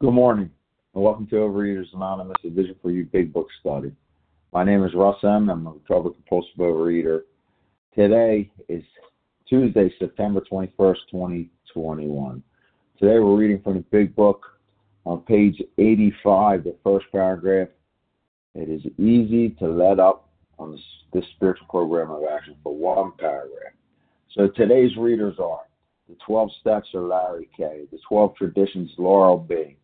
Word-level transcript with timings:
Good 0.00 0.12
morning, 0.12 0.48
and 0.94 1.02
welcome 1.02 1.26
to 1.26 1.34
Overeaters 1.34 1.92
Anonymous, 1.92 2.36
a 2.44 2.50
Vision 2.50 2.76
for 2.80 2.92
You 2.92 3.04
Big 3.04 3.32
Book 3.32 3.48
Study. 3.58 3.90
My 4.52 4.62
name 4.62 4.84
is 4.84 4.94
Russ 4.94 5.16
M. 5.24 5.50
I'm 5.50 5.66
a 5.66 5.72
recovered 5.72 6.12
compulsive 6.12 6.54
overeater. 6.56 7.22
Today 7.96 8.48
is 8.68 8.84
Tuesday, 9.48 9.92
September 9.98 10.40
21st, 10.40 10.98
2021. 11.10 12.40
Today 12.96 13.18
we're 13.18 13.36
reading 13.36 13.60
from 13.60 13.74
the 13.74 13.84
Big 13.90 14.14
Book 14.14 14.46
on 15.04 15.22
page 15.22 15.60
85, 15.78 16.62
the 16.62 16.76
first 16.84 17.06
paragraph. 17.10 17.66
It 18.54 18.68
is 18.68 18.82
easy 18.98 19.50
to 19.58 19.66
let 19.66 19.98
up 19.98 20.28
on 20.60 20.70
this, 20.70 20.80
this 21.12 21.24
spiritual 21.34 21.66
program 21.68 22.12
of 22.12 22.22
action 22.32 22.54
for 22.62 22.72
one 22.72 23.14
paragraph. 23.18 23.72
So 24.36 24.46
today's 24.46 24.96
readers 24.96 25.40
are 25.40 25.62
the 26.08 26.14
12 26.24 26.50
Steps 26.60 26.86
are 26.94 27.02
Larry 27.02 27.50
K., 27.56 27.86
the 27.90 27.98
12 28.08 28.36
Traditions 28.36 28.92
Laurel 28.96 29.38
B., 29.38 29.76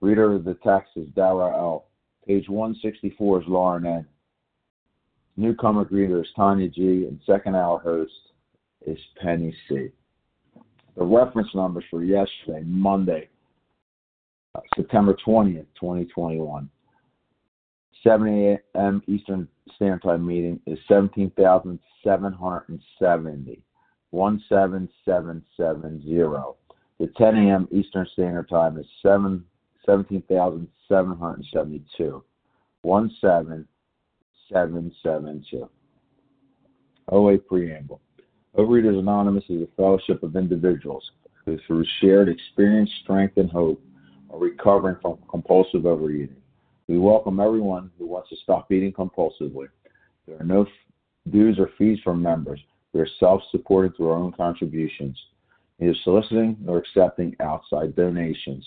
Reader 0.00 0.34
of 0.34 0.44
the 0.44 0.54
text 0.64 0.92
is 0.96 1.08
Dara 1.16 1.56
L. 1.56 1.86
Page 2.26 2.48
164 2.48 3.42
is 3.42 3.48
Lauren 3.48 3.86
N. 3.86 4.06
Newcomer 5.36 5.84
greeter 5.84 6.20
is 6.20 6.28
Tanya 6.36 6.68
G. 6.68 7.06
And 7.08 7.18
second 7.26 7.56
hour 7.56 7.80
host 7.80 8.12
is 8.86 8.98
Penny 9.20 9.52
C. 9.68 9.88
The 10.96 11.04
reference 11.04 11.52
numbers 11.54 11.82
for 11.90 12.04
yesterday, 12.04 12.62
Monday, 12.64 13.28
uh, 14.54 14.60
September 14.76 15.16
20th, 15.26 15.66
2021. 15.80 16.70
7 18.04 18.58
a.m. 18.74 19.02
Eastern 19.06 19.48
Standard 19.74 20.02
Time 20.02 20.26
meeting 20.26 20.60
is 20.66 20.78
17,770. 20.88 23.62
17770. 24.10 26.56
The 26.98 27.06
10 27.16 27.36
a.m. 27.36 27.68
Eastern 27.70 28.06
Standard 28.12 28.48
Time 28.48 28.76
is 28.78 28.86
7 29.02 29.44
17,772. 29.88 32.24
17772. 32.84 35.68
OA 37.10 37.38
Preamble. 37.38 38.00
Overeaters 38.56 38.98
Anonymous 38.98 39.44
is 39.48 39.62
a 39.62 39.68
fellowship 39.76 40.22
of 40.22 40.36
individuals 40.36 41.10
who, 41.44 41.58
through 41.66 41.84
shared 42.00 42.28
experience, 42.28 42.88
strength, 43.02 43.36
and 43.38 43.50
hope, 43.50 43.82
are 44.30 44.38
recovering 44.38 44.96
from 45.00 45.18
compulsive 45.30 45.86
overeating. 45.86 46.36
We 46.86 46.98
welcome 46.98 47.40
everyone 47.40 47.90
who 47.98 48.06
wants 48.06 48.28
to 48.28 48.36
stop 48.42 48.70
eating 48.70 48.92
compulsively. 48.92 49.68
There 50.26 50.38
are 50.38 50.44
no 50.44 50.66
dues 51.30 51.58
or 51.58 51.70
fees 51.78 51.98
from 52.04 52.20
members. 52.22 52.60
We 52.92 53.00
are 53.00 53.08
self 53.18 53.40
supported 53.50 53.96
through 53.96 54.10
our 54.10 54.18
own 54.18 54.32
contributions, 54.32 55.18
neither 55.78 55.94
soliciting 56.04 56.58
nor 56.60 56.76
accepting 56.78 57.34
outside 57.40 57.96
donations. 57.96 58.66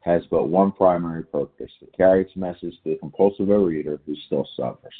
has 0.00 0.22
but 0.30 0.48
one 0.48 0.72
primary 0.72 1.24
purpose 1.24 1.70
to 1.80 1.86
carry 1.96 2.22
its 2.22 2.36
message 2.36 2.74
to 2.82 2.90
the 2.90 2.96
compulsive 2.96 3.48
overeater 3.48 3.98
who 4.06 4.14
still 4.26 4.48
suffers. 4.56 4.94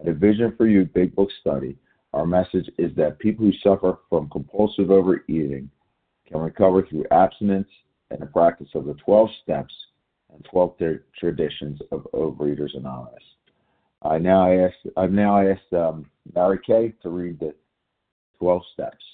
At 0.00 0.08
a 0.08 0.14
Vision 0.14 0.54
for 0.56 0.66
You 0.66 0.84
Big 0.84 1.14
Book 1.14 1.28
study, 1.40 1.76
our 2.14 2.26
message 2.26 2.70
is 2.78 2.94
that 2.96 3.18
people 3.18 3.44
who 3.44 3.52
suffer 3.62 3.98
from 4.08 4.30
compulsive 4.30 4.90
overeating 4.90 5.70
can 6.26 6.40
recover 6.40 6.82
through 6.82 7.04
abstinence 7.10 7.68
and 8.10 8.20
the 8.20 8.26
practice 8.26 8.68
of 8.74 8.86
the 8.86 8.94
12 8.94 9.28
steps 9.42 9.74
and 10.32 10.44
12 10.50 10.76
traditions 11.18 11.80
of 11.90 12.06
Overeaters 12.14 12.76
Anonymous. 12.76 13.22
I 14.02 14.18
now 14.18 14.50
ask, 14.50 14.74
I've 14.96 15.12
now 15.12 15.40
asked 15.40 15.72
um, 15.72 16.06
Kay 16.66 16.94
to 17.02 17.10
read 17.10 17.40
the 17.40 17.54
12 18.38 18.62
steps. 18.72 19.04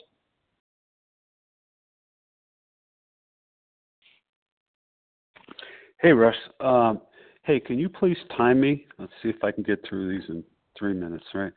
Hey, 6.04 6.12
Russ. 6.12 6.36
Um, 6.60 7.00
hey, 7.44 7.58
can 7.58 7.78
you 7.78 7.88
please 7.88 8.18
time 8.36 8.60
me? 8.60 8.86
Let's 8.98 9.14
see 9.22 9.30
if 9.30 9.42
I 9.42 9.50
can 9.50 9.62
get 9.62 9.82
through 9.88 10.12
these 10.12 10.28
in 10.28 10.44
three 10.78 10.92
minutes, 10.92 11.24
right? 11.32 11.52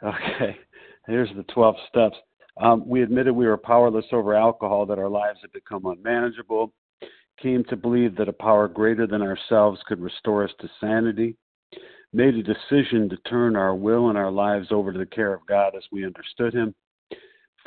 Okay. 0.00 0.56
Here's 1.08 1.28
the 1.34 1.42
12 1.52 1.74
steps. 1.88 2.16
Um, 2.62 2.88
we 2.88 3.02
admitted 3.02 3.32
we 3.32 3.48
were 3.48 3.56
powerless 3.56 4.04
over 4.12 4.36
alcohol, 4.36 4.86
that 4.86 5.00
our 5.00 5.08
lives 5.08 5.40
had 5.42 5.50
become 5.50 5.86
unmanageable, 5.86 6.72
came 7.42 7.64
to 7.64 7.74
believe 7.74 8.14
that 8.14 8.28
a 8.28 8.32
power 8.32 8.68
greater 8.68 9.08
than 9.08 9.22
ourselves 9.22 9.80
could 9.88 10.00
restore 10.00 10.44
us 10.44 10.52
to 10.60 10.70
sanity, 10.80 11.34
made 12.12 12.36
a 12.36 12.44
decision 12.44 13.08
to 13.08 13.16
turn 13.28 13.56
our 13.56 13.74
will 13.74 14.08
and 14.08 14.16
our 14.16 14.30
lives 14.30 14.68
over 14.70 14.92
to 14.92 15.00
the 15.00 15.06
care 15.06 15.34
of 15.34 15.44
God 15.48 15.74
as 15.76 15.82
we 15.90 16.06
understood 16.06 16.54
Him. 16.54 16.76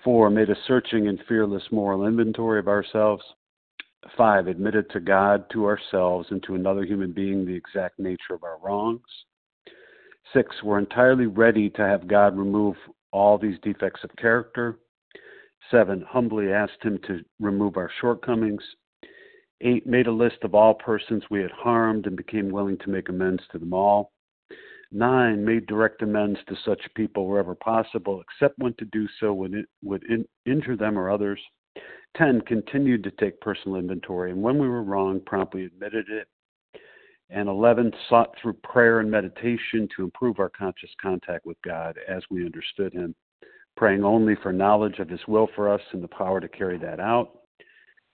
Four, 0.06 0.30
made 0.30 0.50
a 0.50 0.56
searching 0.68 1.10
and 1.10 1.20
fearless 1.28 1.64
moral 1.70 2.08
inventory 2.08 2.60
of 2.60 2.70
ourselves. 2.70 3.24
Five, 4.18 4.48
admitted 4.48 4.90
to 4.92 5.00
God, 5.00 5.50
to 5.52 5.66
ourselves, 5.66 6.28
and 6.32 6.44
to 6.44 6.56
another 6.56 6.84
human 6.84 7.12
being 7.12 7.46
the 7.46 7.56
exact 7.56 8.00
nature 8.00 8.34
of 8.34 8.44
our 8.44 8.58
wrongs. 8.62 9.02
Six, 10.34 10.62
we're 10.64 10.80
entirely 10.80 11.26
ready 11.26 11.70
to 11.72 11.82
have 11.82 12.08
God 12.08 12.38
remove 12.38 12.76
all 13.12 13.38
these 13.38 13.60
defects 13.62 14.04
of 14.04 14.16
character. 14.18 14.80
Seven, 15.72 16.02
humbly 16.02 16.52
asked 16.52 16.82
Him 16.82 17.00
to 17.08 17.24
remove 17.40 17.78
our 17.78 17.90
shortcomings. 18.02 18.64
Eight, 19.62 19.88
made 19.88 20.08
a 20.08 20.12
list 20.12 20.38
of 20.44 20.54
all 20.54 20.74
persons 20.74 21.24
we 21.30 21.42
had 21.42 21.52
harmed 21.52 22.06
and 22.06 22.18
became 22.18 22.50
willing 22.50 22.78
to 22.80 22.90
make 22.90 23.10
amends 23.10 23.44
to 23.52 23.60
them 23.60 23.74
all. 23.74 24.12
Nine, 24.92 25.44
made 25.44 25.66
direct 25.66 26.02
amends 26.02 26.40
to 26.48 26.56
such 26.66 26.94
people 26.96 27.28
wherever 27.28 27.56
possible, 27.56 28.22
except 28.22 28.60
when 28.60 28.74
to 28.76 28.86
do 28.86 29.08
so 29.20 29.34
would, 29.34 29.54
it, 29.54 29.66
would 29.82 30.04
in, 30.04 30.26
injure 30.46 30.76
them 30.76 31.00
or 31.00 31.10
others. 31.10 31.40
10 32.18 32.42
continued 32.42 33.04
to 33.04 33.12
take 33.12 33.42
personal 33.42 33.78
inventory, 33.78 34.32
and 34.32 34.42
when 34.42 34.60
we 34.60 34.68
were 34.68 34.84
wrong, 34.84 35.20
promptly 35.26 35.66
admitted 35.66 36.10
it. 36.10 36.28
And 37.30 37.50
11 37.50 37.92
sought 38.10 38.36
through 38.40 38.54
prayer 38.54 39.00
and 39.00 39.10
meditation 39.10 39.88
to 39.96 40.04
improve 40.04 40.40
our 40.40 40.50
conscious 40.50 40.92
contact 41.02 41.46
with 41.46 41.58
God 41.64 41.98
as 42.08 42.22
we 42.30 42.46
understood 42.46 42.94
Him, 42.94 43.16
praying 43.76 44.04
only 44.04 44.36
for 44.44 44.54
knowledge 44.54 45.00
of 45.00 45.10
His 45.10 45.22
will 45.28 45.50
for 45.56 45.68
us 45.68 45.82
and 45.94 46.04
the 46.04 46.08
power 46.08 46.40
to 46.40 46.48
carry 46.48 46.78
that 46.78 47.00
out. 47.00 47.40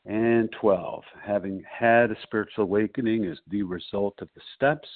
And 0.05 0.49
12, 0.61 1.03
having 1.21 1.61
had 1.69 2.11
a 2.11 2.15
spiritual 2.23 2.63
awakening 2.63 3.25
as 3.25 3.37
the 3.49 3.63
result 3.63 4.15
of 4.21 4.29
the 4.35 4.41
steps, 4.55 4.87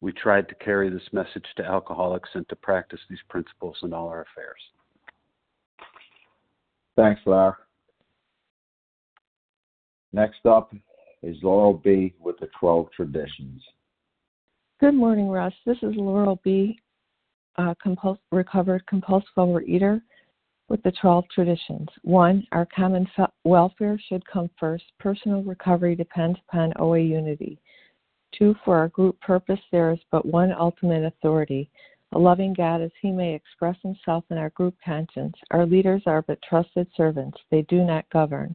we 0.00 0.12
tried 0.12 0.48
to 0.48 0.54
carry 0.56 0.88
this 0.88 1.08
message 1.12 1.46
to 1.56 1.64
alcoholics 1.64 2.28
and 2.34 2.48
to 2.50 2.56
practice 2.56 3.00
these 3.10 3.18
principles 3.28 3.76
in 3.82 3.92
all 3.92 4.06
our 4.06 4.22
affairs. 4.22 4.60
Thanks, 6.96 7.20
Larry. 7.26 7.54
Next 10.14 10.46
up 10.46 10.72
is 11.24 11.36
Laurel 11.42 11.74
B. 11.74 12.14
with 12.20 12.38
the 12.38 12.48
12 12.60 12.86
traditions. 12.92 13.60
Good 14.78 14.94
morning, 14.94 15.28
Russ. 15.28 15.52
This 15.66 15.78
is 15.78 15.92
Laurel 15.96 16.40
B., 16.44 16.78
uh, 17.58 17.74
recovered 18.30 18.86
compulsive 18.86 19.28
overeater 19.36 20.00
with 20.68 20.80
the 20.84 20.92
12 21.00 21.24
traditions. 21.34 21.88
One, 22.02 22.46
our 22.52 22.64
common 22.66 23.08
fe- 23.16 23.24
welfare 23.42 24.00
should 24.08 24.24
come 24.24 24.48
first. 24.56 24.84
Personal 25.00 25.42
recovery 25.42 25.96
depends 25.96 26.38
upon 26.48 26.72
OA 26.78 27.00
unity. 27.00 27.58
Two, 28.38 28.54
for 28.64 28.76
our 28.76 28.88
group 28.88 29.20
purpose, 29.20 29.60
there 29.72 29.90
is 29.90 29.98
but 30.12 30.24
one 30.24 30.52
ultimate 30.52 31.04
authority 31.04 31.68
a 32.12 32.18
loving 32.18 32.54
God 32.54 32.80
as 32.80 32.92
he 33.02 33.10
may 33.10 33.34
express 33.34 33.76
himself 33.82 34.22
in 34.30 34.38
our 34.38 34.50
group 34.50 34.76
conscience. 34.84 35.34
Our 35.50 35.66
leaders 35.66 36.02
are 36.06 36.22
but 36.22 36.38
trusted 36.48 36.86
servants, 36.96 37.36
they 37.50 37.62
do 37.62 37.82
not 37.82 38.08
govern. 38.10 38.54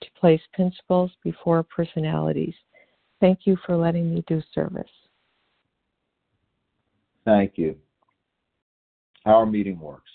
to 0.00 0.08
place 0.18 0.40
principles 0.52 1.10
before 1.22 1.62
personalities. 1.62 2.54
Thank 3.20 3.40
you 3.44 3.56
for 3.66 3.76
letting 3.76 4.14
me 4.14 4.24
do 4.26 4.42
service. 4.54 4.90
Thank 7.24 7.52
you. 7.56 7.76
How 9.24 9.36
our 9.36 9.46
meeting 9.46 9.78
works. 9.78 10.10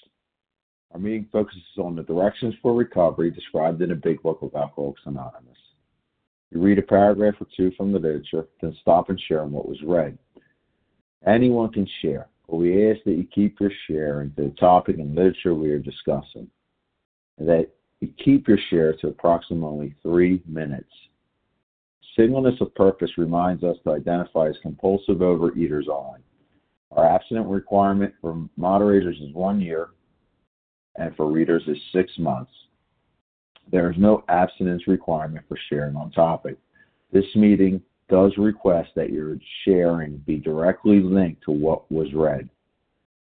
Our 0.94 1.00
meeting 1.00 1.27
focuses 1.31 1.62
on 1.77 1.95
the 1.95 2.03
directions 2.03 2.53
for 2.62 2.74
recovery 2.74 3.31
described 3.31 3.81
in 3.81 3.89
the 3.89 3.95
Big 3.95 4.21
Book 4.21 4.39
of 4.41 4.56
Alcoholics 4.56 5.01
Anonymous. 5.06 5.57
You 6.51 6.62
read 6.62 6.77
a 6.77 6.83
paragraph 6.83 7.36
or 7.39 7.47
two 7.57 7.71
from 7.75 7.91
the 7.91 8.00
literature, 8.00 8.45
then 8.62 8.77
stop 8.81 9.09
and 9.09 9.19
share 9.19 9.41
on 9.41 9.51
what 9.51 9.68
was 9.68 9.81
read. 9.83 10.18
Anyone 11.25 11.71
can 11.71 11.88
share, 12.01 12.27
but 12.47 12.57
we 12.57 12.91
ask 12.91 13.03
that 13.06 13.13
you 13.13 13.25
keep 13.25 13.59
your 13.59 13.71
sharing 13.88 14.33
to 14.36 14.44
the 14.44 14.56
topic 14.59 14.97
and 15.00 15.15
literature 15.15 15.56
we 15.56 15.71
are 15.71 15.79
discussing, 15.79 16.47
and 17.39 17.50
that 17.50 17.69
keep 18.07 18.47
your 18.47 18.57
share 18.69 18.94
to 18.94 19.07
approximately 19.07 19.95
three 20.01 20.41
minutes. 20.47 20.89
Singleness 22.15 22.59
of 22.61 22.73
purpose 22.75 23.11
reminds 23.17 23.63
us 23.63 23.77
to 23.83 23.91
identify 23.91 24.47
as 24.47 24.55
compulsive 24.61 25.17
overeaters 25.17 25.88
only. 25.88 26.19
Our 26.91 27.05
abstinent 27.05 27.47
requirement 27.47 28.13
for 28.21 28.47
moderators 28.55 29.17
is 29.17 29.33
one 29.33 29.59
year, 29.59 29.89
and 30.95 31.15
for 31.15 31.31
readers 31.31 31.63
is 31.67 31.77
six 31.91 32.11
months. 32.19 32.51
There 33.71 33.89
is 33.89 33.97
no 33.97 34.23
abstinence 34.27 34.88
requirement 34.88 35.45
for 35.47 35.57
sharing 35.69 35.95
on 35.95 36.11
topic. 36.11 36.57
This 37.11 37.25
meeting 37.35 37.81
does 38.09 38.38
request 38.38 38.91
that 38.95 39.11
your 39.11 39.38
sharing 39.65 40.17
be 40.17 40.38
directly 40.38 41.00
linked 41.00 41.44
to 41.45 41.51
what 41.51 41.91
was 41.91 42.13
read. 42.13 42.50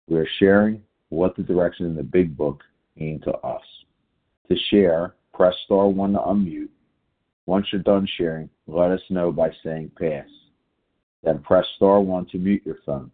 We 0.07 0.17
are 0.19 0.27
sharing 0.39 0.83
what 1.09 1.35
the 1.35 1.43
direction 1.43 1.85
in 1.85 1.95
the 1.95 2.03
big 2.03 2.37
book 2.37 2.63
mean 2.95 3.19
to 3.21 3.31
us. 3.37 3.63
To 4.49 4.55
share, 4.69 5.15
press 5.33 5.53
star 5.65 5.87
one 5.87 6.13
to 6.13 6.19
unmute. 6.19 6.69
Once 7.45 7.67
you're 7.71 7.81
done 7.81 8.07
sharing, 8.17 8.49
let 8.67 8.91
us 8.91 9.01
know 9.09 9.31
by 9.31 9.49
saying 9.63 9.91
pass. 9.97 10.27
Then 11.23 11.39
press 11.39 11.65
star 11.75 11.99
one 12.01 12.25
to 12.27 12.37
mute 12.37 12.61
your 12.65 12.77
phone. 12.85 13.11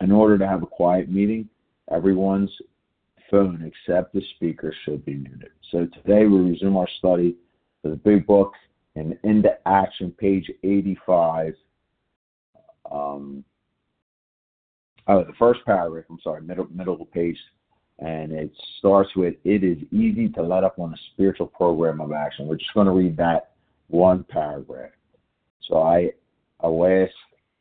In 0.00 0.12
order 0.12 0.38
to 0.38 0.46
have 0.46 0.62
a 0.62 0.66
quiet 0.66 1.10
meeting, 1.10 1.48
everyone's 1.90 2.50
phone 3.30 3.62
except 3.64 4.12
the 4.12 4.22
speaker 4.36 4.74
should 4.84 5.04
be 5.04 5.14
muted. 5.14 5.50
So 5.70 5.86
today 5.86 6.26
we 6.26 6.50
resume 6.50 6.76
our 6.76 6.88
study 6.98 7.36
of 7.84 7.90
the 7.90 7.96
big 7.96 8.26
book 8.26 8.52
and 8.96 9.18
into 9.24 9.50
action, 9.66 10.12
page 10.18 10.50
85. 10.62 11.54
Um, 12.90 13.44
oh, 15.06 15.24
the 15.24 15.32
first 15.38 15.60
paragraph, 15.64 16.04
I'm 16.10 16.18
sorry, 16.22 16.42
middle, 16.42 16.66
middle 16.72 16.94
of 16.94 17.00
the 17.00 17.04
page, 17.06 17.36
and 17.98 18.32
it 18.32 18.50
starts 18.78 19.10
with 19.16 19.34
It 19.44 19.64
is 19.64 19.78
easy 19.90 20.28
to 20.30 20.42
let 20.42 20.64
up 20.64 20.78
on 20.78 20.92
a 20.92 20.96
spiritual 21.12 21.46
program 21.46 22.00
of 22.00 22.12
action. 22.12 22.46
We're 22.46 22.56
just 22.56 22.74
going 22.74 22.86
to 22.86 22.92
read 22.92 23.16
that 23.16 23.50
one 23.88 24.24
paragraph. 24.24 24.90
So 25.62 25.82
I, 25.82 26.10
I 26.60 26.68
will 26.68 27.04
ask 27.04 27.12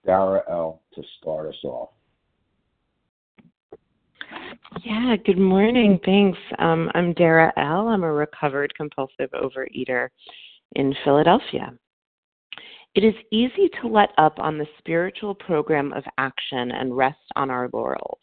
Dara 0.06 0.44
L. 0.50 0.82
to 0.96 1.04
start 1.20 1.48
us 1.48 1.64
off. 1.64 1.90
Yeah, 4.84 5.16
good 5.26 5.38
morning. 5.38 6.00
Thanks. 6.06 6.38
Um, 6.60 6.92
I'm 6.94 7.14
Dara 7.14 7.52
L. 7.58 7.88
I'm 7.88 8.04
a 8.04 8.12
recovered 8.12 8.74
compulsive 8.76 9.30
overeater 9.32 10.10
in 10.76 10.94
Philadelphia. 11.04 11.74
It 12.96 13.04
is 13.04 13.14
easy 13.32 13.70
to 13.82 13.88
let 13.88 14.10
up 14.18 14.40
on 14.40 14.58
the 14.58 14.68
spiritual 14.80 15.36
program 15.36 15.94
of 15.94 16.04
action 16.18 16.72
and 16.72 16.96
rest 16.96 17.20
on 17.36 17.50
our 17.50 17.70
laurels. 17.72 18.20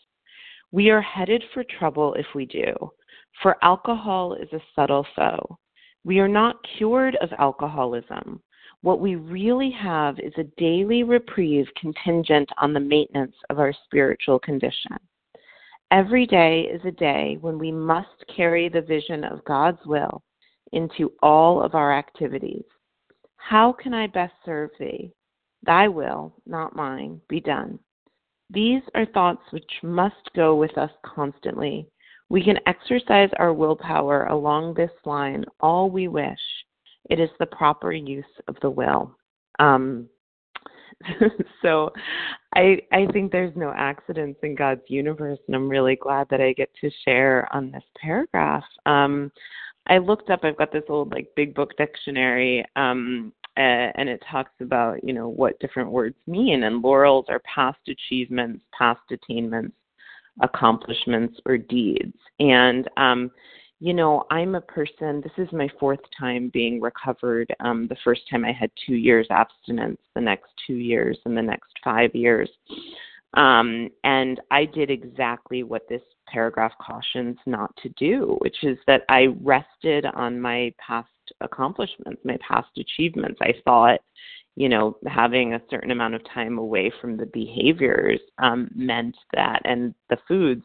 We 0.75 0.91
are 0.91 1.00
headed 1.00 1.44
for 1.55 1.62
trouble 1.62 2.15
if 2.15 2.26
we 2.35 2.47
do, 2.47 2.75
for 3.41 3.56
alcohol 3.62 4.35
is 4.35 4.53
a 4.53 4.61
subtle 4.75 5.06
foe. 5.15 5.56
We 6.03 6.19
are 6.19 6.26
not 6.26 6.56
cured 6.76 7.15
of 7.21 7.29
alcoholism. 7.38 8.43
What 8.81 8.99
we 8.99 9.15
really 9.15 9.71
have 9.71 10.19
is 10.19 10.32
a 10.37 10.50
daily 10.56 11.05
reprieve 11.05 11.69
contingent 11.81 12.49
on 12.59 12.73
the 12.73 12.81
maintenance 12.81 13.37
of 13.50 13.61
our 13.61 13.73
spiritual 13.85 14.41
condition. 14.41 14.97
Every 15.93 16.26
day 16.26 16.62
is 16.62 16.85
a 16.85 16.91
day 16.91 17.38
when 17.41 17.56
we 17.56 17.70
must 17.70 18.27
carry 18.37 18.69
the 18.69 18.82
vision 18.82 19.23
of 19.23 19.44
God's 19.44 19.87
will 19.87 20.25
into 20.73 21.12
all 21.23 21.62
of 21.62 21.77
our 21.77 21.97
activities. 21.97 22.65
How 23.37 23.70
can 23.70 23.94
I 23.94 24.09
best 24.09 24.35
serve 24.44 24.70
thee? 24.81 25.12
Thy 25.62 25.87
will, 25.87 26.35
not 26.47 26.75
mine, 26.75 27.20
be 27.29 27.38
done. 27.38 27.79
These 28.55 28.83
are 28.95 29.06
thoughts 29.06 29.43
which 29.51 29.71
must 29.83 30.31
go 30.35 30.55
with 30.55 30.77
us 30.79 30.91
constantly. 31.05 31.89
We 32.29 32.43
can 32.43 32.59
exercise 32.67 33.31
our 33.39 33.53
willpower 33.53 34.27
along 34.27 34.75
this 34.75 34.91
line 35.05 35.45
all 35.61 35.91
we 35.91 36.09
wish. 36.09 36.39
It 37.11 37.21
is 37.21 37.31
the 37.39 37.47
proper 37.47 37.93
use 37.93 38.25
of 38.49 38.56
the 38.62 38.71
will. 38.71 39.17
Um, 39.59 40.09
so 41.62 41.91
I 42.55 42.79
I 42.93 43.06
think 43.12 43.31
there's 43.33 43.55
no 43.56 43.73
accidents 43.77 44.39
in 44.43 44.55
God's 44.55 44.83
universe 44.89 45.39
and 45.47 45.56
I'm 45.56 45.69
really 45.69 45.97
glad 45.97 46.29
that 46.31 46.41
I 46.41 46.53
get 46.53 46.71
to 46.81 46.91
share 47.05 47.49
on 47.53 47.71
this 47.71 47.83
paragraph. 48.01 48.65
Um 48.87 49.31
I 49.87 49.99
looked 49.99 50.31
up 50.31 50.41
I've 50.44 50.56
got 50.56 50.73
this 50.73 50.84
old 50.89 51.13
like 51.13 51.29
big 51.37 51.55
book 51.55 51.77
dictionary 51.77 52.65
um 52.77 53.32
uh, 53.56 53.91
and 53.96 54.08
it 54.08 54.23
talks 54.31 54.53
about, 54.61 55.03
you 55.05 55.13
know, 55.13 55.29
what 55.29 55.58
different 55.61 55.91
words 55.91 56.17
mean 56.27 56.65
and 56.65 56.82
laurels 56.82 57.27
are 57.29 57.41
past 57.41 57.79
achievements, 57.89 58.65
past 58.77 59.01
attainments, 59.11 59.77
accomplishments 60.43 61.39
or 61.46 61.56
deeds. 61.56 62.17
And 62.41 62.89
um 62.96 63.31
you 63.81 63.93
know, 63.93 64.25
I'm 64.31 64.55
a 64.55 64.63
person, 64.63 65.20
this 65.20 65.32
is 65.37 65.53
my 65.53 65.69
fourth 65.79 66.01
time 66.19 66.51
being 66.55 66.81
recovered. 66.81 67.55
Um, 67.61 67.87
the 67.89 67.96
first 68.03 68.23
time 68.31 68.43
I 68.44 68.53
had 68.53 68.70
two 68.87 68.94
years 68.94 69.27
abstinence, 69.31 70.01
the 70.15 70.23
next 70.23 70.49
two 70.67 70.77
years, 70.77 71.19
and 71.27 71.37
the 71.37 71.43
next 71.43 71.70
five 71.84 72.15
years. 72.15 72.49
Um, 73.34 73.91
and 74.05 74.41
I 74.51 74.65
did 74.65 74.91
exactly 74.91 75.65
what 75.65 75.87
this 75.89 76.01
paragraph 76.27 76.73
cautions 76.85 77.37
not 77.47 77.75
to 77.83 77.89
do, 77.91 78.37
which 78.41 78.63
is 78.63 78.79
that 78.87 79.03
I 79.09 79.29
rested 79.43 80.07
on 80.07 80.41
my 80.41 80.73
past 80.85 81.09
accomplishments, 81.41 82.21
my 82.25 82.39
past 82.47 82.69
achievements. 82.79 83.39
I 83.41 83.55
thought, 83.65 84.01
you 84.57 84.69
know, 84.69 84.97
having 85.07 85.55
a 85.55 85.63
certain 85.71 85.91
amount 85.91 86.15
of 86.15 86.23
time 86.33 86.59
away 86.59 86.93
from 87.01 87.17
the 87.17 87.27
behaviors 87.27 88.21
um, 88.39 88.71
meant 88.75 89.17
that, 89.35 89.63
and 89.65 89.95
the 90.11 90.19
foods 90.29 90.63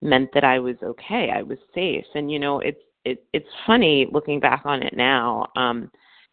meant 0.00 0.30
that 0.34 0.44
I 0.44 0.58
was 0.58 0.76
okay. 0.82 1.30
I 1.34 1.42
was 1.42 1.58
safe. 1.74 2.04
And 2.14 2.30
you 2.30 2.38
know, 2.38 2.60
it's 2.60 2.82
it, 3.04 3.24
it's 3.32 3.48
funny 3.66 4.06
looking 4.12 4.40
back 4.40 4.62
on 4.64 4.82
it 4.82 4.96
now, 4.96 5.46
um, 5.56 5.90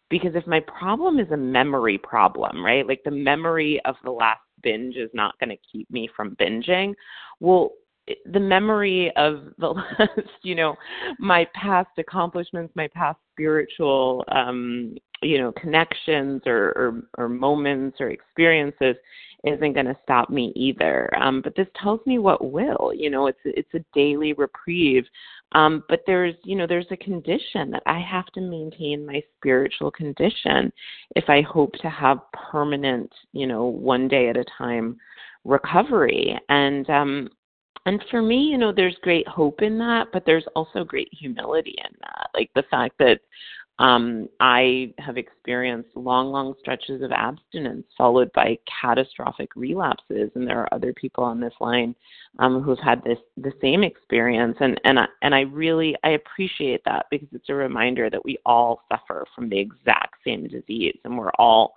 because 0.08 0.34
if 0.34 0.46
my 0.46 0.60
problem 0.60 1.18
is 1.18 1.30
a 1.30 1.36
memory 1.36 1.98
problem, 1.98 2.64
right? 2.64 2.86
Like 2.86 3.02
the 3.04 3.10
memory 3.10 3.80
of 3.84 3.96
the 4.04 4.10
last 4.10 4.40
binge 4.62 4.96
is 4.96 5.10
not 5.14 5.38
going 5.38 5.50
to 5.50 5.56
keep 5.70 5.90
me 5.90 6.08
from 6.14 6.36
binging. 6.36 6.94
Well, 7.40 7.70
the 8.32 8.40
memory 8.40 9.12
of 9.16 9.52
the 9.58 9.68
last, 9.98 10.28
you 10.42 10.54
know, 10.54 10.76
my 11.18 11.46
past 11.54 11.90
accomplishments, 11.98 12.72
my 12.74 12.88
past 12.88 13.18
spiritual, 13.32 14.24
um, 14.32 14.96
you 15.22 15.38
know, 15.38 15.52
connections 15.52 16.42
or, 16.46 16.72
or, 16.76 17.02
or 17.18 17.28
moments 17.28 17.98
or 18.00 18.10
experiences 18.10 18.96
isn't 19.44 19.72
going 19.72 19.86
to 19.86 19.96
stop 20.02 20.30
me 20.30 20.52
either. 20.54 21.10
Um, 21.20 21.40
but 21.42 21.54
this 21.56 21.66
tells 21.82 22.00
me 22.06 22.18
what 22.18 22.52
will. 22.52 22.92
You 22.94 23.10
know, 23.10 23.26
it's 23.26 23.38
it's 23.44 23.72
a 23.74 23.84
daily 23.94 24.32
reprieve. 24.34 25.04
Um, 25.52 25.82
but 25.88 26.00
there's 26.06 26.34
you 26.44 26.56
know 26.56 26.66
there's 26.66 26.86
a 26.90 26.96
condition 26.96 27.70
that 27.70 27.82
I 27.86 28.00
have 28.00 28.26
to 28.34 28.40
maintain 28.40 29.06
my 29.06 29.22
spiritual 29.36 29.90
condition 29.90 30.72
if 31.16 31.24
I 31.28 31.40
hope 31.40 31.72
to 31.80 31.90
have 31.90 32.18
permanent 32.32 33.12
you 33.32 33.46
know 33.46 33.64
one 33.64 34.08
day 34.08 34.28
at 34.28 34.36
a 34.36 34.44
time 34.58 34.98
recovery. 35.44 36.38
And 36.48 36.88
um, 36.90 37.28
and 37.86 38.02
for 38.10 38.22
me, 38.22 38.42
you 38.42 38.58
know, 38.58 38.72
there's 38.72 38.96
great 39.02 39.26
hope 39.26 39.62
in 39.62 39.78
that, 39.78 40.08
but 40.12 40.24
there's 40.26 40.46
also 40.54 40.84
great 40.84 41.08
humility 41.12 41.76
in 41.78 41.96
that. 42.00 42.28
Like 42.34 42.50
the 42.54 42.64
fact 42.70 42.96
that 42.98 43.20
um, 43.80 44.28
I 44.40 44.92
have 44.98 45.16
experienced 45.16 45.88
long, 45.96 46.30
long 46.30 46.54
stretches 46.60 47.00
of 47.00 47.12
abstinence 47.12 47.86
followed 47.96 48.30
by 48.34 48.58
catastrophic 48.82 49.48
relapses, 49.56 50.30
and 50.34 50.46
there 50.46 50.58
are 50.58 50.74
other 50.74 50.92
people 50.92 51.24
on 51.24 51.40
this 51.40 51.54
line 51.60 51.94
um, 52.40 52.62
who've 52.62 52.78
had 52.78 53.02
this 53.02 53.18
the 53.38 53.52
same 53.62 53.82
experience. 53.82 54.56
And 54.60 54.78
and 54.84 54.98
I, 54.98 55.06
and 55.22 55.34
I 55.34 55.40
really 55.40 55.96
I 56.04 56.10
appreciate 56.10 56.82
that 56.84 57.06
because 57.10 57.28
it's 57.32 57.48
a 57.48 57.54
reminder 57.54 58.10
that 58.10 58.22
we 58.22 58.36
all 58.44 58.82
suffer 58.90 59.26
from 59.34 59.48
the 59.48 59.58
exact 59.58 60.16
same 60.26 60.46
disease, 60.46 60.98
and 61.06 61.16
we're 61.16 61.32
all 61.38 61.72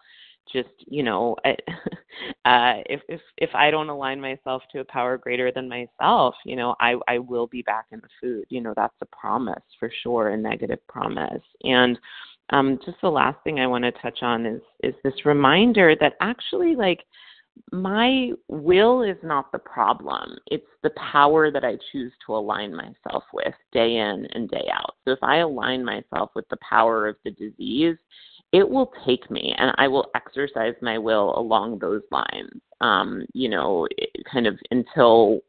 just 0.52 0.70
you 0.80 1.04
know 1.04 1.36
uh 1.46 2.76
if 2.86 3.02
if 3.08 3.22
if 3.38 3.50
i 3.54 3.72
don't 3.72 3.90
align 3.90 4.20
myself 4.20 4.62
to 4.72 4.80
a 4.80 4.86
power 4.86 5.18
greater 5.18 5.52
than 5.52 5.70
myself 5.70 6.36
you 6.46 6.56
know 6.56 6.76
i 6.80 6.96
i 7.08 7.18
will 7.18 7.48
be 7.48 7.62
back 7.62 7.86
in 7.92 8.00
the 8.00 8.10
food 8.22 8.46
you 8.50 8.62
know 8.62 8.74
that's 8.76 8.96
a 9.02 9.06
promise 9.06 9.64
for 9.80 9.92
sure 10.04 10.30
a 10.30 10.38
negative 10.38 10.80
promise 10.88 11.42
and 11.64 11.98
um 12.50 12.80
just 12.86 12.98
the 13.02 13.10
last 13.10 13.38
thing 13.44 13.60
i 13.60 13.68
want 13.68 13.84
to 13.84 13.92
touch 13.94 14.20
on 14.22 14.46
is 14.46 14.62
is 14.84 14.94
this 15.04 15.26
reminder 15.26 15.96
that 16.00 16.14
actually 16.22 16.76
like 16.76 17.06
my 17.72 18.32
will 18.48 19.04
is 19.04 19.18
not 19.24 19.52
the 19.52 19.60
problem. 19.60 20.38
It's 20.48 20.66
the 20.82 20.92
power 21.12 21.52
that 21.52 21.64
I 21.64 21.78
choose 21.92 22.12
to 22.26 22.36
align 22.36 22.76
myself 22.76 23.24
with 23.34 23.54
day 23.72 23.98
in 23.98 24.28
and 24.34 24.50
day 24.50 24.70
out. 24.74 24.96
So 25.06 25.12
if 25.12 25.20
I 25.22 25.38
align 25.38 25.84
myself 25.84 26.32
with 26.36 26.48
the 26.50 26.58
power 26.58 27.08
of 27.08 27.16
the 27.24 27.32
disease, 27.32 27.98
it 28.54 28.70
will 28.70 28.92
take 29.06 29.30
me 29.32 29.54
and 29.58 29.74
I 29.78 29.88
will 29.88 30.10
exercise 30.16 30.76
my 30.82 30.98
will 30.98 31.38
along 31.38 31.80
those 31.80 32.04
lines. 32.12 32.52
Um, 32.80 33.26
you 33.34 33.50
know, 33.50 33.88
kind 34.32 34.48
of 34.48 34.58
until 34.72 35.40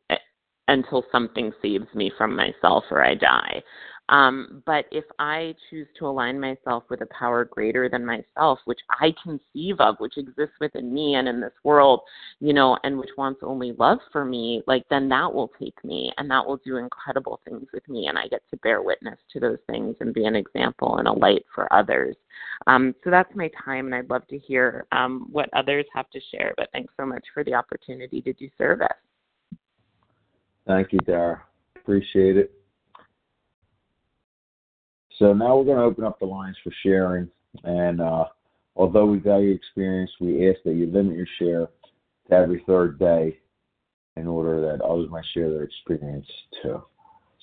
until 0.69 1.05
something 1.13 1.53
saves 1.61 1.87
me 1.95 2.11
from 2.17 2.35
myself 2.35 2.85
or 2.91 3.05
I 3.05 3.15
die. 3.15 3.63
Um, 4.11 4.63
but 4.67 4.85
if 4.91 5.05
I 5.19 5.55
choose 5.71 5.87
to 5.99 6.07
align 6.07 6.39
myself 6.39 6.85
with 6.91 7.01
a 7.01 7.07
power 7.07 7.45
greater 7.45 7.89
than 7.89 8.05
myself, 8.05 8.59
which 8.67 8.81
I 8.91 9.15
conceive 9.23 9.81
of, 9.81 9.97
which 9.99 10.19
exists 10.19 10.57
within 10.61 10.93
me 10.93 11.15
and 11.15 11.27
in 11.27 11.41
this 11.41 11.55
world, 11.63 12.01
you 12.41 12.53
know, 12.53 12.77
and 12.85 12.99
which 12.99 13.11
wants 13.17 13.41
only 13.43 13.73
love 13.73 13.99
for 14.13 14.25
me, 14.25 14.63
like 14.67 14.85
then 14.91 15.09
that 15.09 15.33
will 15.33 15.51
take 15.59 15.83
me 15.85 16.13
and 16.19 16.31
that 16.31 16.47
will 16.47 16.59
do 16.59 16.77
incredible 16.77 17.41
things 17.45 17.67
with 17.73 17.89
me. 17.89 18.09
And 18.09 18.19
I 18.19 18.29
get 18.29 18.43
to 18.51 18.59
bear 18.59 18.83
witness 18.83 19.19
to 19.33 19.41
those 19.41 19.59
things 19.71 19.97
and 20.01 20.13
be 20.13 20.27
an 20.27 20.37
example 20.37 20.99
and 20.99 21.09
a 21.09 21.13
light 21.13 21.45
for 21.55 21.73
others. 21.73 22.17
Um, 22.67 22.95
so 23.05 23.11
that's 23.11 23.35
my 23.35 23.51
time, 23.65 23.87
and 23.87 23.95
I'd 23.95 24.11
love 24.11 24.27
to 24.29 24.39
hear 24.39 24.87
um, 24.93 25.29
what 25.33 25.49
others 25.55 25.87
have 25.95 26.11
to 26.11 26.21
share. 26.31 26.53
But 26.59 26.69
thanks 26.73 26.93
so 26.99 27.07
much 27.07 27.25
for 27.33 27.43
the 27.43 27.55
opportunity 27.55 28.21
to 28.23 28.33
do 28.35 28.49
service. 28.59 28.89
Thank 30.67 30.93
you, 30.93 30.99
Dara. 31.01 31.43
Appreciate 31.77 32.37
it. 32.37 32.63
So 35.18 35.33
now 35.33 35.56
we're 35.56 35.64
going 35.64 35.78
to 35.78 35.85
open 35.85 36.04
up 36.04 36.18
the 36.18 36.26
lines 36.26 36.56
for 36.62 36.73
sharing. 36.83 37.28
And 37.62 38.00
uh, 38.00 38.25
although 38.76 39.06
we 39.06 39.18
value 39.18 39.52
experience, 39.52 40.11
we 40.21 40.49
ask 40.49 40.59
that 40.64 40.75
you 40.75 40.87
limit 40.87 41.16
your 41.16 41.26
share 41.38 41.68
to 42.28 42.35
every 42.35 42.64
third 42.66 42.99
day 42.99 43.38
in 44.16 44.26
order 44.26 44.61
that 44.61 44.85
others 44.85 45.11
might 45.11 45.25
share 45.33 45.50
their 45.50 45.64
experience 45.64 46.26
too. 46.62 46.83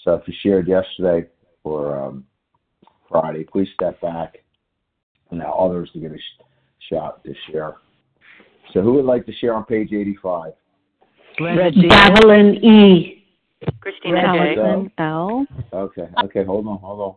So 0.04 0.14
if 0.16 0.28
you 0.28 0.34
shared 0.42 0.68
yesterday 0.68 1.28
or 1.64 1.98
um, 1.98 2.26
Friday, 3.10 3.44
please 3.44 3.68
step 3.74 4.02
back 4.02 4.40
and 5.30 5.42
allow 5.42 5.54
others 5.54 5.90
to 5.94 6.00
get 6.00 6.12
a 6.12 6.18
sh- 6.18 6.44
shot 6.90 7.24
to 7.24 7.34
share. 7.50 7.76
So 8.74 8.82
who 8.82 8.94
would 8.94 9.06
like 9.06 9.26
to 9.26 9.34
share 9.34 9.54
on 9.54 9.66
page 9.66 9.92
85? 9.94 10.54
Reggie. 11.40 11.90
Evelyn 11.92 12.64
E. 12.64 13.24
Christina 13.80 14.22
Allison 14.22 14.92
L. 14.98 15.46
Okay, 15.74 16.08
okay, 16.24 16.44
hold 16.44 16.68
on, 16.68 16.78
hold 16.80 17.00
on. 17.00 17.16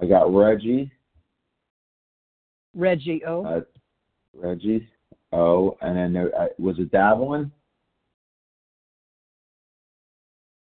I 0.00 0.06
got 0.06 0.34
Reggie. 0.34 0.90
Reggie 2.74 3.22
O. 3.24 3.44
Uh, 3.44 3.60
Reggie. 4.34 4.88
Oh, 5.32 5.76
and 5.80 5.96
then 5.96 6.12
there, 6.12 6.34
uh, 6.38 6.46
was 6.58 6.78
it 6.78 6.90
Davelin? 6.90 7.50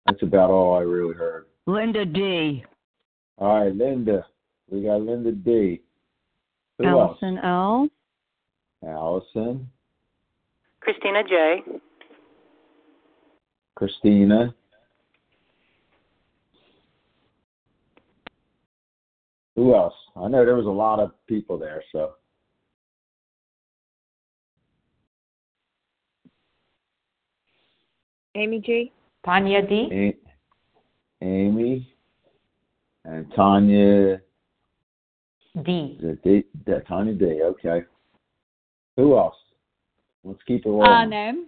That's 0.06 0.23
about 0.23 0.50
all 0.50 0.76
I 0.76 0.80
really 0.80 1.14
heard. 1.14 1.46
Linda 1.66 2.04
D. 2.04 2.64
All 3.38 3.61
right, 3.64 3.75
Linda. 3.75 4.25
We 4.70 4.82
got 4.82 5.02
Linda 5.02 5.32
D. 5.32 5.82
Who 6.78 6.87
Allison 6.87 7.38
L. 7.38 7.88
Allison. 8.87 9.68
Christina 10.80 11.23
J. 11.25 11.62
Christina. 13.75 14.54
Who 19.57 19.75
else? 19.75 19.95
I 20.15 20.29
know 20.29 20.45
there 20.45 20.55
was 20.55 20.67
a 20.67 20.69
lot 20.69 21.01
of 21.01 21.13
people 21.27 21.59
there, 21.59 21.83
so. 21.91 22.13
Amy 28.35 28.61
G. 28.61 28.93
Tanya 29.25 29.67
D. 29.67 29.89
A- 29.91 31.25
Amy 31.25 31.91
and 33.07 33.33
Tanya. 33.35 34.21
D. 35.65 35.99
The 36.03 36.19
D, 36.23 36.45
the 36.67 36.83
Tanya 36.87 37.15
D. 37.15 37.41
Okay. 37.43 37.83
Who 38.97 39.17
else? 39.17 39.37
Let's 40.23 40.43
keep 40.47 40.67
it 40.67 40.69
rolling. 40.69 40.91
Anem. 40.91 41.45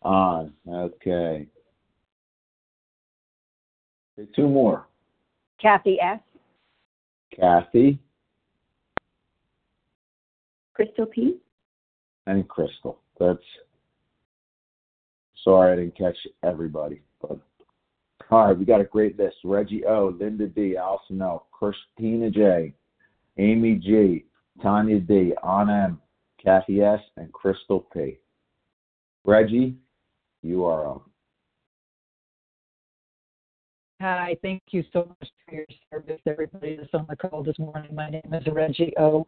On. 0.00 0.52
Okay. 0.66 1.46
Okay, 4.18 4.30
Two 4.34 4.48
more. 4.48 4.86
Kathy 5.60 6.00
S. 6.00 6.20
Kathy 7.38 7.98
Crystal 10.74 11.06
P. 11.06 11.38
and 12.26 12.48
Crystal. 12.48 12.98
That's 13.18 13.38
sorry 15.44 15.72
I 15.72 15.76
didn't 15.76 15.96
catch 15.96 16.16
everybody, 16.42 17.02
but 17.20 17.38
all 18.30 18.46
right, 18.46 18.58
we 18.58 18.64
got 18.64 18.80
a 18.80 18.84
great 18.84 19.18
list. 19.18 19.36
Reggie 19.44 19.84
O, 19.84 20.16
Linda 20.18 20.46
D, 20.46 20.76
Allison 20.76 21.20
L, 21.20 21.48
Christina 21.52 22.30
J, 22.30 22.72
Amy 23.38 23.74
G, 23.74 24.24
Tanya 24.62 25.00
D, 25.00 25.34
Anna 25.46 25.84
M, 25.84 26.00
Kathy 26.42 26.80
S, 26.80 27.00
and 27.16 27.32
Crystal 27.32 27.86
P. 27.92 28.18
Reggie, 29.24 29.74
you 30.42 30.64
are 30.64 30.88
up. 30.88 31.08
Hi, 34.02 34.36
thank 34.42 34.64
you 34.72 34.82
so 34.92 35.06
much 35.20 35.30
for 35.46 35.54
your 35.54 35.66
service, 35.92 36.20
everybody 36.26 36.74
that's 36.74 36.92
on 36.92 37.06
the 37.08 37.14
call 37.14 37.44
this 37.44 37.56
morning. 37.60 37.94
My 37.94 38.10
name 38.10 38.34
is 38.34 38.44
Reggie 38.52 38.92
O. 38.98 39.24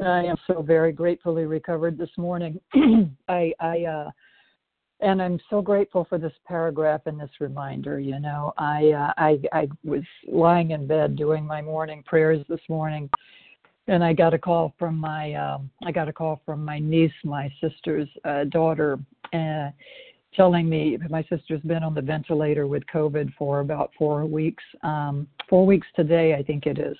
And 0.00 0.06
I 0.06 0.22
am 0.24 0.36
so 0.46 0.60
very 0.60 0.92
gratefully 0.92 1.46
recovered 1.46 1.96
this 1.96 2.10
morning. 2.18 2.60
I, 3.30 3.54
I, 3.58 3.84
uh, 3.84 4.10
and 5.00 5.22
I'm 5.22 5.40
so 5.48 5.62
grateful 5.62 6.06
for 6.10 6.18
this 6.18 6.34
paragraph 6.46 7.06
and 7.06 7.18
this 7.18 7.30
reminder. 7.40 8.00
You 8.00 8.20
know, 8.20 8.52
I, 8.58 8.90
uh, 8.90 9.14
I, 9.16 9.40
I 9.50 9.68
was 9.82 10.02
lying 10.30 10.72
in 10.72 10.86
bed 10.86 11.16
doing 11.16 11.46
my 11.46 11.62
morning 11.62 12.02
prayers 12.04 12.44
this 12.50 12.60
morning, 12.68 13.08
and 13.86 14.04
I 14.04 14.12
got 14.12 14.34
a 14.34 14.38
call 14.38 14.74
from 14.78 14.98
my, 14.98 15.32
um, 15.36 15.70
I 15.86 15.90
got 15.90 16.06
a 16.06 16.12
call 16.12 16.42
from 16.44 16.62
my 16.62 16.78
niece, 16.78 17.10
my 17.24 17.50
sister's 17.62 18.10
uh, 18.26 18.44
daughter. 18.44 18.98
Uh, 19.32 19.70
telling 20.34 20.68
me 20.68 20.98
my 21.08 21.22
sister's 21.24 21.60
been 21.62 21.82
on 21.82 21.94
the 21.94 22.02
ventilator 22.02 22.66
with 22.66 22.82
COVID 22.92 23.32
for 23.34 23.60
about 23.60 23.92
four 23.98 24.24
weeks, 24.24 24.62
um, 24.82 25.26
four 25.48 25.66
weeks 25.66 25.86
today, 25.96 26.34
I 26.34 26.42
think 26.42 26.66
it 26.66 26.78
is. 26.78 26.96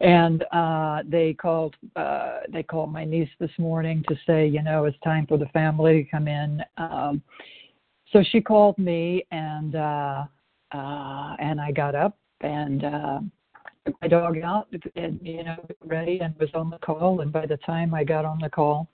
And 0.00 0.44
uh, 0.52 1.02
they 1.06 1.34
called 1.34 1.76
uh, 1.96 2.40
they 2.52 2.62
called 2.62 2.92
my 2.92 3.04
niece 3.04 3.28
this 3.38 3.50
morning 3.58 4.04
to 4.08 4.16
say, 4.26 4.46
you 4.46 4.62
know, 4.62 4.84
it's 4.84 4.98
time 5.04 5.26
for 5.26 5.38
the 5.38 5.46
family 5.46 6.04
to 6.04 6.10
come 6.10 6.28
in. 6.28 6.62
Um, 6.76 7.22
so 8.12 8.22
she 8.30 8.40
called 8.40 8.76
me, 8.78 9.24
and 9.30 9.74
uh, 9.76 10.24
uh, 10.72 11.36
and 11.38 11.60
I 11.60 11.70
got 11.72 11.94
up 11.94 12.18
and 12.40 12.84
uh, 12.84 13.20
took 13.86 13.94
my 14.02 14.08
dog 14.08 14.38
out, 14.38 14.68
and 14.96 15.18
you 15.22 15.44
know, 15.44 15.64
ready, 15.84 16.20
and 16.20 16.34
was 16.38 16.50
on 16.54 16.70
the 16.70 16.78
call. 16.78 17.20
And 17.20 17.32
by 17.32 17.46
the 17.46 17.56
time 17.58 17.94
I 17.94 18.04
got 18.04 18.24
on 18.24 18.38
the 18.40 18.50
call, 18.50 18.88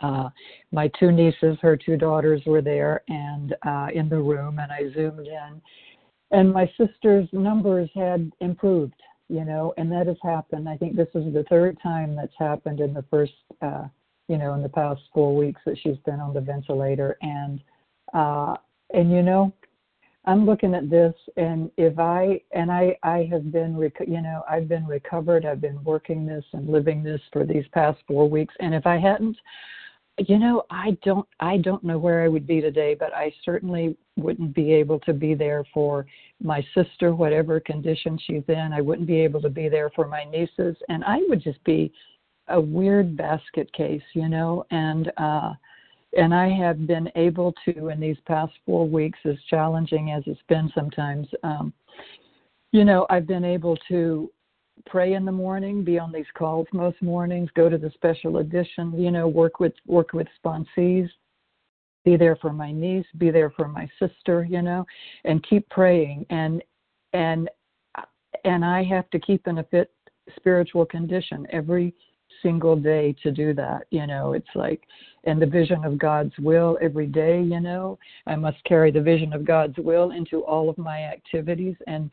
uh, 0.00 0.30
my 0.72 0.90
two 0.98 1.12
nieces, 1.12 1.58
her 1.60 1.76
two 1.76 1.96
daughters 1.96 2.42
were 2.46 2.62
there 2.62 3.02
and 3.08 3.54
uh, 3.66 3.88
in 3.92 4.08
the 4.08 4.18
room, 4.18 4.58
and 4.58 4.72
I 4.72 4.92
zoomed 4.94 5.26
in. 5.26 5.60
And 6.30 6.52
my 6.52 6.70
sister's 6.78 7.28
numbers 7.32 7.90
had 7.94 8.30
improved, 8.40 8.94
you 9.28 9.44
know, 9.44 9.74
and 9.76 9.90
that 9.92 10.06
has 10.06 10.16
happened. 10.22 10.68
I 10.68 10.76
think 10.76 10.96
this 10.96 11.08
is 11.14 11.32
the 11.34 11.44
third 11.50 11.76
time 11.82 12.14
that's 12.14 12.32
happened 12.38 12.80
in 12.80 12.94
the 12.94 13.04
first, 13.10 13.32
uh, 13.62 13.84
you 14.28 14.38
know, 14.38 14.54
in 14.54 14.62
the 14.62 14.68
past 14.68 15.00
four 15.12 15.34
weeks 15.36 15.60
that 15.66 15.76
she's 15.82 15.98
been 16.06 16.20
on 16.20 16.32
the 16.32 16.40
ventilator. 16.40 17.16
And, 17.20 17.60
uh, 18.14 18.56
and 18.94 19.10
you 19.10 19.22
know, 19.22 19.52
I'm 20.30 20.46
looking 20.46 20.76
at 20.76 20.88
this, 20.88 21.12
and 21.36 21.72
if 21.76 21.98
I 21.98 22.40
and 22.52 22.70
I 22.70 22.96
I 23.02 23.28
have 23.32 23.50
been 23.50 23.76
rec- 23.76 24.06
you 24.06 24.22
know 24.22 24.44
I've 24.48 24.68
been 24.68 24.86
recovered. 24.86 25.44
I've 25.44 25.60
been 25.60 25.82
working 25.82 26.24
this 26.24 26.44
and 26.52 26.68
living 26.68 27.02
this 27.02 27.20
for 27.32 27.44
these 27.44 27.64
past 27.72 27.98
four 28.06 28.30
weeks, 28.30 28.54
and 28.60 28.72
if 28.72 28.86
I 28.86 28.96
hadn't, 28.96 29.36
you 30.18 30.38
know, 30.38 30.62
I 30.70 30.96
don't 31.02 31.26
I 31.40 31.56
don't 31.56 31.82
know 31.82 31.98
where 31.98 32.22
I 32.22 32.28
would 32.28 32.46
be 32.46 32.60
today, 32.60 32.94
but 32.94 33.12
I 33.12 33.34
certainly 33.44 33.96
wouldn't 34.16 34.54
be 34.54 34.72
able 34.72 35.00
to 35.00 35.12
be 35.12 35.34
there 35.34 35.64
for 35.74 36.06
my 36.40 36.64
sister, 36.76 37.12
whatever 37.12 37.58
condition 37.58 38.16
she's 38.24 38.44
in. 38.46 38.70
I 38.72 38.80
wouldn't 38.80 39.08
be 39.08 39.18
able 39.18 39.42
to 39.42 39.50
be 39.50 39.68
there 39.68 39.90
for 39.96 40.06
my 40.06 40.22
nieces, 40.22 40.76
and 40.88 41.02
I 41.02 41.18
would 41.28 41.42
just 41.42 41.62
be 41.64 41.92
a 42.46 42.60
weird 42.60 43.16
basket 43.16 43.72
case, 43.72 44.02
you 44.14 44.28
know, 44.28 44.64
and 44.70 45.10
uh 45.16 45.54
and 46.16 46.34
I 46.34 46.48
have 46.48 46.86
been 46.86 47.10
able 47.14 47.54
to 47.64 47.88
in 47.88 48.00
these 48.00 48.16
past 48.26 48.52
four 48.66 48.88
weeks, 48.88 49.18
as 49.24 49.36
challenging 49.48 50.10
as 50.10 50.22
it's 50.26 50.40
been 50.48 50.70
sometimes, 50.74 51.28
um, 51.42 51.72
you 52.72 52.84
know, 52.84 53.06
I've 53.10 53.26
been 53.26 53.44
able 53.44 53.76
to 53.88 54.30
pray 54.86 55.14
in 55.14 55.24
the 55.24 55.32
morning, 55.32 55.84
be 55.84 55.98
on 55.98 56.12
these 56.12 56.26
calls 56.34 56.66
most 56.72 57.00
mornings, 57.02 57.50
go 57.54 57.68
to 57.68 57.78
the 57.78 57.90
special 57.90 58.38
edition, 58.38 58.92
you 58.96 59.10
know, 59.10 59.28
work 59.28 59.60
with 59.60 59.74
work 59.86 60.12
with 60.12 60.26
sponsees, 60.42 61.08
be 62.04 62.16
there 62.16 62.36
for 62.36 62.52
my 62.52 62.72
niece, 62.72 63.06
be 63.18 63.30
there 63.30 63.50
for 63.50 63.68
my 63.68 63.88
sister, 63.98 64.46
you 64.48 64.62
know, 64.62 64.86
and 65.24 65.46
keep 65.48 65.68
praying. 65.68 66.26
And 66.30 66.62
and 67.12 67.48
and 68.44 68.64
I 68.64 68.82
have 68.84 69.10
to 69.10 69.18
keep 69.18 69.46
in 69.46 69.58
a 69.58 69.64
fit 69.64 69.92
spiritual 70.36 70.86
condition. 70.86 71.46
Every 71.50 71.94
single 72.42 72.76
day 72.76 73.14
to 73.22 73.30
do 73.30 73.54
that. 73.54 73.86
You 73.90 74.06
know, 74.06 74.32
it's 74.32 74.48
like, 74.54 74.82
and 75.24 75.40
the 75.40 75.46
vision 75.46 75.84
of 75.84 75.98
God's 75.98 76.32
will 76.38 76.78
every 76.80 77.06
day, 77.06 77.42
you 77.42 77.60
know, 77.60 77.98
I 78.26 78.36
must 78.36 78.62
carry 78.64 78.90
the 78.90 79.02
vision 79.02 79.32
of 79.32 79.44
God's 79.44 79.76
will 79.78 80.12
into 80.12 80.40
all 80.44 80.70
of 80.70 80.78
my 80.78 81.02
activities. 81.04 81.76
And 81.86 82.10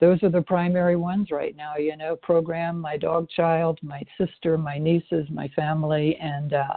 those 0.00 0.22
are 0.22 0.30
the 0.30 0.42
primary 0.42 0.96
ones 0.96 1.30
right 1.30 1.56
now, 1.56 1.76
you 1.76 1.96
know, 1.96 2.16
program, 2.16 2.78
my 2.78 2.96
dog 2.96 3.28
child, 3.30 3.78
my 3.82 4.02
sister, 4.18 4.58
my 4.58 4.78
nieces, 4.78 5.26
my 5.30 5.48
family, 5.56 6.16
and, 6.20 6.52
uh, 6.52 6.74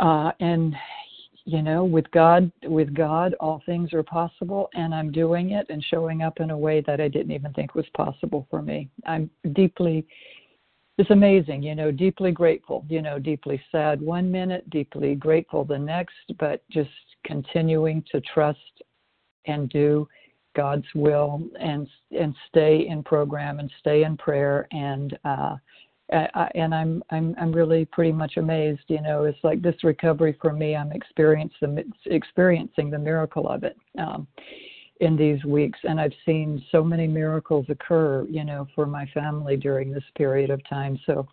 uh, 0.00 0.32
and, 0.40 0.74
you 1.44 1.62
know 1.62 1.84
with 1.84 2.08
god 2.10 2.50
with 2.64 2.92
god 2.94 3.34
all 3.40 3.62
things 3.66 3.92
are 3.92 4.02
possible 4.02 4.68
and 4.74 4.94
i'm 4.94 5.10
doing 5.10 5.50
it 5.50 5.66
and 5.70 5.82
showing 5.90 6.22
up 6.22 6.38
in 6.38 6.50
a 6.50 6.58
way 6.58 6.82
that 6.86 7.00
i 7.00 7.08
didn't 7.08 7.32
even 7.32 7.52
think 7.54 7.74
was 7.74 7.86
possible 7.94 8.46
for 8.50 8.62
me 8.62 8.88
i'm 9.06 9.30
deeply 9.52 10.06
it's 11.00 11.10
amazing, 11.10 11.62
you 11.62 11.74
know, 11.74 11.90
deeply 11.90 12.30
grateful, 12.30 12.84
you 12.90 13.00
know, 13.00 13.18
deeply 13.18 13.60
sad 13.72 14.02
one 14.02 14.30
minute, 14.30 14.68
deeply 14.68 15.14
grateful 15.14 15.64
the 15.64 15.78
next, 15.78 16.14
but 16.38 16.62
just 16.70 16.90
continuing 17.24 18.04
to 18.12 18.20
trust 18.20 18.82
and 19.46 19.70
do 19.70 20.06
God's 20.54 20.84
will 20.94 21.42
and 21.58 21.88
and 22.18 22.34
stay 22.48 22.86
in 22.86 23.02
program 23.02 23.60
and 23.60 23.70
stay 23.78 24.02
in 24.02 24.16
prayer 24.18 24.68
and 24.72 25.18
uh 25.24 25.56
I, 26.12 26.50
and 26.54 26.74
I'm 26.74 27.02
I'm 27.10 27.34
I'm 27.40 27.52
really 27.52 27.84
pretty 27.84 28.12
much 28.12 28.36
amazed. 28.36 28.82
You 28.88 29.00
know, 29.00 29.24
it's 29.24 29.38
like 29.44 29.62
this 29.62 29.82
recovery 29.84 30.36
for 30.42 30.52
me. 30.52 30.74
I'm 30.74 30.92
experiencing 30.92 31.76
the, 31.76 31.84
experiencing 32.06 32.90
the 32.90 32.98
miracle 32.98 33.48
of 33.48 33.62
it. 33.62 33.76
Um, 33.96 34.26
in 35.00 35.16
these 35.16 35.42
weeks 35.44 35.78
and 35.84 36.00
i've 36.00 36.12
seen 36.24 36.62
so 36.70 36.84
many 36.84 37.06
miracles 37.06 37.66
occur 37.68 38.26
you 38.30 38.44
know 38.44 38.66
for 38.74 38.86
my 38.86 39.06
family 39.06 39.56
during 39.56 39.90
this 39.90 40.04
period 40.16 40.50
of 40.50 40.60
time. 40.68 40.98
So 41.06 41.26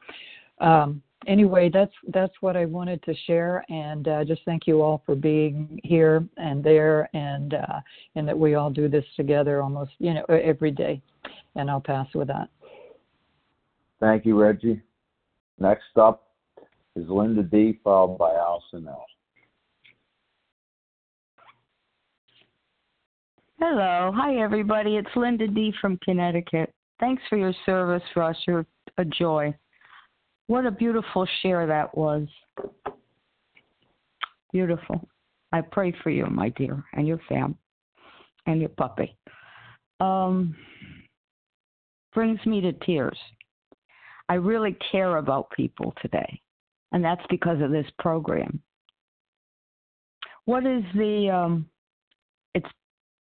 um 0.59 1.01
anyway 1.27 1.69
that's 1.71 1.93
that's 2.13 2.33
what 2.41 2.55
i 2.55 2.65
wanted 2.65 3.01
to 3.03 3.13
share 3.25 3.65
and 3.69 4.07
uh, 4.07 4.23
just 4.23 4.41
thank 4.45 4.67
you 4.67 4.81
all 4.81 5.01
for 5.05 5.15
being 5.15 5.79
here 5.83 6.25
and 6.37 6.63
there 6.63 7.09
and 7.13 7.55
uh 7.55 7.79
and 8.15 8.27
that 8.27 8.37
we 8.37 8.55
all 8.55 8.69
do 8.69 8.87
this 8.87 9.05
together 9.15 9.61
almost 9.61 9.91
you 9.99 10.13
know 10.13 10.23
every 10.25 10.71
day 10.71 11.01
and 11.55 11.69
i'll 11.69 11.81
pass 11.81 12.07
with 12.13 12.27
that. 12.27 12.49
Thank 13.99 14.25
you 14.25 14.39
reggie. 14.39 14.81
Next 15.59 15.97
up 15.97 16.27
is 16.95 17.09
linda 17.09 17.43
d 17.43 17.79
followed 17.83 18.17
by 18.17 18.33
allison 18.33 18.87
l 18.87 19.05
Hello. 23.59 24.11
Hi, 24.15 24.35
everybody. 24.35 24.97
It's 24.97 25.09
Linda 25.15 25.47
D. 25.47 25.73
from 25.81 25.97
Connecticut. 26.03 26.71
Thanks 26.99 27.23
for 27.27 27.39
your 27.39 27.53
service, 27.65 28.03
Russ. 28.15 28.37
You're 28.47 28.67
a 28.99 29.05
joy. 29.05 29.51
What 30.45 30.67
a 30.67 30.71
beautiful 30.71 31.27
share 31.41 31.65
that 31.65 31.97
was. 31.97 32.27
Beautiful. 34.53 35.09
I 35.51 35.61
pray 35.61 35.91
for 36.03 36.11
you, 36.11 36.27
my 36.27 36.49
dear, 36.49 36.83
and 36.93 37.07
your 37.07 37.19
fam, 37.27 37.57
and 38.45 38.59
your 38.59 38.69
puppy. 38.69 39.17
Um, 39.99 40.55
brings 42.13 42.45
me 42.45 42.61
to 42.61 42.73
tears. 42.73 43.17
I 44.29 44.35
really 44.35 44.77
care 44.91 45.17
about 45.17 45.49
people 45.49 45.95
today, 45.99 46.41
and 46.91 47.03
that's 47.03 47.25
because 47.27 47.59
of 47.61 47.71
this 47.71 47.87
program. 47.97 48.61
What 50.45 50.67
is 50.67 50.83
the 50.93 51.31
um, 51.33 51.65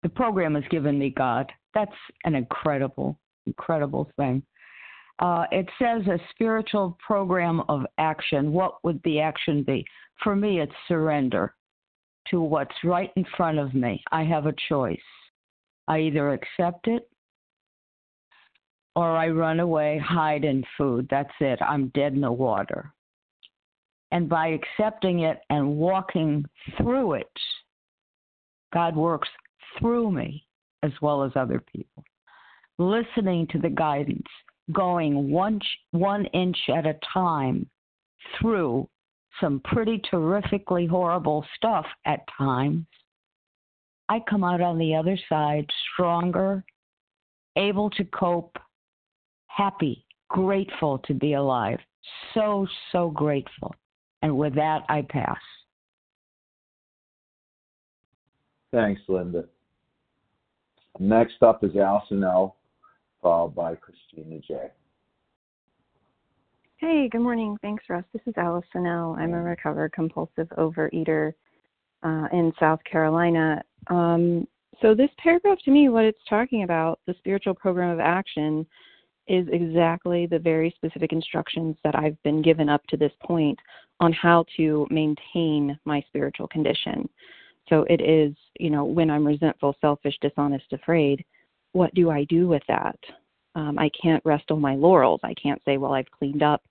the 0.04 0.10
program 0.10 0.56
has 0.56 0.64
given 0.70 0.98
me 0.98 1.10
God. 1.10 1.52
That's 1.74 1.92
an 2.26 2.36
incredible, 2.36 3.18
incredible 3.46 4.10
thing. 4.18 4.44
Uh, 5.20 5.46
it 5.52 5.68
says 5.78 6.02
a 6.08 6.20
spiritual 6.32 6.98
program 7.06 7.62
of 7.70 7.86
action. 8.00 8.52
What 8.52 8.84
would 8.84 9.00
the 9.04 9.20
action 9.20 9.64
be? 9.64 9.86
For 10.24 10.36
me, 10.36 10.60
it's 10.60 10.72
surrender 10.88 11.54
to 12.30 12.42
what's 12.42 12.76
right 12.84 13.12
in 13.16 13.26
front 13.38 13.60
of 13.60 13.74
me. 13.74 14.04
I 14.12 14.24
have 14.24 14.48
a 14.48 14.56
choice. 14.68 14.98
I 15.88 16.00
either 16.00 16.32
accept 16.32 16.88
it 16.88 17.08
or 18.96 19.16
I 19.16 19.30
run 19.30 19.60
away, 19.60 20.00
hide 20.00 20.44
in 20.44 20.64
food. 20.78 21.08
That's 21.10 21.34
it. 21.40 21.60
I'm 21.62 21.90
dead 21.90 22.14
in 22.14 22.22
the 22.22 22.32
water. 22.32 22.94
And 24.12 24.28
by 24.28 24.48
accepting 24.48 25.22
it 25.22 25.40
and 25.50 25.78
walking 25.78 26.46
through 26.78 27.14
it, 27.14 27.32
God 28.74 28.96
works 28.96 29.30
through 29.80 30.12
me 30.12 30.46
as 30.84 30.92
well 31.02 31.24
as 31.24 31.32
other 31.36 31.64
people. 31.74 32.04
Listening 32.78 33.48
to 33.48 33.60
the 33.60 33.70
guidance, 33.70 34.28
going 34.72 35.32
one, 35.32 35.60
one 35.92 36.26
inch 36.28 36.58
at 36.76 36.86
a 36.86 36.98
time 37.14 37.70
through 38.40 38.88
some 39.40 39.62
pretty 39.64 40.02
terrifically 40.10 40.86
horrible 40.86 41.46
stuff 41.56 41.86
at 42.06 42.22
times. 42.38 42.86
I 44.10 44.20
come 44.30 44.44
out 44.44 44.62
on 44.62 44.78
the 44.78 44.96
other 44.96 45.18
side 45.30 45.66
stronger, 45.94 46.64
able 47.56 47.90
to 47.92 48.04
cope, 48.06 48.58
happy, 49.48 50.06
grateful 50.30 51.00
to 51.00 51.14
be 51.14 51.34
alive. 51.34 51.80
So, 52.34 52.68
so 52.92 53.10
grateful. 53.10 53.74
And 54.22 54.38
with 54.38 54.56
that, 54.56 54.84
I 54.90 55.04
pass. 55.04 55.38
Thanks, 58.72 59.02
Linda. 59.08 59.46
Next 61.00 61.42
up 61.42 61.64
is 61.64 61.76
Allison 61.76 62.24
L., 62.24 62.58
followed 63.22 63.56
by 63.56 63.76
Christina 63.76 64.40
J. 64.40 64.72
Hey, 66.78 67.08
good 67.10 67.22
morning. 67.22 67.58
Thanks, 67.62 67.84
Russ. 67.90 68.04
This 68.12 68.24
is 68.26 68.34
Allison 68.38 68.86
L. 68.86 69.16
I'm 69.20 69.34
a 69.34 69.42
recovered 69.42 69.94
compulsive 69.94 70.48
overeater 70.58 71.34
uh, 72.04 72.28
in 72.34 72.52
South 72.60 72.80
Carolina. 72.84 73.62
Um, 73.88 74.48
so, 74.82 74.96
this 74.96 75.12
paragraph 75.18 75.60
to 75.66 75.72
me, 75.72 75.90
what 75.90 76.06
it's 76.06 76.20
talking 76.28 76.64
about, 76.64 77.00
the 77.06 77.14
spiritual 77.20 77.54
program 77.54 77.92
of 77.92 78.00
action, 78.00 78.66
is 79.28 79.48
exactly 79.52 80.26
the 80.26 80.40
very 80.40 80.74
specific 80.76 81.14
instructions 81.14 81.78
that 81.84 81.96
I've 81.96 82.22
been 82.24 82.42
given 82.42 82.68
up 82.68 82.86
to 82.88 82.98
this 82.98 83.12
point 83.22 83.60
on 84.00 84.12
how 84.12 84.46
to 84.58 84.88
maintain 84.90 85.80
my 85.86 86.04
spiritual 86.08 86.48
condition. 86.48 87.08
So 87.70 87.86
it 87.90 88.02
is, 88.02 88.36
you 88.60 88.70
know, 88.70 88.84
when 88.84 89.10
I'm 89.10 89.26
resentful, 89.26 89.76
selfish, 89.82 90.18
dishonest, 90.22 90.72
afraid, 90.74 91.24
what 91.74 91.94
do 91.94 92.10
I 92.10 92.26
do 92.26 92.48
with 92.48 92.64
that? 92.68 92.98
Um, 93.56 93.78
I 93.78 93.90
can't 94.02 94.24
rest 94.26 94.52
on 94.52 94.62
my 94.62 94.76
laurels. 94.76 95.22
I 95.24 95.34
can't 95.34 95.62
say, 95.66 95.78
well, 95.78 95.94
I've 95.94 96.10
cleaned 96.12 96.44
up 96.44 96.64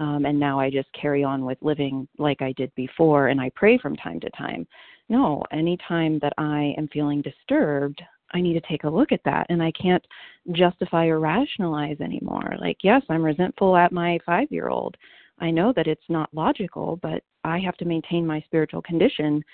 um, 0.00 0.24
and 0.26 0.38
now 0.38 0.58
I 0.58 0.70
just 0.70 0.88
carry 1.00 1.22
on 1.22 1.44
with 1.44 1.58
living 1.60 2.08
like 2.18 2.42
I 2.42 2.52
did 2.52 2.74
before 2.74 3.28
and 3.28 3.40
I 3.40 3.50
pray 3.54 3.78
from 3.78 3.96
time 3.96 4.20
to 4.20 4.30
time. 4.30 4.66
No, 5.08 5.42
anytime 5.52 6.18
that 6.20 6.32
I 6.38 6.74
am 6.78 6.88
feeling 6.88 7.22
disturbed, 7.22 8.02
I 8.32 8.40
need 8.40 8.54
to 8.54 8.68
take 8.68 8.84
a 8.84 8.90
look 8.90 9.12
at 9.12 9.22
that 9.24 9.46
and 9.48 9.62
I 9.62 9.70
can't 9.72 10.04
justify 10.52 11.06
or 11.06 11.20
rationalize 11.20 12.00
anymore. 12.00 12.56
Like, 12.60 12.78
yes, 12.82 13.02
I'm 13.08 13.22
resentful 13.22 13.76
at 13.76 13.92
my 13.92 14.18
five 14.26 14.48
year 14.50 14.68
old. 14.68 14.96
I 15.38 15.50
know 15.50 15.72
that 15.76 15.86
it's 15.86 16.08
not 16.08 16.32
logical, 16.32 16.98
but 17.02 17.22
I 17.44 17.58
have 17.60 17.76
to 17.76 17.84
maintain 17.84 18.26
my 18.26 18.40
spiritual 18.42 18.82
condition 18.82 19.44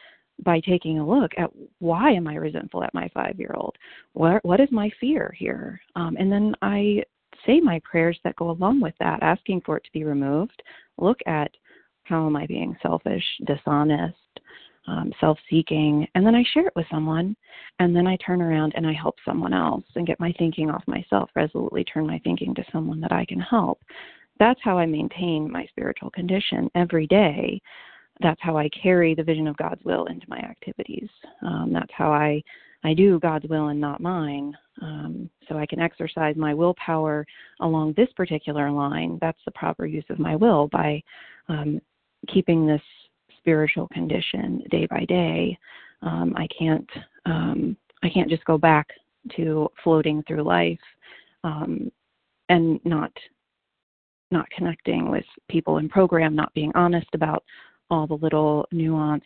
by 0.44 0.60
taking 0.60 0.98
a 0.98 1.06
look 1.06 1.32
at 1.36 1.50
why 1.78 2.10
am 2.12 2.26
I 2.26 2.34
resentful 2.36 2.82
at 2.82 2.94
my 2.94 3.08
five 3.14 3.38
year 3.38 3.54
old? 3.54 3.76
What 4.12 4.44
what 4.44 4.60
is 4.60 4.68
my 4.70 4.90
fear 5.00 5.34
here? 5.36 5.80
Um, 5.96 6.16
and 6.18 6.30
then 6.30 6.54
I 6.62 7.02
say 7.46 7.60
my 7.60 7.80
prayers 7.84 8.18
that 8.24 8.36
go 8.36 8.50
along 8.50 8.80
with 8.80 8.94
that, 9.00 9.22
asking 9.22 9.62
for 9.64 9.76
it 9.76 9.84
to 9.84 9.92
be 9.92 10.04
removed. 10.04 10.62
Look 10.98 11.18
at 11.26 11.50
how 12.04 12.26
am 12.26 12.36
I 12.36 12.46
being 12.46 12.76
selfish, 12.82 13.24
dishonest, 13.46 14.16
um, 14.86 15.12
self 15.20 15.38
seeking, 15.48 16.06
and 16.14 16.26
then 16.26 16.34
I 16.34 16.44
share 16.52 16.66
it 16.66 16.76
with 16.76 16.86
someone, 16.90 17.36
and 17.78 17.94
then 17.94 18.06
I 18.06 18.16
turn 18.16 18.42
around 18.42 18.72
and 18.76 18.86
I 18.86 18.92
help 18.92 19.16
someone 19.24 19.52
else 19.52 19.84
and 19.94 20.06
get 20.06 20.20
my 20.20 20.32
thinking 20.38 20.70
off 20.70 20.82
myself, 20.86 21.30
resolutely 21.34 21.84
turn 21.84 22.06
my 22.06 22.18
thinking 22.24 22.54
to 22.54 22.64
someone 22.72 23.00
that 23.00 23.12
I 23.12 23.24
can 23.24 23.40
help. 23.40 23.80
That's 24.38 24.60
how 24.62 24.78
I 24.78 24.86
maintain 24.86 25.50
my 25.50 25.66
spiritual 25.66 26.10
condition 26.10 26.70
every 26.74 27.06
day 27.06 27.60
that's 28.20 28.40
how 28.42 28.56
I 28.56 28.68
carry 28.68 29.14
the 29.14 29.22
vision 29.22 29.46
of 29.46 29.56
God's 29.56 29.84
will 29.84 30.06
into 30.06 30.26
my 30.28 30.38
activities. 30.38 31.08
Um, 31.42 31.70
that's 31.72 31.92
how 31.92 32.12
I 32.12 32.42
I 32.82 32.94
do 32.94 33.20
God's 33.20 33.46
will 33.48 33.68
and 33.68 33.80
not 33.80 34.00
mine. 34.00 34.56
Um, 34.80 35.28
so 35.48 35.58
I 35.58 35.66
can 35.66 35.80
exercise 35.80 36.36
my 36.36 36.54
willpower 36.54 37.26
along 37.60 37.92
this 37.92 38.08
particular 38.16 38.70
line. 38.70 39.18
That's 39.20 39.38
the 39.44 39.50
proper 39.50 39.84
use 39.84 40.04
of 40.08 40.18
my 40.18 40.34
will 40.34 40.68
by 40.68 41.02
um, 41.48 41.80
keeping 42.28 42.66
this 42.66 42.80
spiritual 43.38 43.88
condition 43.88 44.62
day 44.70 44.86
by 44.86 45.04
day. 45.06 45.58
Um, 46.02 46.34
I 46.36 46.46
can't 46.56 46.88
um, 47.26 47.76
I 48.02 48.08
can't 48.08 48.30
just 48.30 48.44
go 48.44 48.56
back 48.56 48.88
to 49.36 49.70
floating 49.84 50.22
through 50.22 50.42
life 50.42 50.78
um, 51.44 51.92
and 52.48 52.80
not 52.84 53.12
not 54.30 54.48
connecting 54.50 55.10
with 55.10 55.24
people 55.48 55.78
in 55.78 55.88
program, 55.88 56.34
not 56.34 56.54
being 56.54 56.72
honest 56.74 57.08
about 57.14 57.44
all 57.90 58.06
the 58.06 58.14
little 58.14 58.66
nuanced 58.72 59.22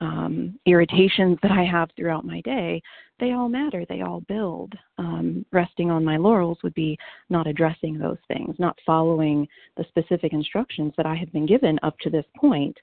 um, 0.00 0.58
irritations 0.66 1.38
that 1.42 1.50
I 1.50 1.64
have 1.64 1.90
throughout 1.96 2.24
my 2.24 2.40
day, 2.42 2.82
they 3.18 3.32
all 3.32 3.48
matter. 3.48 3.84
They 3.88 4.02
all 4.02 4.20
build. 4.22 4.74
Um, 4.98 5.46
resting 5.52 5.90
on 5.90 6.04
my 6.04 6.16
laurels 6.16 6.58
would 6.62 6.74
be 6.74 6.98
not 7.30 7.46
addressing 7.46 7.98
those 7.98 8.18
things, 8.28 8.54
not 8.58 8.76
following 8.84 9.46
the 9.76 9.84
specific 9.88 10.32
instructions 10.32 10.92
that 10.96 11.06
I 11.06 11.14
have 11.14 11.32
been 11.32 11.46
given 11.46 11.78
up 11.82 11.98
to 12.00 12.10
this 12.10 12.26
point 12.36 12.76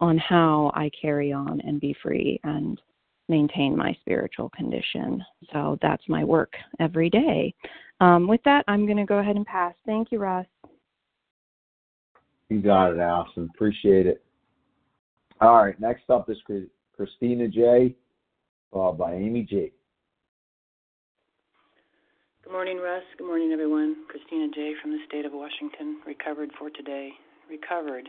on 0.00 0.18
how 0.18 0.72
I 0.74 0.90
carry 1.00 1.32
on 1.32 1.60
and 1.60 1.80
be 1.80 1.96
free 2.02 2.40
and 2.44 2.80
maintain 3.28 3.76
my 3.76 3.96
spiritual 4.00 4.50
condition. 4.50 5.24
So 5.52 5.78
that's 5.80 6.02
my 6.08 6.24
work 6.24 6.52
every 6.80 7.08
day. 7.08 7.54
Um, 8.00 8.26
with 8.26 8.42
that, 8.44 8.64
I'm 8.68 8.86
going 8.86 8.98
to 8.98 9.04
go 9.04 9.18
ahead 9.18 9.36
and 9.36 9.46
pass. 9.46 9.74
Thank 9.86 10.10
you, 10.10 10.18
Ross. 10.18 10.46
You 12.50 12.60
got 12.60 12.92
it, 12.92 12.98
Allison. 12.98 13.48
Appreciate 13.54 14.06
it. 14.06 14.23
All 15.40 15.64
right, 15.64 15.78
next 15.80 16.08
up 16.10 16.30
is 16.30 16.36
Christina 16.96 17.48
J, 17.48 17.94
followed 18.72 18.98
by 18.98 19.14
Amy 19.14 19.42
G. 19.42 19.72
Good 22.44 22.52
morning, 22.52 22.78
Russ. 22.78 23.02
Good 23.18 23.26
morning, 23.26 23.50
everyone. 23.52 23.96
Christina 24.08 24.48
J 24.54 24.74
from 24.80 24.92
the 24.92 24.98
state 25.08 25.24
of 25.24 25.32
Washington, 25.32 25.98
recovered 26.06 26.50
for 26.58 26.70
today. 26.70 27.10
Recovered, 27.50 28.08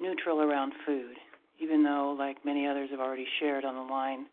neutral 0.00 0.40
around 0.40 0.72
food, 0.86 1.16
even 1.58 1.82
though, 1.82 2.14
like 2.16 2.44
many 2.44 2.66
others 2.66 2.90
have 2.90 3.00
already 3.00 3.26
shared 3.40 3.64
on 3.64 3.74
the 3.74 3.92
line, 3.92 4.26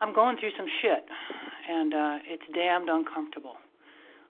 I'm 0.00 0.14
going 0.14 0.36
through 0.38 0.52
some 0.56 0.68
shit, 0.82 1.04
and 1.68 1.94
uh, 1.94 2.18
it's 2.26 2.42
damned 2.54 2.88
uncomfortable. 2.88 3.54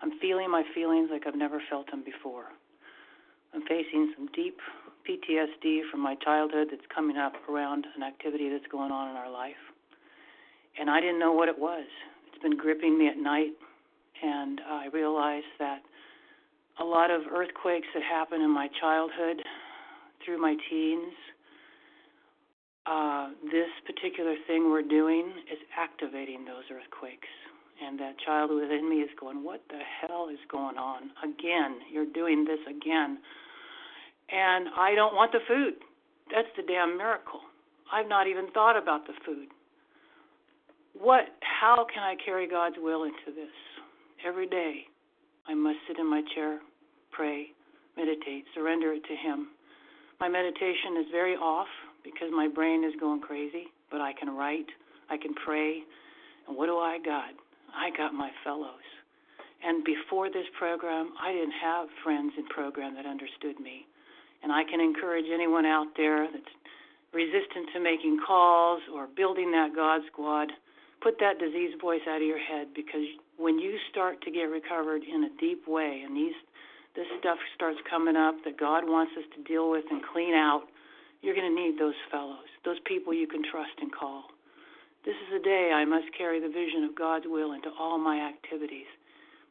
I'm 0.01 0.19
feeling 0.21 0.51
my 0.51 0.62
feelings 0.75 1.11
like 1.11 1.27
I've 1.27 1.35
never 1.35 1.61
felt 1.69 1.91
them 1.91 2.05
before. 2.05 2.45
I'm 3.53 3.62
facing 3.62 4.12
some 4.17 4.29
deep 4.35 4.57
PTSD 5.09 5.81
from 5.90 6.01
my 6.01 6.14
childhood 6.16 6.68
that's 6.71 6.87
coming 6.94 7.16
up 7.16 7.33
around 7.49 7.87
an 7.97 8.03
activity 8.03 8.51
that's 8.51 8.71
going 8.71 8.92
on 8.92 9.09
in 9.09 9.16
our 9.16 9.31
life. 9.31 9.57
And 10.79 10.90
I 10.90 11.01
didn't 11.01 11.18
know 11.18 11.33
what 11.33 11.49
it 11.49 11.59
was. 11.59 11.87
It's 12.29 12.42
been 12.42 12.57
gripping 12.57 12.99
me 12.99 13.09
at 13.09 13.16
night, 13.16 13.53
and 14.23 14.61
I 14.68 14.87
realized 14.92 15.47
that 15.59 15.81
a 16.79 16.85
lot 16.85 17.11
of 17.11 17.23
earthquakes 17.33 17.87
that 17.94 18.03
happened 18.03 18.42
in 18.42 18.51
my 18.51 18.68
childhood 18.81 19.42
through 20.25 20.40
my 20.40 20.55
teens, 20.71 21.14
uh, 22.87 23.31
this 23.51 23.71
particular 23.87 24.35
thing 24.47 24.71
we're 24.71 24.83
doing 24.83 25.33
is 25.51 25.59
activating 25.77 26.44
those 26.44 26.64
earthquakes. 26.71 27.29
And 27.83 27.99
that 28.01 28.16
child 28.25 28.51
within 28.51 28.90
me 28.90 28.97
is 28.97 29.11
going, 29.18 29.44
What 29.44 29.62
the 29.68 29.79
hell 29.79 30.29
is 30.33 30.38
going 30.51 30.77
on? 30.77 31.11
Again, 31.23 31.79
you're 31.92 32.11
doing 32.12 32.44
this 32.44 32.59
again 32.68 33.18
and 34.31 34.69
I 34.77 34.95
don't 34.95 35.14
want 35.14 35.33
the 35.33 35.41
food. 35.47 35.75
That's 36.35 36.49
the 36.57 36.62
damn 36.62 36.97
miracle. 36.97 37.41
I've 37.93 38.09
not 38.09 38.27
even 38.27 38.51
thought 38.53 38.77
about 38.77 39.07
the 39.07 39.14
food. 39.25 39.49
What 40.99 41.25
how 41.41 41.87
can 41.93 42.03
I 42.03 42.17
carry 42.25 42.49
God's 42.49 42.77
will 42.79 43.05
into 43.05 43.33
this? 43.35 43.55
Every 44.27 44.47
day 44.47 44.85
I 45.47 45.55
must 45.55 45.79
sit 45.87 45.99
in 45.99 46.09
my 46.09 46.23
chair, 46.35 46.59
pray, 47.12 47.47
meditate, 47.97 48.45
surrender 48.55 48.93
it 48.93 49.03
to 49.05 49.17
him. 49.17 49.49
My 50.21 50.29
meditation 50.29 50.99
is 51.01 51.07
very 51.11 51.35
off 51.35 51.69
because 52.05 52.29
my 52.33 52.49
brain 52.49 52.85
is 52.85 52.93
going 53.01 53.21
crazy, 53.21 53.67
but 53.91 54.01
I 54.01 54.12
can 54.12 54.35
write, 54.37 54.67
I 55.09 55.17
can 55.17 55.35
pray, 55.35 55.83
and 56.47 56.57
what 56.57 56.67
do 56.67 56.77
I 56.77 56.99
got? 57.05 57.31
I 57.75 57.91
got 57.97 58.12
my 58.12 58.31
fellows. 58.45 58.87
And 59.64 59.85
before 59.85 60.29
this 60.29 60.47
program, 60.59 61.11
I 61.21 61.33
didn't 61.33 61.55
have 61.62 61.88
friends 62.05 62.33
in 62.38 62.47
program 62.47 62.95
that 62.95 63.07
understood 63.07 63.59
me. 63.61 63.87
And 64.42 64.53
I 64.53 64.64
can 64.64 64.81
encourage 64.81 65.27
anyone 65.33 65.66
out 65.66 65.88
there 65.96 66.27
that's 66.31 66.55
resistant 67.12 67.70
to 67.74 67.81
making 67.81 68.18
calls 68.24 68.81
or 68.94 69.09
building 69.16 69.51
that 69.53 69.74
God 69.74 70.03
squad, 70.12 70.53
put 71.01 71.18
that 71.20 71.38
disease 71.38 71.74
voice 71.81 72.03
out 72.09 72.20
of 72.20 72.27
your 72.27 72.38
head 72.38 72.68
because 72.74 73.07
when 73.37 73.59
you 73.59 73.79
start 73.90 74.20
to 74.22 74.31
get 74.31 74.51
recovered 74.51 75.03
in 75.03 75.24
a 75.24 75.31
deep 75.40 75.66
way 75.66 76.03
and 76.05 76.16
these 76.16 76.35
this 76.96 77.07
stuff 77.20 77.38
starts 77.55 77.79
coming 77.88 78.16
up 78.16 78.35
that 78.44 78.59
God 78.59 78.83
wants 78.88 79.12
us 79.16 79.22
to 79.37 79.42
deal 79.44 79.70
with 79.70 79.85
and 79.88 80.03
clean 80.12 80.35
out, 80.35 80.66
you're 81.22 81.35
going 81.35 81.46
to 81.46 81.55
need 81.55 81.79
those 81.79 81.94
fellows, 82.11 82.51
those 82.64 82.81
people 82.87 83.14
you 83.14 83.29
can 83.29 83.42
trust 83.46 83.79
and 83.81 83.92
call. 83.94 84.24
This 85.05 85.14
is 85.29 85.38
a 85.38 85.42
day 85.42 85.70
I 85.72 85.85
must 85.85 86.11
carry 86.16 86.40
the 86.40 86.48
vision 86.48 86.83
of 86.83 86.98
God's 86.98 87.27
will 87.29 87.53
into 87.53 87.70
all 87.79 87.98
my 87.98 88.18
activities. 88.18 88.90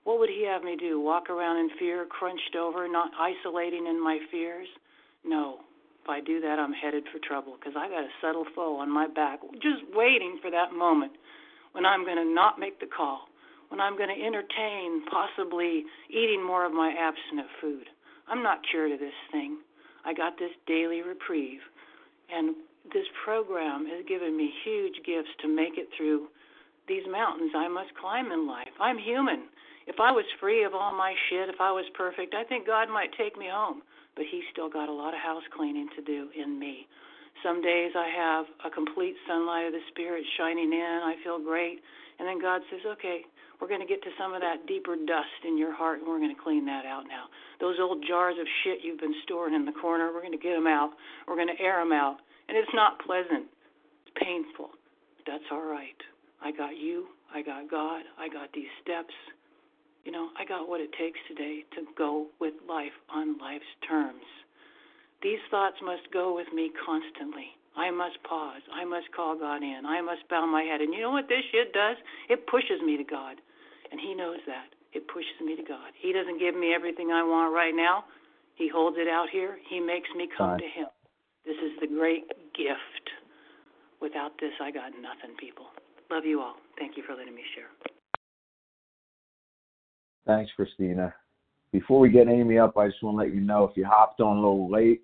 What 0.08 0.20
would 0.20 0.30
he 0.30 0.48
have 0.48 0.64
me 0.64 0.78
do? 0.80 1.02
Walk 1.02 1.30
around 1.30 1.58
in 1.58 1.70
fear, 1.78 2.08
crunched 2.08 2.56
over, 2.56 2.88
not 2.88 3.12
isolating 3.20 3.88
in 3.88 4.02
my 4.02 4.20
fears? 4.32 4.70
No. 5.26 5.60
If 6.02 6.10
I 6.10 6.22
do 6.22 6.40
that, 6.40 6.60
I'm 6.60 6.72
headed 6.72 7.04
for 7.12 7.20
trouble 7.20 7.58
because 7.60 7.76
I 7.76 7.90
got 7.90 8.08
a 8.08 8.18
subtle 8.22 8.46
foe 8.56 8.78
on 8.78 8.90
my 8.90 9.08
back 9.08 9.42
just 9.56 9.84
waiting 9.92 10.40
for 10.42 10.50
that 10.50 10.72
moment 10.72 11.12
when 11.74 11.86
I'm 11.86 12.06
going 12.06 12.16
to 12.16 12.24
not 12.24 12.58
make 12.58 12.80
the 12.80 12.88
call, 12.88 13.28
when 13.68 13.82
I'm 13.82 13.98
going 13.98 14.08
to 14.08 14.26
entertain 14.26 15.04
possibly 15.12 15.84
eating 16.10 16.40
more 16.40 16.66
of 16.66 16.72
my 16.72 16.88
abstinent 16.88 17.50
food. 17.60 17.92
I'm 18.30 18.42
not 18.42 18.62
cured 18.72 18.94
of 18.94 19.00
this 19.00 19.20
thing. 19.34 19.58
I 20.06 20.14
got 20.14 20.40
this 20.40 20.56
daily 20.68 21.02
reprieve. 21.02 21.60
And 22.32 22.56
this 22.94 23.12
program 23.26 23.86
has 23.88 24.06
given 24.08 24.38
me 24.38 24.54
huge 24.64 25.04
gifts 25.06 25.36
to 25.42 25.50
make 25.54 25.76
it 25.76 25.90
through 25.98 26.28
these 26.88 27.04
mountains 27.12 27.52
I 27.54 27.68
must 27.68 27.92
climb 28.00 28.32
in 28.32 28.48
life. 28.48 28.72
I'm 28.80 28.98
human. 28.98 29.52
If 29.88 30.00
I 30.00 30.12
was 30.12 30.26
free 30.40 30.64
of 30.64 30.76
all 30.76 30.92
my 30.92 31.16
shit, 31.30 31.50
if 31.50 31.60
I 31.60 31.72
was 31.72 31.86
perfect, 31.96 32.36
I 32.36 32.44
think 32.44 32.68
God 32.68 32.90
might 32.90 33.16
take 33.18 33.38
me 33.38 33.48
home. 33.50 33.82
But 34.16 34.26
He's 34.30 34.44
still 34.52 34.70
got 34.70 34.90
a 34.90 34.94
lot 34.94 35.14
of 35.14 35.20
house 35.20 35.44
cleaning 35.56 35.88
to 35.96 36.02
do 36.04 36.30
in 36.36 36.60
me. 36.60 36.88
Some 37.44 37.62
days 37.62 37.92
I 37.96 38.10
have 38.10 38.46
a 38.66 38.70
complete 38.74 39.16
sunlight 39.28 39.68
of 39.68 39.74
the 39.74 39.86
Spirit 39.90 40.26
shining 40.38 40.74
in. 40.74 41.00
I 41.06 41.16
feel 41.24 41.40
great. 41.40 41.80
And 42.20 42.28
then 42.28 42.42
God 42.42 42.62
says, 42.70 42.82
okay, 42.98 43.22
we're 43.62 43.68
going 43.68 43.82
to 43.82 43.88
get 43.88 44.02
to 44.04 44.10
some 44.18 44.34
of 44.34 44.42
that 44.42 44.66
deeper 44.68 44.96
dust 44.96 45.42
in 45.46 45.58
your 45.58 45.74
heart, 45.74 46.00
and 46.00 46.08
we're 46.08 46.20
going 46.20 46.34
to 46.34 46.42
clean 46.42 46.66
that 46.66 46.86
out 46.86 47.06
now. 47.08 47.30
Those 47.62 47.78
old 47.80 48.04
jars 48.08 48.36
of 48.40 48.48
shit 48.64 48.80
you've 48.84 49.00
been 49.00 49.16
storing 49.24 49.54
in 49.54 49.66
the 49.66 49.74
corner, 49.74 50.12
we're 50.14 50.22
going 50.22 50.38
to 50.38 50.42
get 50.42 50.54
them 50.54 50.68
out. 50.68 50.92
We're 51.28 51.38
going 51.38 51.54
to 51.54 51.62
air 51.62 51.80
them 51.80 51.94
out. 51.94 52.18
And 52.50 52.58
it's 52.58 52.74
not 52.74 53.00
pleasant, 53.06 53.50
it's 54.06 54.14
painful. 54.18 54.70
But 55.18 55.26
that's 55.26 55.48
all 55.52 55.66
right. 55.66 55.98
I 56.42 56.52
got 56.52 56.78
you. 56.78 57.08
I 57.34 57.42
got 57.42 57.70
God. 57.70 58.04
I 58.18 58.30
got 58.30 58.50
these 58.54 58.70
steps. 58.82 59.14
You 60.08 60.16
know, 60.16 60.32
I 60.40 60.48
got 60.48 60.72
what 60.72 60.80
it 60.80 60.96
takes 60.96 61.20
today 61.28 61.68
to 61.76 61.84
go 62.00 62.32
with 62.40 62.54
life 62.64 62.96
on 63.12 63.36
life's 63.44 63.68
terms. 63.84 64.24
These 65.22 65.44
thoughts 65.52 65.76
must 65.84 66.08
go 66.16 66.32
with 66.34 66.48
me 66.56 66.72
constantly. 66.80 67.52
I 67.76 67.92
must 67.92 68.16
pause. 68.24 68.64
I 68.72 68.88
must 68.88 69.12
call 69.12 69.36
God 69.38 69.68
in. 69.68 69.84
I 69.84 70.00
must 70.00 70.24
bow 70.30 70.48
my 70.48 70.64
head. 70.64 70.80
And 70.80 70.94
you 70.94 71.02
know 71.02 71.12
what 71.12 71.28
this 71.28 71.44
shit 71.52 71.74
does? 71.74 71.98
It 72.30 72.48
pushes 72.48 72.80
me 72.80 72.96
to 72.96 73.04
God. 73.04 73.36
And 73.92 74.00
He 74.00 74.16
knows 74.16 74.40
that. 74.48 74.72
It 74.96 75.12
pushes 75.12 75.44
me 75.44 75.60
to 75.60 75.64
God. 75.68 75.92
He 76.00 76.14
doesn't 76.16 76.40
give 76.40 76.56
me 76.56 76.72
everything 76.72 77.12
I 77.12 77.28
want 77.28 77.52
right 77.52 77.76
now. 77.76 78.06
He 78.56 78.72
holds 78.72 78.96
it 78.98 79.12
out 79.12 79.28
here. 79.30 79.60
He 79.68 79.82
makes 79.82 80.08
me 80.16 80.30
come 80.32 80.56
to 80.58 80.72
Him. 80.72 80.88
This 81.44 81.60
is 81.60 81.76
the 81.84 81.88
great 81.92 82.32
gift. 82.56 83.12
Without 84.00 84.40
this, 84.40 84.56
I 84.64 84.72
got 84.72 84.96
nothing, 84.96 85.36
people. 85.36 85.68
Love 86.10 86.24
you 86.24 86.40
all. 86.40 86.56
Thank 86.80 86.96
you 86.96 87.04
for 87.04 87.12
letting 87.12 87.36
me 87.36 87.44
share. 87.54 87.68
Thanks, 90.28 90.52
Christina. 90.58 91.14
Before 91.72 92.02
we 92.02 92.10
get 92.10 92.28
Amy 92.28 92.60
up, 92.60 92.78
I 92.78 92.90
just 92.90 93.02
want 93.02 93.16
to 93.16 93.24
let 93.24 93.34
you 93.34 93.40
know 93.40 93.64
if 93.64 93.78
you 93.78 93.86
hopped 93.86 94.20
on 94.20 94.36
a 94.36 94.40
little 94.40 94.70
late, 94.70 95.02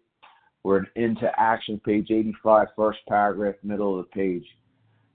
we're 0.63 0.83
into 0.95 1.31
action, 1.37 1.79
page 1.83 2.11
85, 2.11 2.67
first 2.75 2.99
paragraph, 3.07 3.55
middle 3.63 3.97
of 3.97 4.05
the 4.05 4.11
page. 4.11 4.45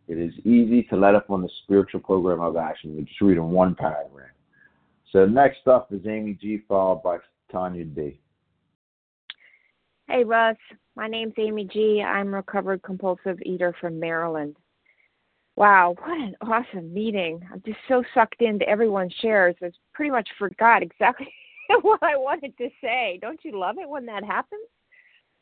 It 0.09 0.19
is 0.19 0.33
easy 0.45 0.83
to 0.85 0.97
let 0.97 1.15
up 1.15 1.31
on 1.31 1.43
the 1.43 1.51
spiritual 1.63 2.01
program 2.01 2.41
of 2.41 2.57
action. 2.57 2.97
We 2.97 3.05
just 3.05 3.21
read 3.21 3.37
in 3.37 3.51
one 3.51 3.75
paragraph. 3.75 4.31
So 5.13 5.27
next 5.27 5.67
up 5.67 5.93
is 5.93 6.01
Amy 6.07 6.39
G, 6.41 6.63
followed 6.67 7.03
by 7.03 7.19
Tanya 7.53 7.85
D. 7.85 8.19
Hey, 10.09 10.25
Russ. 10.25 10.57
My 10.97 11.07
name's 11.07 11.35
Amy 11.39 11.67
G. 11.67 12.03
I'm 12.03 12.29
a 12.29 12.39
recovered 12.39 12.83
compulsive 12.83 13.39
eater 13.43 13.75
from 13.79 14.01
Maryland. 14.01 14.57
Wow, 15.59 15.97
what 16.05 16.17
an 16.17 16.37
awesome 16.41 16.95
meeting. 16.95 17.41
I'm 17.53 17.61
just 17.67 17.81
so 17.89 18.05
sucked 18.15 18.43
into 18.43 18.69
everyone's 18.69 19.13
shares. 19.21 19.57
I 19.61 19.73
pretty 19.93 20.13
much 20.13 20.29
forgot 20.39 20.85
exactly 20.85 21.27
what 21.83 22.01
I 22.01 22.17
wanted 22.17 22.57
to 22.59 22.69
say. 22.81 23.19
Don't 23.21 23.41
you 23.43 23.59
love 23.59 23.75
it 23.77 23.89
when 23.89 24.07
that 24.07 24.23
happens? 24.23 24.63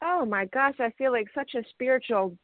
Oh 0.03 0.25
my 0.25 0.47
gosh, 0.47 0.77
I 0.81 0.91
feel 0.97 1.13
like 1.13 1.27
such 1.35 1.55
a 1.55 1.63
spiritual 1.69 2.35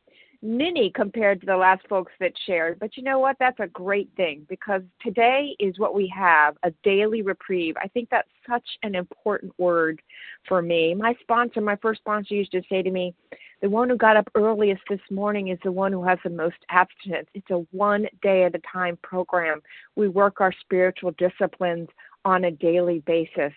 ninny 0.43 0.91
compared 0.95 1.41
to 1.41 1.47
the 1.47 1.57
last 1.57 1.87
folks 1.89 2.13
that 2.19 2.33
shared. 2.47 2.79
But 2.79 2.97
you 2.97 3.03
know 3.03 3.21
what? 3.21 3.37
That's 3.39 3.61
a 3.61 3.69
great 3.69 4.11
thing 4.17 4.45
because 4.49 4.83
today 5.01 5.57
is 5.61 5.79
what 5.79 5.95
we 5.95 6.13
have 6.15 6.57
a 6.65 6.73
daily 6.83 7.23
reprieve. 7.23 7.77
I 7.81 7.89
think 7.89 8.09
that's 8.11 8.29
such 8.49 8.67
an 8.83 8.95
important 8.95 9.53
word 9.59 10.03
for 10.49 10.61
me. 10.61 10.95
My 10.95 11.15
sponsor, 11.21 11.61
my 11.61 11.77
first 11.77 12.01
sponsor, 12.01 12.35
used 12.35 12.53
to 12.53 12.63
say 12.69 12.83
to 12.83 12.91
me, 12.91 13.15
the 13.63 13.71
one 13.71 13.89
who 13.89 13.97
got 13.97 14.17
up 14.17 14.29
earliest 14.35 14.83
this 14.91 15.01
morning 15.09 15.49
is 15.49 15.59
the 15.63 15.71
one 15.71 15.93
who 15.93 16.03
has 16.05 16.19
the 16.25 16.31
most 16.31 16.57
abstinence. 16.71 17.29
It's 17.33 17.51
a 17.51 17.65
one 17.71 18.09
day 18.21 18.43
at 18.43 18.57
a 18.57 18.61
time 18.71 18.99
program. 19.05 19.63
We 19.95 20.09
work 20.09 20.41
our 20.41 20.53
spiritual 20.61 21.13
disciplines 21.13 21.89
on 22.25 22.45
a 22.45 22.51
daily 22.51 23.01
basis. 23.07 23.53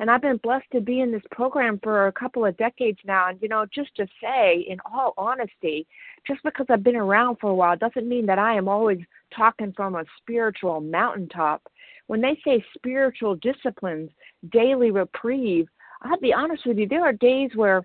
And 0.00 0.10
I've 0.10 0.22
been 0.22 0.36
blessed 0.38 0.70
to 0.72 0.80
be 0.80 1.00
in 1.00 1.10
this 1.10 1.22
program 1.32 1.80
for 1.82 2.06
a 2.06 2.12
couple 2.12 2.44
of 2.44 2.56
decades 2.56 2.98
now. 3.04 3.28
And, 3.28 3.40
you 3.42 3.48
know, 3.48 3.66
just 3.72 3.94
to 3.96 4.06
say, 4.22 4.64
in 4.68 4.78
all 4.92 5.12
honesty, 5.18 5.86
just 6.26 6.42
because 6.44 6.66
I've 6.70 6.84
been 6.84 6.96
around 6.96 7.38
for 7.40 7.50
a 7.50 7.54
while 7.54 7.76
doesn't 7.76 8.08
mean 8.08 8.26
that 8.26 8.38
I 8.38 8.54
am 8.56 8.68
always 8.68 9.00
talking 9.36 9.72
from 9.76 9.96
a 9.96 10.04
spiritual 10.20 10.80
mountaintop. 10.80 11.62
When 12.06 12.20
they 12.20 12.38
say 12.44 12.64
spiritual 12.74 13.34
disciplines, 13.36 14.10
daily 14.50 14.90
reprieve, 14.90 15.68
I'll 16.02 16.20
be 16.20 16.32
honest 16.32 16.64
with 16.64 16.78
you, 16.78 16.86
there 16.86 17.04
are 17.04 17.12
days 17.12 17.50
where 17.54 17.84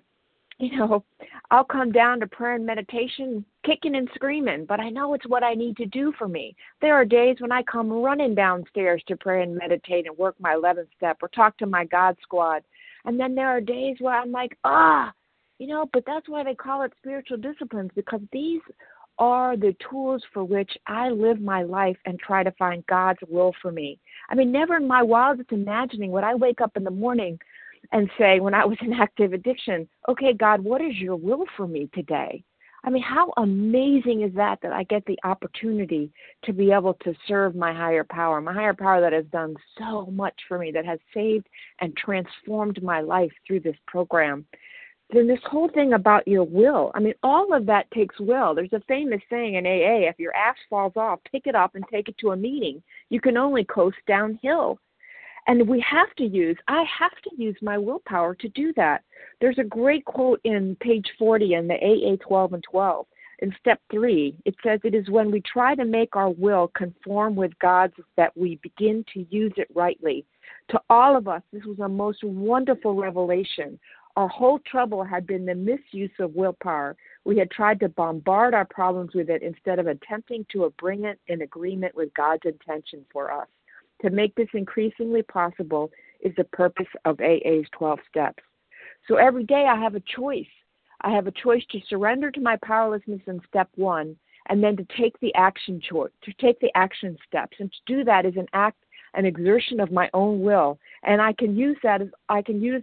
you 0.58 0.76
know, 0.76 1.04
I'll 1.50 1.64
come 1.64 1.90
down 1.92 2.20
to 2.20 2.26
prayer 2.26 2.54
and 2.54 2.66
meditation 2.66 3.44
kicking 3.64 3.96
and 3.96 4.08
screaming, 4.14 4.66
but 4.66 4.80
I 4.80 4.88
know 4.88 5.14
it's 5.14 5.28
what 5.28 5.42
I 5.42 5.54
need 5.54 5.76
to 5.78 5.86
do 5.86 6.12
for 6.18 6.28
me. 6.28 6.54
There 6.80 6.94
are 6.94 7.04
days 7.04 7.36
when 7.40 7.52
I 7.52 7.62
come 7.62 7.90
running 7.92 8.34
downstairs 8.34 9.02
to 9.08 9.16
pray 9.16 9.42
and 9.42 9.56
meditate 9.56 10.06
and 10.06 10.16
work 10.16 10.36
my 10.38 10.54
11th 10.54 10.88
step 10.96 11.18
or 11.22 11.28
talk 11.28 11.56
to 11.58 11.66
my 11.66 11.84
God 11.84 12.16
squad. 12.22 12.62
And 13.04 13.18
then 13.18 13.34
there 13.34 13.48
are 13.48 13.60
days 13.60 13.96
where 14.00 14.14
I'm 14.14 14.32
like, 14.32 14.56
ah, 14.64 15.12
you 15.58 15.66
know, 15.66 15.88
but 15.92 16.04
that's 16.06 16.28
why 16.28 16.44
they 16.44 16.54
call 16.54 16.82
it 16.82 16.92
spiritual 16.98 17.36
disciplines 17.36 17.90
because 17.94 18.20
these 18.32 18.60
are 19.18 19.56
the 19.56 19.76
tools 19.88 20.22
for 20.32 20.42
which 20.42 20.72
I 20.86 21.08
live 21.10 21.40
my 21.40 21.62
life 21.62 21.96
and 22.04 22.18
try 22.18 22.42
to 22.42 22.50
find 22.52 22.84
God's 22.86 23.20
will 23.28 23.54
for 23.62 23.70
me. 23.70 23.98
I 24.28 24.34
mean, 24.34 24.50
never 24.50 24.76
in 24.76 24.88
my 24.88 25.02
wildest 25.02 25.52
imagining 25.52 26.10
would 26.10 26.24
I 26.24 26.34
wake 26.34 26.60
up 26.60 26.76
in 26.76 26.84
the 26.84 26.90
morning 26.90 27.38
and 27.92 28.10
say, 28.18 28.40
when 28.40 28.54
I 28.54 28.64
was 28.64 28.78
in 28.80 28.92
active 29.00 29.32
addiction, 29.32 29.88
okay, 30.08 30.32
God, 30.32 30.62
what 30.62 30.80
is 30.80 30.96
your 30.96 31.16
will 31.16 31.44
for 31.56 31.66
me 31.66 31.88
today? 31.94 32.44
I 32.86 32.90
mean, 32.90 33.02
how 33.02 33.32
amazing 33.38 34.22
is 34.22 34.34
that 34.34 34.58
that 34.62 34.72
I 34.72 34.82
get 34.84 35.06
the 35.06 35.18
opportunity 35.24 36.12
to 36.44 36.52
be 36.52 36.70
able 36.70 36.94
to 37.04 37.14
serve 37.26 37.54
my 37.54 37.72
higher 37.72 38.04
power, 38.04 38.42
my 38.42 38.52
higher 38.52 38.74
power 38.74 39.00
that 39.00 39.14
has 39.14 39.24
done 39.26 39.56
so 39.78 40.06
much 40.06 40.34
for 40.46 40.58
me, 40.58 40.70
that 40.72 40.84
has 40.84 40.98
saved 41.14 41.48
and 41.80 41.96
transformed 41.96 42.82
my 42.82 43.00
life 43.00 43.32
through 43.46 43.60
this 43.60 43.76
program. 43.86 44.44
Then 45.10 45.26
this 45.26 45.40
whole 45.44 45.68
thing 45.68 45.94
about 45.94 46.28
your 46.28 46.44
will, 46.44 46.90
I 46.94 47.00
mean, 47.00 47.14
all 47.22 47.54
of 47.54 47.64
that 47.66 47.90
takes 47.90 48.18
will. 48.20 48.54
There's 48.54 48.72
a 48.72 48.80
famous 48.86 49.20
saying 49.30 49.54
in 49.54 49.66
AA 49.66 50.08
if 50.08 50.18
your 50.18 50.34
axe 50.34 50.60
falls 50.68 50.94
off, 50.96 51.20
pick 51.30 51.46
it 51.46 51.54
up 51.54 51.74
and 51.74 51.84
take 51.90 52.08
it 52.08 52.18
to 52.18 52.32
a 52.32 52.36
meeting. 52.36 52.82
You 53.08 53.20
can 53.20 53.36
only 53.36 53.64
coast 53.64 53.98
downhill. 54.06 54.78
And 55.46 55.68
we 55.68 55.84
have 55.88 56.14
to 56.16 56.24
use, 56.24 56.56
I 56.68 56.84
have 56.98 57.12
to 57.24 57.30
use 57.36 57.56
my 57.60 57.76
willpower 57.76 58.34
to 58.36 58.48
do 58.48 58.72
that. 58.76 59.02
There's 59.40 59.58
a 59.58 59.64
great 59.64 60.04
quote 60.04 60.40
in 60.44 60.76
page 60.80 61.06
40 61.18 61.54
in 61.54 61.68
the 61.68 61.74
AA 61.74 62.16
12 62.26 62.54
and 62.54 62.64
12. 62.70 63.06
In 63.40 63.54
step 63.60 63.80
three, 63.90 64.34
it 64.44 64.54
says, 64.62 64.80
It 64.84 64.94
is 64.94 65.10
when 65.10 65.30
we 65.30 65.42
try 65.42 65.74
to 65.74 65.84
make 65.84 66.16
our 66.16 66.30
will 66.30 66.68
conform 66.68 67.34
with 67.34 67.58
God's 67.58 67.94
that 68.16 68.34
we 68.36 68.58
begin 68.62 69.04
to 69.12 69.26
use 69.28 69.52
it 69.56 69.68
rightly. 69.74 70.24
To 70.70 70.80
all 70.88 71.16
of 71.16 71.28
us, 71.28 71.42
this 71.52 71.64
was 71.64 71.80
a 71.80 71.88
most 71.88 72.24
wonderful 72.24 72.94
revelation. 72.94 73.78
Our 74.16 74.28
whole 74.28 74.60
trouble 74.60 75.02
had 75.02 75.26
been 75.26 75.44
the 75.44 75.54
misuse 75.54 76.12
of 76.20 76.34
willpower. 76.34 76.96
We 77.24 77.36
had 77.36 77.50
tried 77.50 77.80
to 77.80 77.88
bombard 77.88 78.54
our 78.54 78.64
problems 78.64 79.10
with 79.14 79.28
it 79.28 79.42
instead 79.42 79.80
of 79.80 79.88
attempting 79.88 80.46
to 80.52 80.72
bring 80.78 81.04
it 81.04 81.18
in 81.26 81.42
agreement 81.42 81.96
with 81.96 82.14
God's 82.14 82.44
intention 82.46 83.04
for 83.12 83.32
us. 83.32 83.48
To 84.04 84.10
make 84.10 84.34
this 84.34 84.48
increasingly 84.52 85.22
possible 85.22 85.90
is 86.20 86.34
the 86.36 86.44
purpose 86.44 86.86
of 87.06 87.18
AA's 87.20 87.64
12 87.72 87.98
steps. 88.06 88.42
So 89.08 89.16
every 89.16 89.44
day 89.44 89.64
I 89.66 89.80
have 89.80 89.94
a 89.94 90.00
choice. 90.00 90.44
I 91.00 91.10
have 91.10 91.26
a 91.26 91.30
choice 91.30 91.62
to 91.70 91.80
surrender 91.88 92.30
to 92.30 92.40
my 92.40 92.58
powerlessness 92.62 93.22
in 93.26 93.40
step 93.48 93.70
one 93.76 94.14
and 94.50 94.62
then 94.62 94.76
to 94.76 94.86
take 94.98 95.18
the 95.20 95.34
action 95.34 95.80
choice, 95.80 96.10
to 96.24 96.34
take 96.34 96.60
the 96.60 96.70
action 96.74 97.16
steps. 97.26 97.56
And 97.60 97.72
to 97.72 97.78
do 97.86 98.04
that 98.04 98.26
is 98.26 98.36
an 98.36 98.46
act, 98.52 98.76
an 99.14 99.24
exertion 99.24 99.80
of 99.80 99.90
my 99.90 100.10
own 100.12 100.42
will. 100.42 100.78
And 101.02 101.22
I 101.22 101.32
can 101.32 101.56
use 101.56 101.78
that 101.82 102.02
as 102.02 102.08
I 102.28 102.42
can 102.42 102.60
use 102.60 102.82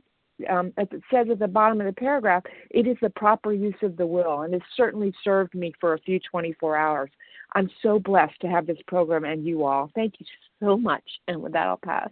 um, 0.49 0.73
as 0.77 0.87
it 0.91 1.03
says 1.11 1.27
at 1.29 1.37
the 1.37 1.47
bottom 1.47 1.79
of 1.81 1.85
the 1.85 1.93
paragraph, 1.93 2.41
it 2.71 2.87
is 2.87 2.97
the 2.99 3.11
proper 3.11 3.53
use 3.53 3.75
of 3.83 3.95
the 3.95 4.07
will, 4.07 4.41
and 4.41 4.55
it's 4.55 4.65
certainly 4.75 5.13
served 5.23 5.53
me 5.53 5.71
for 5.79 5.93
a 5.93 5.99
few 5.99 6.19
24 6.19 6.75
hours. 6.75 7.11
I'm 7.53 7.69
so 7.81 7.99
blessed 7.99 8.39
to 8.41 8.47
have 8.47 8.65
this 8.65 8.77
program 8.87 9.25
and 9.25 9.45
you 9.45 9.65
all. 9.65 9.91
Thank 9.93 10.15
you 10.19 10.25
so 10.59 10.77
much. 10.77 11.03
And 11.27 11.41
with 11.41 11.53
that, 11.53 11.67
I'll 11.67 11.77
pass. 11.77 12.09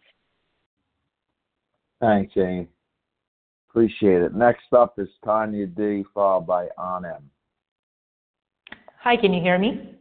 Thanks, 2.01 2.33
Jane. 2.33 2.67
Appreciate 3.69 4.21
it. 4.21 4.33
Next 4.33 4.73
up 4.75 4.97
is 4.97 5.07
Tanya 5.23 5.67
D, 5.67 6.03
followed 6.13 6.47
by 6.47 6.67
On 6.77 7.05
M. 7.05 7.29
Hi, 9.01 9.15
can 9.15 9.33
you 9.33 9.41
hear 9.41 9.57
me? 9.57 9.95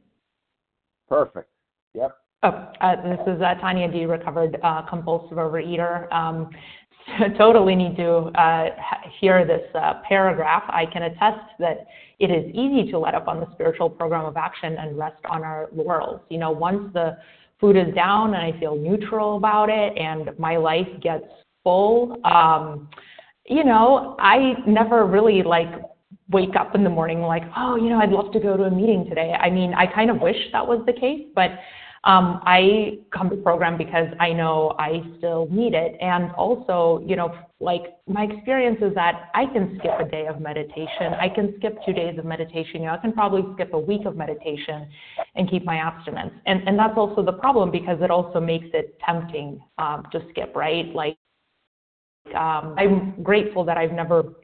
Perfect. 1.08 1.48
Yep. 1.94 2.16
Oh, 2.44 2.48
uh, 2.80 2.96
this 3.02 3.20
is 3.26 3.42
uh, 3.42 3.54
Tanya 3.60 3.90
D, 3.90 4.06
recovered 4.06 4.58
uh, 4.62 4.82
compulsive 4.82 5.38
overeater. 5.38 6.12
Um, 6.12 6.50
totally 7.38 7.74
need 7.74 7.96
to 7.96 8.10
uh, 8.38 8.66
hear 9.20 9.46
this 9.46 9.62
uh, 9.74 9.94
paragraph. 10.08 10.64
I 10.68 10.86
can 10.86 11.02
attest 11.02 11.40
that 11.58 11.86
it 12.18 12.30
is 12.30 12.52
easy 12.54 12.90
to 12.90 12.98
let 12.98 13.14
up 13.14 13.28
on 13.28 13.40
the 13.40 13.46
spiritual 13.52 13.90
program 13.90 14.24
of 14.24 14.36
action 14.36 14.76
and 14.78 14.98
rest 14.98 15.22
on 15.28 15.42
our 15.42 15.68
laurels. 15.74 16.20
You 16.28 16.38
know, 16.38 16.50
once 16.50 16.92
the 16.92 17.16
food 17.60 17.76
is 17.76 17.94
down 17.94 18.34
and 18.34 18.42
I 18.54 18.58
feel 18.58 18.76
neutral 18.76 19.36
about 19.36 19.68
it 19.70 19.96
and 19.96 20.36
my 20.38 20.56
life 20.56 20.88
gets 21.00 21.24
full, 21.62 22.16
um, 22.24 22.88
you 23.46 23.64
know, 23.64 24.16
I 24.18 24.54
never 24.66 25.06
really 25.06 25.42
like 25.42 25.68
wake 26.30 26.56
up 26.56 26.74
in 26.74 26.84
the 26.84 26.90
morning 26.90 27.22
like, 27.22 27.44
oh, 27.56 27.76
you 27.76 27.88
know, 27.88 27.98
I'd 27.98 28.10
love 28.10 28.32
to 28.32 28.40
go 28.40 28.56
to 28.56 28.64
a 28.64 28.70
meeting 28.70 29.06
today. 29.08 29.32
I 29.32 29.48
mean, 29.48 29.72
I 29.74 29.86
kind 29.86 30.10
of 30.10 30.20
wish 30.20 30.36
that 30.52 30.66
was 30.66 30.82
the 30.86 30.92
case, 30.92 31.22
but 31.34 31.52
I 32.04 32.98
come 33.12 33.30
to 33.30 33.36
program 33.36 33.76
because 33.76 34.08
I 34.20 34.32
know 34.32 34.74
I 34.78 35.02
still 35.18 35.48
need 35.50 35.74
it. 35.74 35.96
And 36.00 36.30
also, 36.32 37.02
you 37.06 37.16
know, 37.16 37.34
like 37.60 37.96
my 38.06 38.24
experience 38.24 38.78
is 38.80 38.94
that 38.94 39.30
I 39.34 39.46
can 39.46 39.78
skip 39.78 39.98
a 39.98 40.04
day 40.04 40.26
of 40.26 40.40
meditation. 40.40 41.14
I 41.20 41.28
can 41.28 41.54
skip 41.58 41.78
two 41.84 41.92
days 41.92 42.18
of 42.18 42.24
meditation. 42.24 42.80
You 42.80 42.86
know, 42.86 42.94
I 42.94 42.98
can 42.98 43.12
probably 43.12 43.42
skip 43.54 43.72
a 43.74 43.78
week 43.78 44.06
of 44.06 44.16
meditation 44.16 44.88
and 45.34 45.50
keep 45.50 45.64
my 45.64 45.76
abstinence. 45.76 46.32
And, 46.46 46.66
and 46.68 46.78
that's 46.78 46.96
also 46.96 47.22
the 47.22 47.32
problem 47.32 47.70
because 47.70 47.98
it 48.00 48.10
also 48.10 48.40
makes 48.40 48.66
it 48.74 48.98
tempting 49.04 49.60
um, 49.78 50.04
to 50.12 50.20
skip, 50.30 50.54
right? 50.54 50.94
Like, 50.94 51.16
um, 52.34 52.74
I'm 52.76 53.22
grateful 53.22 53.64
that 53.64 53.76
I've 53.76 53.92
never 53.92 54.34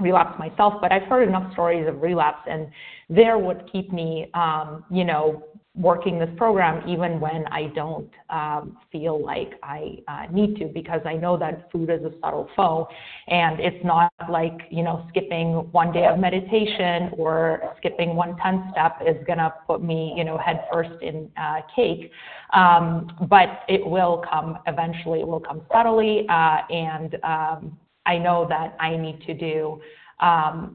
relapsed 0.00 0.38
myself, 0.38 0.74
but 0.80 0.92
I've 0.92 1.02
heard 1.04 1.28
enough 1.28 1.52
stories 1.52 1.86
of 1.86 2.02
relapse, 2.02 2.42
and 2.48 2.68
they're 3.08 3.38
what 3.38 3.70
keep 3.70 3.92
me, 3.92 4.30
um, 4.34 4.84
you 4.90 5.04
know, 5.04 5.42
working 5.76 6.20
this 6.20 6.30
program 6.36 6.88
even 6.88 7.18
when 7.18 7.46
I 7.48 7.64
don't 7.74 8.10
um, 8.30 8.78
feel 8.92 9.24
like 9.24 9.54
I 9.62 9.98
uh, 10.06 10.26
need 10.32 10.56
to 10.58 10.66
because 10.66 11.00
I 11.04 11.14
know 11.14 11.36
that 11.38 11.70
food 11.72 11.90
is 11.90 12.00
a 12.04 12.12
subtle 12.22 12.48
foe. 12.54 12.86
And 13.26 13.58
it's 13.58 13.84
not 13.84 14.12
like 14.30 14.56
you 14.70 14.84
know 14.84 15.04
skipping 15.08 15.70
one 15.72 15.92
day 15.92 16.06
of 16.06 16.18
meditation 16.18 17.10
or 17.18 17.74
skipping 17.78 18.14
one 18.14 18.36
10 18.36 18.68
step 18.70 18.98
is 19.04 19.16
gonna 19.26 19.52
put 19.66 19.82
me 19.82 20.14
you 20.16 20.24
know 20.24 20.38
head 20.38 20.64
first 20.72 21.02
in 21.02 21.28
uh, 21.36 21.62
cake. 21.74 22.10
Um, 22.52 23.10
but 23.28 23.62
it 23.68 23.84
will 23.84 24.22
come 24.30 24.58
eventually 24.66 25.20
it 25.20 25.26
will 25.26 25.40
come 25.40 25.62
subtly 25.72 26.26
uh, 26.28 26.58
and 26.70 27.16
um, 27.24 27.78
I 28.06 28.18
know 28.18 28.46
that 28.48 28.76
I 28.78 28.96
need 28.96 29.22
to 29.22 29.34
do 29.34 29.80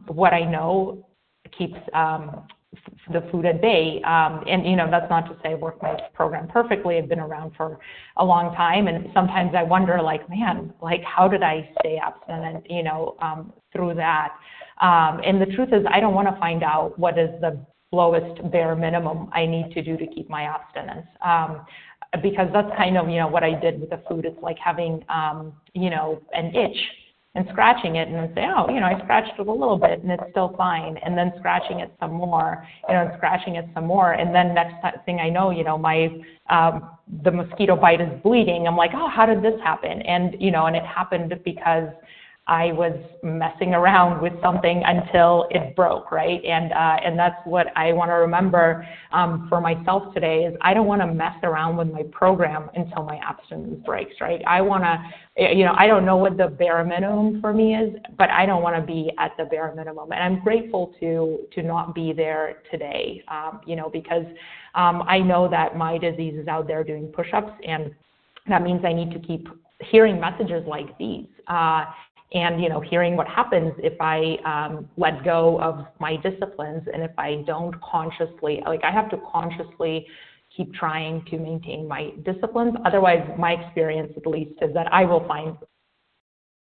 what 0.07 0.33
I 0.33 0.43
know 0.43 1.05
keeps 1.57 1.79
the 3.11 3.27
food 3.31 3.45
at 3.45 3.61
bay. 3.61 4.01
Um, 4.03 4.43
and 4.47 4.65
you 4.65 4.75
know, 4.75 4.87
that's 4.89 5.09
not 5.09 5.21
to 5.21 5.35
say 5.41 5.51
I 5.51 5.55
work 5.55 5.81
my 5.81 5.97
program 6.13 6.47
perfectly. 6.47 6.97
I've 6.97 7.09
been 7.09 7.19
around 7.19 7.53
for 7.57 7.79
a 8.17 8.25
long 8.25 8.55
time, 8.55 8.87
and 8.87 9.07
sometimes 9.13 9.51
I 9.55 9.63
wonder, 9.63 10.01
like, 10.01 10.29
man, 10.29 10.73
like 10.81 11.03
how 11.03 11.27
did 11.27 11.43
I 11.43 11.69
stay 11.79 11.97
abstinent? 11.97 12.65
You 12.69 12.83
know, 12.83 13.15
um, 13.21 13.53
through 13.73 13.95
that. 13.95 14.35
Um, 14.81 15.19
and 15.25 15.41
the 15.41 15.47
truth 15.55 15.69
is, 15.73 15.85
I 15.91 15.99
don't 15.99 16.13
want 16.13 16.27
to 16.33 16.39
find 16.39 16.63
out 16.63 16.97
what 16.97 17.17
is 17.17 17.29
the 17.41 17.59
lowest 17.91 18.51
bare 18.51 18.75
minimum 18.75 19.29
I 19.33 19.45
need 19.45 19.71
to 19.73 19.81
do 19.81 19.97
to 19.97 20.07
keep 20.07 20.29
my 20.29 20.43
abstinence. 20.43 21.07
Um, 21.25 21.65
because 22.23 22.47
that's 22.53 22.69
kind 22.75 22.97
of 22.97 23.07
you 23.09 23.17
know 23.17 23.27
what 23.27 23.43
I 23.43 23.59
did 23.59 23.79
with 23.79 23.89
the 23.89 24.01
food. 24.09 24.25
It's 24.25 24.41
like 24.41 24.57
having 24.63 25.03
um, 25.09 25.53
you 25.73 25.89
know 25.89 26.21
an 26.33 26.55
itch 26.55 26.77
and 27.39 27.47
scratching 27.51 27.95
it 27.95 28.09
and 28.09 28.29
say, 28.35 28.45
oh, 28.53 28.67
you 28.69 28.81
know, 28.81 28.85
I 28.85 28.99
scratched 29.01 29.39
it 29.39 29.47
a 29.47 29.51
little 29.51 29.77
bit 29.77 30.03
and 30.03 30.11
it's 30.11 30.23
still 30.31 30.53
fine, 30.57 30.97
and 30.97 31.17
then 31.17 31.31
scratching 31.39 31.79
it 31.79 31.89
some 31.97 32.11
more, 32.11 32.67
you 32.89 32.93
know, 32.93 33.03
and 33.03 33.11
scratching 33.15 33.55
it 33.55 33.65
some 33.73 33.85
more, 33.85 34.11
and 34.11 34.35
then 34.35 34.53
next 34.53 34.75
thing 35.05 35.19
I 35.21 35.29
know, 35.29 35.49
you 35.49 35.63
know, 35.63 35.77
my 35.77 36.09
um, 36.49 36.89
the 37.23 37.31
mosquito 37.31 37.77
bite 37.77 38.01
is 38.01 38.09
bleeding. 38.23 38.67
I'm 38.67 38.75
like, 38.75 38.91
oh, 38.93 39.07
how 39.07 39.25
did 39.25 39.41
this 39.41 39.57
happen? 39.63 40.01
And 40.01 40.35
you 40.39 40.51
know, 40.51 40.65
and 40.65 40.75
it 40.75 40.83
happened 40.83 41.33
because 41.45 41.87
I 42.49 42.71
was 42.71 42.93
messing 43.21 43.75
around 43.75 44.21
with 44.23 44.33
something 44.41 44.81
until 44.83 45.47
it 45.51 45.75
broke, 45.75 46.11
right? 46.11 46.43
And 46.43 46.73
uh, 46.73 46.97
and 47.05 47.17
that's 47.17 47.35
what 47.45 47.67
I 47.77 47.93
want 47.93 48.09
to 48.09 48.15
remember 48.15 48.87
um, 49.11 49.45
for 49.47 49.61
myself 49.61 50.11
today 50.15 50.45
is 50.45 50.57
I 50.61 50.73
don't 50.73 50.87
want 50.87 51.01
to 51.01 51.07
mess 51.07 51.35
around 51.43 51.77
with 51.77 51.91
my 51.91 52.01
program 52.11 52.71
until 52.73 53.03
my 53.03 53.17
abstinence 53.17 53.85
breaks, 53.85 54.15
right? 54.19 54.41
I 54.47 54.61
want 54.61 54.83
to, 54.83 55.53
you 55.53 55.63
know, 55.63 55.75
I 55.77 55.85
don't 55.85 56.05
know 56.05 56.17
what 56.17 56.37
the 56.37 56.47
bare 56.47 56.83
minimum 56.83 57.39
for 57.39 57.53
me 57.53 57.75
is, 57.75 57.93
but 58.17 58.31
I 58.31 58.47
don't 58.47 58.63
want 58.63 58.75
to 58.75 58.81
be 58.81 59.11
at 59.19 59.31
the 59.37 59.45
bare 59.45 59.71
minimum, 59.75 60.11
and 60.11 60.23
I'm 60.23 60.43
grateful 60.43 60.95
to 60.99 61.41
to 61.53 61.61
not 61.61 61.93
be 61.93 62.13
there 62.13 62.63
today, 62.71 63.23
um, 63.27 63.61
you 63.67 63.75
know, 63.75 63.89
because 63.89 64.25
um, 64.73 65.03
I 65.07 65.19
know 65.19 65.47
that 65.49 65.77
my 65.77 65.99
disease 65.99 66.33
is 66.35 66.47
out 66.47 66.65
there 66.65 66.83
doing 66.83 67.07
push-ups 67.07 67.53
and 67.63 67.93
that 68.47 68.63
means 68.63 68.83
I 68.83 68.93
need 68.93 69.11
to 69.11 69.19
keep 69.19 69.47
hearing 69.91 70.19
messages 70.19 70.65
like 70.67 70.97
these. 70.97 71.27
Uh, 71.47 71.85
and 72.31 72.61
you 72.61 72.69
know 72.69 72.79
hearing 72.79 73.15
what 73.15 73.27
happens 73.27 73.73
if 73.79 73.99
i 73.99 74.37
um, 74.45 74.87
let 74.97 75.23
go 75.23 75.59
of 75.61 75.85
my 75.99 76.15
disciplines 76.17 76.83
and 76.93 77.01
if 77.01 77.11
i 77.17 77.43
don't 77.47 77.73
consciously 77.81 78.61
like 78.65 78.83
i 78.83 78.91
have 78.91 79.09
to 79.09 79.17
consciously 79.31 80.05
keep 80.55 80.73
trying 80.73 81.23
to 81.25 81.37
maintain 81.37 81.87
my 81.87 82.11
disciplines. 82.25 82.75
Otherwise 82.85 83.23
my 83.37 83.53
experience 83.53 84.11
at 84.17 84.25
least 84.25 84.51
is 84.61 84.73
that 84.73 84.91
i 84.93 85.05
will 85.05 85.25
find 85.27 85.55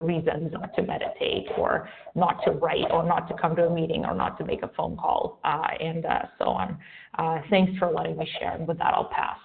reasons 0.00 0.50
not 0.52 0.74
to 0.74 0.82
meditate 0.82 1.46
or 1.58 1.88
not 2.14 2.42
to 2.44 2.52
write 2.52 2.90
or 2.90 3.04
not 3.04 3.28
to 3.28 3.34
come 3.34 3.54
to 3.54 3.66
a 3.66 3.70
meeting 3.70 4.04
or 4.04 4.14
not 4.14 4.38
to 4.38 4.44
make 4.44 4.62
a 4.62 4.70
phone 4.76 4.96
call 4.96 5.40
uh, 5.44 5.68
and 5.78 6.06
uh, 6.06 6.22
so 6.38 6.46
on. 6.46 6.78
Uh, 7.18 7.38
thanks 7.50 7.76
for 7.78 7.90
letting 7.90 8.16
me 8.16 8.26
share 8.38 8.52
and 8.52 8.66
with 8.66 8.78
that 8.78 8.94
i'll 8.94 9.10
pass. 9.10 9.38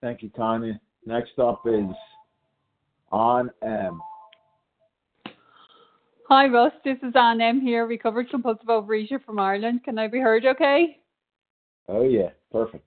Thank 0.00 0.22
you, 0.22 0.30
Tanya. 0.30 0.80
Next 1.04 1.38
up 1.38 1.62
is 1.66 1.84
Anne 3.12 3.50
M. 3.62 4.00
Hi, 6.28 6.46
Russ. 6.46 6.72
This 6.84 6.96
is 7.02 7.12
Anne 7.16 7.40
M 7.40 7.60
here, 7.60 7.86
recovered 7.86 8.30
compulsive 8.30 8.68
overeater 8.68 9.22
from 9.24 9.38
Ireland. 9.38 9.82
Can 9.84 9.98
I 9.98 10.06
be 10.06 10.20
heard 10.20 10.46
okay? 10.46 10.98
Oh, 11.88 12.04
yeah. 12.04 12.30
Perfect. 12.52 12.84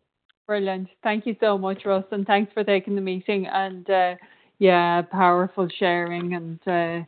Brilliant. 0.47 0.87
Thank 1.03 1.25
you 1.25 1.35
so 1.41 1.57
much, 1.57 1.85
Russ, 1.85 2.05
and 2.11 2.25
thanks 2.25 2.53
for 2.53 2.63
taking 2.63 2.95
the 2.95 3.01
meeting. 3.01 3.47
And 3.47 3.89
uh, 3.89 4.15
yeah, 4.59 5.01
powerful 5.01 5.67
sharing. 5.77 6.35
And 6.35 6.59
uh, 6.67 7.05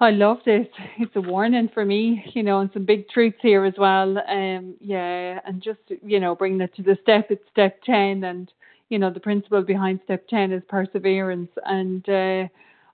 I 0.00 0.10
love 0.10 0.38
this. 0.44 0.66
It's 0.98 1.16
a 1.16 1.20
warning 1.20 1.70
for 1.74 1.84
me, 1.84 2.24
you 2.34 2.42
know, 2.42 2.60
and 2.60 2.70
some 2.72 2.84
big 2.84 3.08
truths 3.08 3.38
here 3.40 3.64
as 3.64 3.74
well. 3.76 4.18
Um, 4.18 4.74
yeah, 4.80 5.40
and 5.44 5.62
just 5.62 5.80
you 6.04 6.20
know, 6.20 6.36
bringing 6.36 6.60
it 6.60 6.74
to 6.76 6.82
the 6.82 6.96
step. 7.02 7.26
It's 7.30 7.42
step 7.50 7.82
ten, 7.82 8.24
and 8.24 8.52
you 8.88 8.98
know, 8.98 9.10
the 9.10 9.20
principle 9.20 9.62
behind 9.62 10.00
step 10.04 10.26
10 10.28 10.52
is 10.52 10.62
perseverance. 10.68 11.50
And 11.64 12.08
uh, 12.08 12.48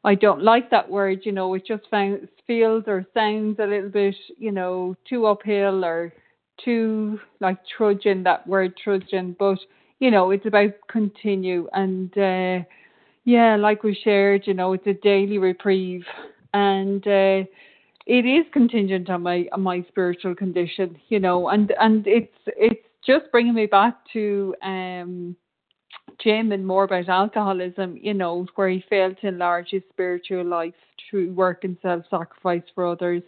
I 0.04 0.14
don't 0.14 0.42
like 0.42 0.70
that 0.70 0.90
word, 0.90 1.20
you 1.24 1.32
know, 1.32 1.52
it 1.54 1.66
just 1.66 1.84
found, 1.90 2.28
feels 2.46 2.84
or 2.86 3.06
sounds 3.14 3.58
a 3.58 3.66
little 3.66 3.90
bit, 3.90 4.14
you 4.38 4.52
know, 4.52 4.96
too 5.08 5.26
uphill 5.26 5.84
or 5.84 6.12
too 6.64 7.20
like 7.40 7.58
trudging, 7.76 8.22
that 8.24 8.46
word 8.46 8.74
trudging. 8.82 9.36
But, 9.38 9.58
you 9.98 10.10
know, 10.10 10.30
it's 10.30 10.46
about 10.46 10.72
continue. 10.90 11.68
And 11.72 12.16
uh, 12.16 12.64
yeah, 13.24 13.56
like 13.56 13.82
we 13.82 13.98
shared, 14.02 14.46
you 14.46 14.54
know, 14.54 14.72
it's 14.72 14.86
a 14.86 14.94
daily 14.94 15.38
reprieve. 15.38 16.04
And, 16.54 17.06
uh, 17.06 17.44
it 18.06 18.26
is 18.26 18.44
contingent 18.52 19.08
on 19.10 19.22
my 19.22 19.48
on 19.52 19.62
my 19.62 19.84
spiritual 19.88 20.34
condition, 20.34 20.98
you 21.08 21.20
know, 21.20 21.48
and 21.48 21.72
and 21.80 22.06
it's 22.06 22.34
it's 22.46 22.80
just 23.06 23.30
bringing 23.30 23.54
me 23.54 23.66
back 23.66 23.96
to 24.12 24.54
um 24.62 25.36
Jim 26.22 26.52
and 26.52 26.66
more 26.66 26.84
about 26.84 27.08
alcoholism, 27.08 27.98
you 28.00 28.14
know, 28.14 28.46
where 28.54 28.68
he 28.68 28.84
failed 28.88 29.16
to 29.20 29.28
enlarge 29.28 29.70
his 29.70 29.82
spiritual 29.90 30.44
life 30.44 30.74
through 31.10 31.32
work 31.32 31.64
and 31.64 31.76
self 31.82 32.04
sacrifice 32.10 32.62
for 32.74 32.86
others. 32.86 33.22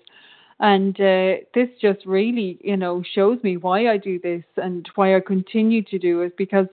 And 0.60 0.94
uh, 1.00 1.42
this 1.54 1.68
just 1.80 2.06
really, 2.06 2.58
you 2.62 2.76
know, 2.76 3.02
shows 3.14 3.42
me 3.42 3.56
why 3.56 3.88
I 3.88 3.96
do 3.96 4.20
this 4.20 4.44
and 4.56 4.88
why 4.94 5.16
I 5.16 5.20
continue 5.20 5.82
to 5.82 5.98
do 5.98 6.22
it 6.22 6.36
because, 6.36 6.68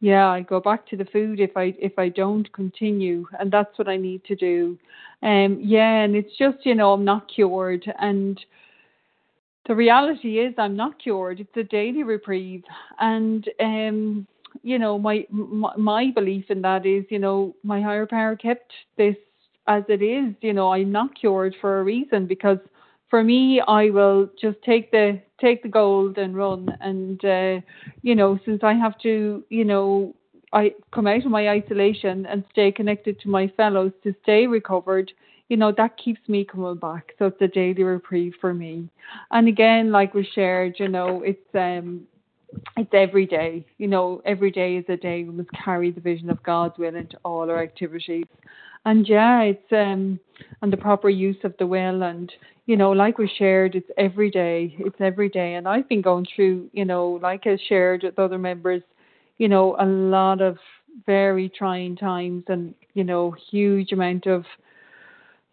yeah, 0.00 0.28
I 0.28 0.40
go 0.40 0.60
back 0.60 0.86
to 0.88 0.96
the 0.96 1.04
food 1.06 1.38
if 1.38 1.56
I 1.56 1.74
if 1.78 1.98
I 1.98 2.08
don't 2.08 2.50
continue, 2.52 3.26
and 3.38 3.50
that's 3.50 3.78
what 3.78 3.88
I 3.88 3.96
need 3.96 4.24
to 4.24 4.36
do. 4.36 4.78
Um, 5.22 5.58
yeah, 5.62 6.02
and 6.02 6.16
it's 6.16 6.36
just, 6.38 6.64
you 6.64 6.74
know, 6.74 6.92
I'm 6.92 7.04
not 7.04 7.28
cured, 7.32 7.84
and 7.98 8.40
the 9.66 9.74
reality 9.74 10.38
is 10.38 10.54
I'm 10.56 10.76
not 10.76 10.98
cured. 11.02 11.40
It's 11.40 11.56
a 11.56 11.64
daily 11.64 12.04
reprieve, 12.04 12.64
and 12.98 13.46
um 13.60 14.26
you 14.62 14.78
know, 14.78 14.98
my, 14.98 15.26
my 15.30 15.72
my 15.76 16.10
belief 16.14 16.46
in 16.50 16.62
that 16.62 16.86
is, 16.86 17.04
you 17.10 17.18
know, 17.18 17.54
my 17.62 17.80
higher 17.80 18.06
power 18.06 18.36
kept 18.36 18.72
this 18.96 19.16
as 19.66 19.84
it 19.88 20.02
is. 20.02 20.34
You 20.40 20.52
know, 20.52 20.72
I'm 20.72 20.92
not 20.92 21.18
cured 21.18 21.54
for 21.60 21.80
a 21.80 21.84
reason 21.84 22.26
because 22.26 22.58
for 23.10 23.22
me, 23.24 23.60
I 23.66 23.90
will 23.90 24.28
just 24.40 24.60
take 24.62 24.90
the 24.90 25.20
take 25.40 25.62
the 25.62 25.68
gold 25.68 26.18
and 26.18 26.36
run. 26.36 26.68
And 26.80 27.24
uh, 27.24 27.60
you 28.02 28.14
know, 28.14 28.38
since 28.44 28.62
I 28.62 28.74
have 28.74 28.98
to, 29.00 29.44
you 29.48 29.64
know, 29.64 30.14
I 30.52 30.74
come 30.92 31.06
out 31.06 31.24
of 31.24 31.30
my 31.30 31.48
isolation 31.48 32.26
and 32.26 32.44
stay 32.50 32.72
connected 32.72 33.20
to 33.20 33.28
my 33.28 33.48
fellows 33.56 33.92
to 34.04 34.14
stay 34.22 34.46
recovered. 34.46 35.12
You 35.48 35.56
know, 35.56 35.72
that 35.78 35.96
keeps 35.96 36.20
me 36.28 36.44
coming 36.44 36.76
back. 36.76 37.12
So 37.18 37.26
it's 37.26 37.40
a 37.40 37.48
daily 37.48 37.82
reprieve 37.82 38.34
for 38.40 38.52
me. 38.52 38.88
And 39.30 39.48
again, 39.48 39.90
like 39.90 40.12
we 40.12 40.28
shared, 40.34 40.76
you 40.78 40.88
know, 40.88 41.22
it's 41.24 41.54
um 41.54 42.06
it's 42.76 42.90
every 42.92 43.26
day. 43.26 43.64
You 43.78 43.88
know, 43.88 44.22
every 44.24 44.50
day 44.50 44.76
is 44.76 44.84
a 44.88 44.96
day 44.96 45.24
we 45.24 45.32
must 45.32 45.50
carry 45.52 45.90
the 45.90 46.00
vision 46.00 46.30
of 46.30 46.42
God's 46.42 46.78
will 46.78 46.94
into 46.94 47.18
all 47.24 47.50
our 47.50 47.62
activities. 47.62 48.26
And 48.84 49.08
yeah, 49.08 49.42
it's 49.42 49.72
um 49.72 50.18
and 50.62 50.72
the 50.72 50.76
proper 50.76 51.10
use 51.10 51.36
of 51.44 51.54
the 51.58 51.66
will 51.66 52.02
and 52.02 52.32
you 52.66 52.76
know, 52.76 52.92
like 52.92 53.16
we 53.16 53.30
shared, 53.38 53.74
it's 53.74 53.88
every 53.96 54.30
day. 54.30 54.74
It's 54.78 55.00
every 55.00 55.30
day. 55.30 55.54
And 55.54 55.66
I've 55.66 55.88
been 55.88 56.02
going 56.02 56.26
through, 56.36 56.68
you 56.74 56.84
know, 56.84 57.18
like 57.22 57.46
I 57.46 57.56
shared 57.66 58.02
with 58.02 58.18
other 58.18 58.36
members, 58.36 58.82
you 59.38 59.48
know, 59.48 59.74
a 59.80 59.86
lot 59.86 60.42
of 60.42 60.58
very 61.06 61.48
trying 61.48 61.96
times 61.96 62.44
and, 62.48 62.74
you 62.92 63.04
know, 63.04 63.34
huge 63.50 63.92
amount 63.92 64.26
of 64.26 64.44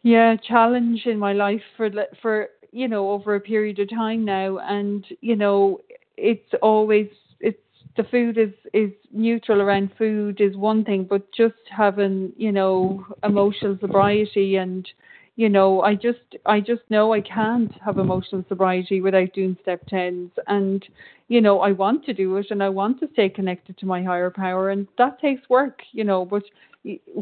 yeah, 0.03 0.35
challenge 0.35 1.01
in 1.05 1.17
my 1.17 1.33
life 1.33 1.61
for 1.75 1.89
for 2.21 2.49
you 2.71 2.87
know 2.87 3.09
over 3.09 3.35
a 3.35 3.39
period 3.39 3.79
of 3.79 3.89
time 3.89 4.25
now 4.25 4.59
and 4.59 5.05
you 5.21 5.35
know 5.35 5.79
it's 6.17 6.53
always 6.61 7.07
it's 7.39 7.59
the 7.97 8.03
food 8.05 8.37
is 8.37 8.53
is 8.73 8.91
neutral 9.11 9.61
around 9.61 9.91
food 9.97 10.41
is 10.41 10.55
one 10.55 10.83
thing, 10.83 11.05
but 11.09 11.31
just 11.33 11.55
having 11.69 12.33
you 12.37 12.51
know 12.51 13.05
emotional 13.23 13.77
sobriety 13.79 14.57
and 14.57 14.87
you 15.35 15.49
know 15.49 15.81
I 15.81 15.95
just 15.95 16.37
I 16.45 16.59
just 16.59 16.81
know 16.89 17.13
I 17.13 17.21
can't 17.21 17.71
have 17.83 17.97
emotional 17.97 18.45
sobriety 18.47 19.01
without 19.01 19.33
doing 19.33 19.57
step 19.61 19.85
tens. 19.87 20.31
And 20.47 20.85
you 21.27 21.41
know 21.41 21.61
I 21.61 21.71
want 21.71 22.05
to 22.05 22.13
do 22.13 22.37
it 22.37 22.47
and 22.51 22.61
I 22.61 22.69
want 22.69 22.99
to 22.99 23.09
stay 23.13 23.29
connected 23.29 23.77
to 23.79 23.85
my 23.85 24.03
higher 24.03 24.29
power 24.29 24.69
and 24.69 24.87
that 24.97 25.19
takes 25.19 25.49
work 25.49 25.79
you 25.91 26.03
know 26.03 26.25
but 26.25 26.43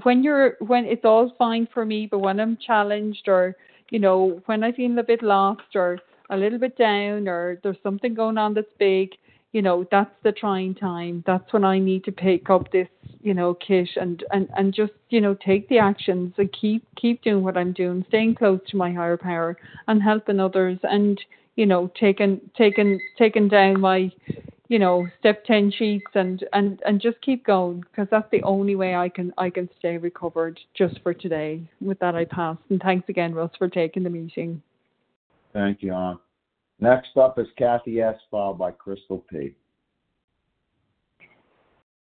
when 0.03 0.23
you're 0.23 0.57
when 0.59 0.85
it's 0.85 1.05
all 1.05 1.33
fine 1.37 1.67
for 1.73 1.85
me 1.85 2.07
but 2.09 2.19
when 2.19 2.39
I'm 2.39 2.57
challenged 2.57 3.27
or 3.27 3.55
you 3.89 3.99
know 3.99 4.41
when 4.45 4.63
I 4.63 4.71
feel 4.71 4.97
a 4.99 5.03
bit 5.03 5.23
lost 5.23 5.75
or 5.75 5.99
a 6.33 6.37
little 6.37 6.59
bit 6.59 6.77
down 6.77 7.27
or 7.27 7.59
there's 7.63 7.77
something 7.83 8.13
going 8.13 8.37
on 8.37 8.53
that's 8.53 8.67
big, 8.79 9.11
you 9.51 9.61
know, 9.61 9.87
that's 9.91 10.11
the 10.23 10.31
trying 10.31 10.73
time. 10.73 11.23
That's 11.27 11.53
when 11.53 11.63
I 11.63 11.77
need 11.79 12.03
to 12.05 12.11
pick 12.11 12.49
up 12.49 12.71
this, 12.71 12.87
you 13.21 13.33
know, 13.33 13.53
kit 13.53 13.89
and, 13.95 14.23
and, 14.31 14.49
and 14.57 14.73
just, 14.73 14.93
you 15.09 15.21
know, 15.21 15.35
take 15.45 15.69
the 15.69 15.77
actions 15.77 16.33
and 16.37 16.51
keep 16.51 16.85
keep 16.95 17.21
doing 17.21 17.43
what 17.43 17.57
I'm 17.57 17.71
doing, 17.71 18.03
staying 18.07 18.35
close 18.35 18.59
to 18.69 18.77
my 18.77 18.91
higher 18.91 19.17
power 19.17 19.57
and 19.87 20.01
helping 20.01 20.39
others 20.39 20.79
and, 20.83 21.19
you 21.55 21.67
know, 21.67 21.91
taking 21.99 22.41
taking 22.57 22.99
taking 23.17 23.47
down 23.47 23.79
my 23.79 24.11
you 24.69 24.79
know 24.79 25.05
step 25.19 25.43
10 25.45 25.71
sheets 25.77 26.05
and 26.15 26.45
and 26.53 26.81
and 26.85 27.01
just 27.01 27.21
keep 27.21 27.45
going 27.45 27.81
because 27.81 28.07
that's 28.09 28.31
the 28.31 28.41
only 28.43 28.75
way 28.75 28.95
i 28.95 29.09
can 29.09 29.33
i 29.37 29.49
can 29.49 29.69
stay 29.77 29.97
recovered 29.97 30.57
just 30.73 30.99
for 31.03 31.13
today. 31.13 31.61
With 31.81 31.99
that 31.99 32.15
i 32.15 32.23
pass. 32.25 32.57
And 32.69 32.81
thanks 32.81 33.07
again 33.09 33.35
russ 33.35 33.51
for 33.59 33.67
taking 33.67 34.03
the 34.03 34.09
meeting 34.09 34.63
Thank 35.53 35.83
you, 35.83 35.93
Ann. 35.93 36.17
Next 36.79 37.15
up 37.15 37.37
is 37.37 37.47
Kathy 37.57 38.01
S., 38.01 38.15
followed 38.29 38.57
by 38.57 38.71
Crystal 38.71 39.23
P. 39.29 39.55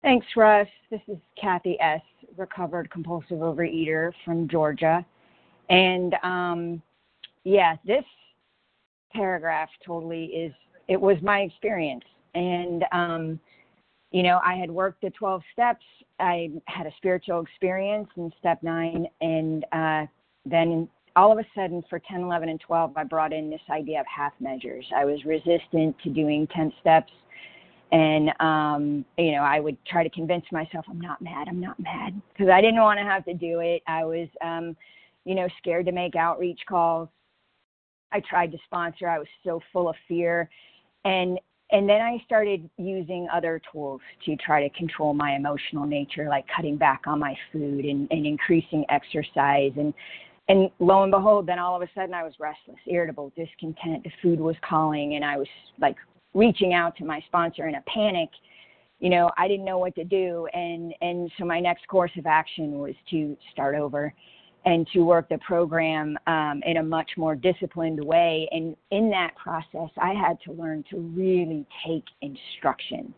Thanks, 0.03 0.25
Russ. 0.35 0.67
This 0.89 1.01
is 1.07 1.17
Kathy 1.39 1.79
S., 1.79 2.01
recovered 2.37 2.89
compulsive 2.89 3.39
overeater 3.39 4.11
from 4.23 4.47
Georgia. 4.47 5.05
And 5.69 6.15
um, 6.23 6.81
yeah, 7.43 7.75
this 7.85 8.03
paragraph 9.11 9.69
totally 9.85 10.25
is, 10.25 10.53
it 10.87 10.99
was 10.99 11.17
my 11.21 11.39
experience. 11.41 12.03
And, 12.33 12.85
um, 12.91 13.39
you 14.11 14.23
know, 14.23 14.39
I 14.43 14.55
had 14.55 14.69
worked 14.69 15.01
the 15.01 15.09
12 15.11 15.41
steps. 15.53 15.85
I 16.19 16.51
had 16.67 16.85
a 16.85 16.91
spiritual 16.97 17.41
experience 17.41 18.07
in 18.17 18.31
step 18.39 18.61
nine. 18.63 19.07
And 19.21 19.65
uh, 19.71 20.05
then 20.45 20.87
all 21.15 21.31
of 21.31 21.37
a 21.37 21.45
sudden 21.55 21.83
for 21.89 21.99
10, 21.99 22.21
11, 22.21 22.49
and 22.49 22.59
12, 22.59 22.93
I 22.95 23.03
brought 23.03 23.33
in 23.33 23.49
this 23.49 23.61
idea 23.69 23.99
of 23.99 24.05
half 24.07 24.33
measures. 24.39 24.85
I 24.95 25.05
was 25.05 25.23
resistant 25.25 25.95
to 26.03 26.09
doing 26.09 26.47
10 26.55 26.71
steps 26.79 27.11
And 27.91 28.31
um, 28.39 29.05
you 29.17 29.33
know, 29.33 29.41
I 29.41 29.59
would 29.59 29.77
try 29.85 30.03
to 30.03 30.09
convince 30.09 30.45
myself 30.51 30.85
I'm 30.89 31.01
not 31.01 31.21
mad, 31.21 31.47
I'm 31.49 31.59
not 31.59 31.79
mad, 31.79 32.21
because 32.31 32.49
I 32.49 32.61
didn't 32.61 32.81
want 32.81 32.99
to 32.99 33.05
have 33.05 33.25
to 33.25 33.33
do 33.33 33.59
it. 33.59 33.83
I 33.87 34.05
was, 34.05 34.29
um, 34.41 34.77
you 35.25 35.35
know, 35.35 35.47
scared 35.57 35.85
to 35.87 35.91
make 35.91 36.15
outreach 36.15 36.61
calls. 36.67 37.09
I 38.13 38.21
tried 38.21 38.51
to 38.53 38.57
sponsor. 38.65 39.07
I 39.07 39.19
was 39.19 39.27
so 39.43 39.61
full 39.73 39.89
of 39.89 39.95
fear, 40.07 40.49
and 41.03 41.39
and 41.71 41.87
then 41.87 42.01
I 42.01 42.21
started 42.25 42.69
using 42.77 43.27
other 43.33 43.61
tools 43.71 44.01
to 44.25 44.35
try 44.37 44.67
to 44.67 44.77
control 44.77 45.13
my 45.13 45.35
emotional 45.35 45.85
nature, 45.85 46.27
like 46.27 46.45
cutting 46.53 46.77
back 46.77 47.03
on 47.07 47.19
my 47.19 47.35
food 47.51 47.85
and, 47.85 48.09
and 48.11 48.25
increasing 48.25 48.85
exercise. 48.89 49.71
And, 49.77 49.93
and 50.51 50.69
lo 50.79 51.03
and 51.03 51.11
behold, 51.11 51.47
then 51.47 51.59
all 51.59 51.77
of 51.77 51.81
a 51.81 51.87
sudden 51.95 52.13
I 52.13 52.23
was 52.23 52.33
restless, 52.37 52.77
irritable, 52.85 53.31
discontent. 53.37 54.03
The 54.03 54.11
food 54.21 54.37
was 54.37 54.57
calling, 54.67 55.15
and 55.15 55.23
I 55.23 55.37
was 55.37 55.47
like 55.79 55.95
reaching 56.33 56.73
out 56.73 56.97
to 56.97 57.05
my 57.05 57.21
sponsor 57.27 57.69
in 57.69 57.75
a 57.75 57.83
panic. 57.87 58.27
You 58.99 59.09
know, 59.11 59.31
I 59.37 59.47
didn't 59.47 59.63
know 59.63 59.77
what 59.77 59.95
to 59.95 60.03
do. 60.03 60.47
And, 60.53 60.93
and 60.99 61.31
so 61.37 61.45
my 61.45 61.61
next 61.61 61.87
course 61.87 62.11
of 62.17 62.25
action 62.25 62.79
was 62.79 62.95
to 63.11 63.37
start 63.53 63.75
over 63.75 64.13
and 64.65 64.85
to 64.91 64.99
work 64.99 65.29
the 65.29 65.37
program 65.37 66.17
um, 66.27 66.61
in 66.65 66.77
a 66.77 66.83
much 66.83 67.11
more 67.15 67.33
disciplined 67.33 68.03
way. 68.03 68.49
And 68.51 68.75
in 68.91 69.09
that 69.09 69.31
process, 69.41 69.89
I 69.97 70.13
had 70.13 70.37
to 70.45 70.51
learn 70.51 70.83
to 70.89 70.97
really 70.99 71.65
take 71.87 72.03
instruction, 72.21 73.13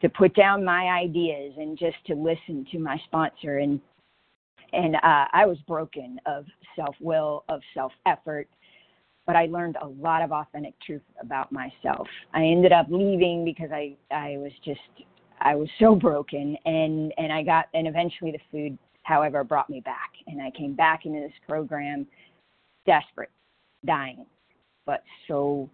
to 0.00 0.08
put 0.08 0.34
down 0.34 0.64
my 0.64 0.86
ideas, 0.86 1.52
and 1.58 1.78
just 1.78 1.98
to 2.06 2.14
listen 2.14 2.66
to 2.72 2.78
my 2.78 2.98
sponsor. 3.04 3.58
And 3.58 3.82
and 4.72 4.96
uh, 4.96 5.26
I 5.32 5.46
was 5.46 5.58
broken 5.66 6.18
of 6.26 6.46
self 6.76 6.94
will, 7.00 7.44
of 7.48 7.60
self 7.74 7.92
effort, 8.06 8.48
but 9.26 9.36
I 9.36 9.46
learned 9.46 9.76
a 9.80 9.86
lot 9.86 10.22
of 10.22 10.32
authentic 10.32 10.74
truth 10.84 11.02
about 11.20 11.52
myself. 11.52 12.06
I 12.34 12.44
ended 12.44 12.72
up 12.72 12.86
leaving 12.90 13.44
because 13.44 13.70
I 13.72 13.96
I 14.10 14.36
was 14.38 14.52
just 14.64 14.80
I 15.40 15.54
was 15.54 15.68
so 15.78 15.94
broken, 15.94 16.56
and 16.64 17.12
and 17.16 17.32
I 17.32 17.42
got 17.42 17.66
and 17.74 17.86
eventually 17.86 18.32
the 18.32 18.38
food 18.50 18.78
however, 19.10 19.44
brought 19.44 19.68
me 19.68 19.80
back. 19.80 20.12
And 20.26 20.40
I 20.40 20.50
came 20.50 20.74
back 20.74 21.04
into 21.04 21.20
this 21.20 21.32
program 21.48 22.06
desperate, 22.86 23.30
dying, 23.84 24.24
but 24.86 25.02
so, 25.28 25.68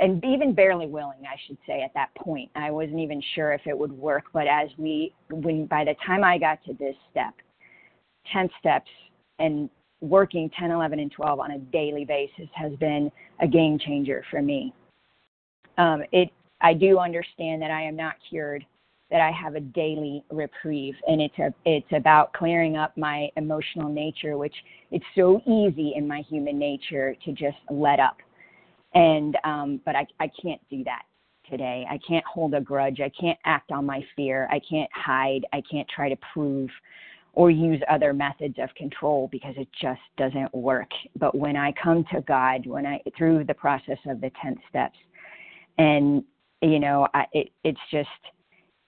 and 0.00 0.24
even 0.24 0.54
barely 0.54 0.86
willing, 0.86 1.20
I 1.26 1.36
should 1.46 1.58
say, 1.66 1.82
at 1.82 1.92
that 1.94 2.14
point. 2.14 2.50
I 2.54 2.70
wasn't 2.70 3.00
even 3.00 3.22
sure 3.34 3.52
if 3.52 3.66
it 3.66 3.76
would 3.76 3.92
work. 3.92 4.24
But 4.32 4.46
as 4.46 4.68
we, 4.78 5.12
when 5.30 5.66
by 5.66 5.84
the 5.84 5.94
time 6.06 6.24
I 6.24 6.38
got 6.38 6.62
to 6.64 6.74
this 6.74 6.96
step, 7.10 7.34
10 8.32 8.48
steps 8.58 8.90
and 9.38 9.68
working 10.00 10.50
10, 10.58 10.70
11, 10.70 10.98
and 10.98 11.10
12 11.10 11.40
on 11.40 11.50
a 11.52 11.58
daily 11.58 12.04
basis 12.04 12.48
has 12.54 12.72
been 12.76 13.10
a 13.40 13.46
game 13.46 13.78
changer 13.78 14.24
for 14.30 14.42
me. 14.42 14.72
Um, 15.78 16.02
it, 16.12 16.30
I 16.60 16.74
do 16.74 16.98
understand 16.98 17.62
that 17.62 17.70
I 17.70 17.82
am 17.82 17.96
not 17.96 18.14
cured 18.28 18.64
that 19.10 19.20
I 19.20 19.30
have 19.30 19.54
a 19.54 19.60
daily 19.60 20.24
reprieve, 20.30 20.94
and 21.06 21.20
it's 21.20 21.38
a 21.38 21.54
it's 21.64 21.86
about 21.92 22.32
clearing 22.32 22.76
up 22.76 22.96
my 22.96 23.28
emotional 23.36 23.88
nature, 23.88 24.36
which 24.36 24.54
it's 24.90 25.04
so 25.14 25.40
easy 25.46 25.92
in 25.94 26.08
my 26.08 26.22
human 26.22 26.58
nature 26.58 27.14
to 27.24 27.32
just 27.32 27.58
let 27.70 28.00
up, 28.00 28.16
and 28.94 29.36
um, 29.44 29.80
but 29.84 29.94
I 29.94 30.06
I 30.18 30.28
can't 30.42 30.60
do 30.70 30.82
that 30.84 31.02
today. 31.48 31.86
I 31.88 32.00
can't 32.06 32.24
hold 32.24 32.54
a 32.54 32.60
grudge. 32.60 33.00
I 33.00 33.10
can't 33.20 33.38
act 33.44 33.70
on 33.70 33.86
my 33.86 34.04
fear. 34.16 34.48
I 34.50 34.60
can't 34.68 34.90
hide. 34.92 35.46
I 35.52 35.62
can't 35.70 35.88
try 35.88 36.08
to 36.08 36.16
prove 36.32 36.68
or 37.36 37.50
use 37.50 37.80
other 37.88 38.12
methods 38.12 38.56
of 38.58 38.74
control 38.74 39.28
because 39.30 39.54
it 39.56 39.68
just 39.80 40.00
doesn't 40.16 40.52
work. 40.52 40.90
But 41.16 41.36
when 41.36 41.56
I 41.56 41.72
come 41.80 42.04
to 42.12 42.20
God, 42.22 42.66
when 42.66 42.84
I 42.84 43.00
through 43.16 43.44
the 43.44 43.54
process 43.54 43.98
of 44.06 44.20
the 44.20 44.32
10 44.42 44.56
steps 44.68 44.98
and 45.78 46.24
you 46.62 46.80
know, 46.80 47.06
I, 47.14 47.26
it 47.32 47.50
it's 47.64 47.80
just 47.92 48.08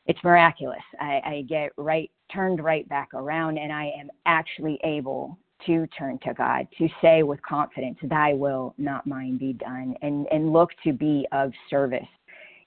it's 0.07 0.19
miraculous. 0.25 0.83
I, 1.01 1.21
I 1.25 1.45
get 1.47 1.71
right 1.77 2.11
turned 2.33 2.63
right 2.63 2.89
back 2.89 3.13
around, 3.15 3.59
and 3.59 3.73
I 3.73 3.93
am 3.99 4.11
actually 4.27 4.79
able 4.85 5.39
to 5.67 5.87
turn 5.99 6.19
to 6.25 6.35
God, 6.35 6.67
to 6.79 6.89
say 7.03 7.23
with 7.23 7.43
confidence, 7.43 7.99
Thy 8.03 8.33
will, 8.33 8.75
not 8.79 9.07
mine, 9.07 9.39
be 9.39 9.53
done, 9.53 9.95
and, 10.03 10.27
and 10.31 10.53
look 10.53 10.71
to 10.85 10.93
be 10.93 11.27
of 11.33 11.53
service, 11.69 12.07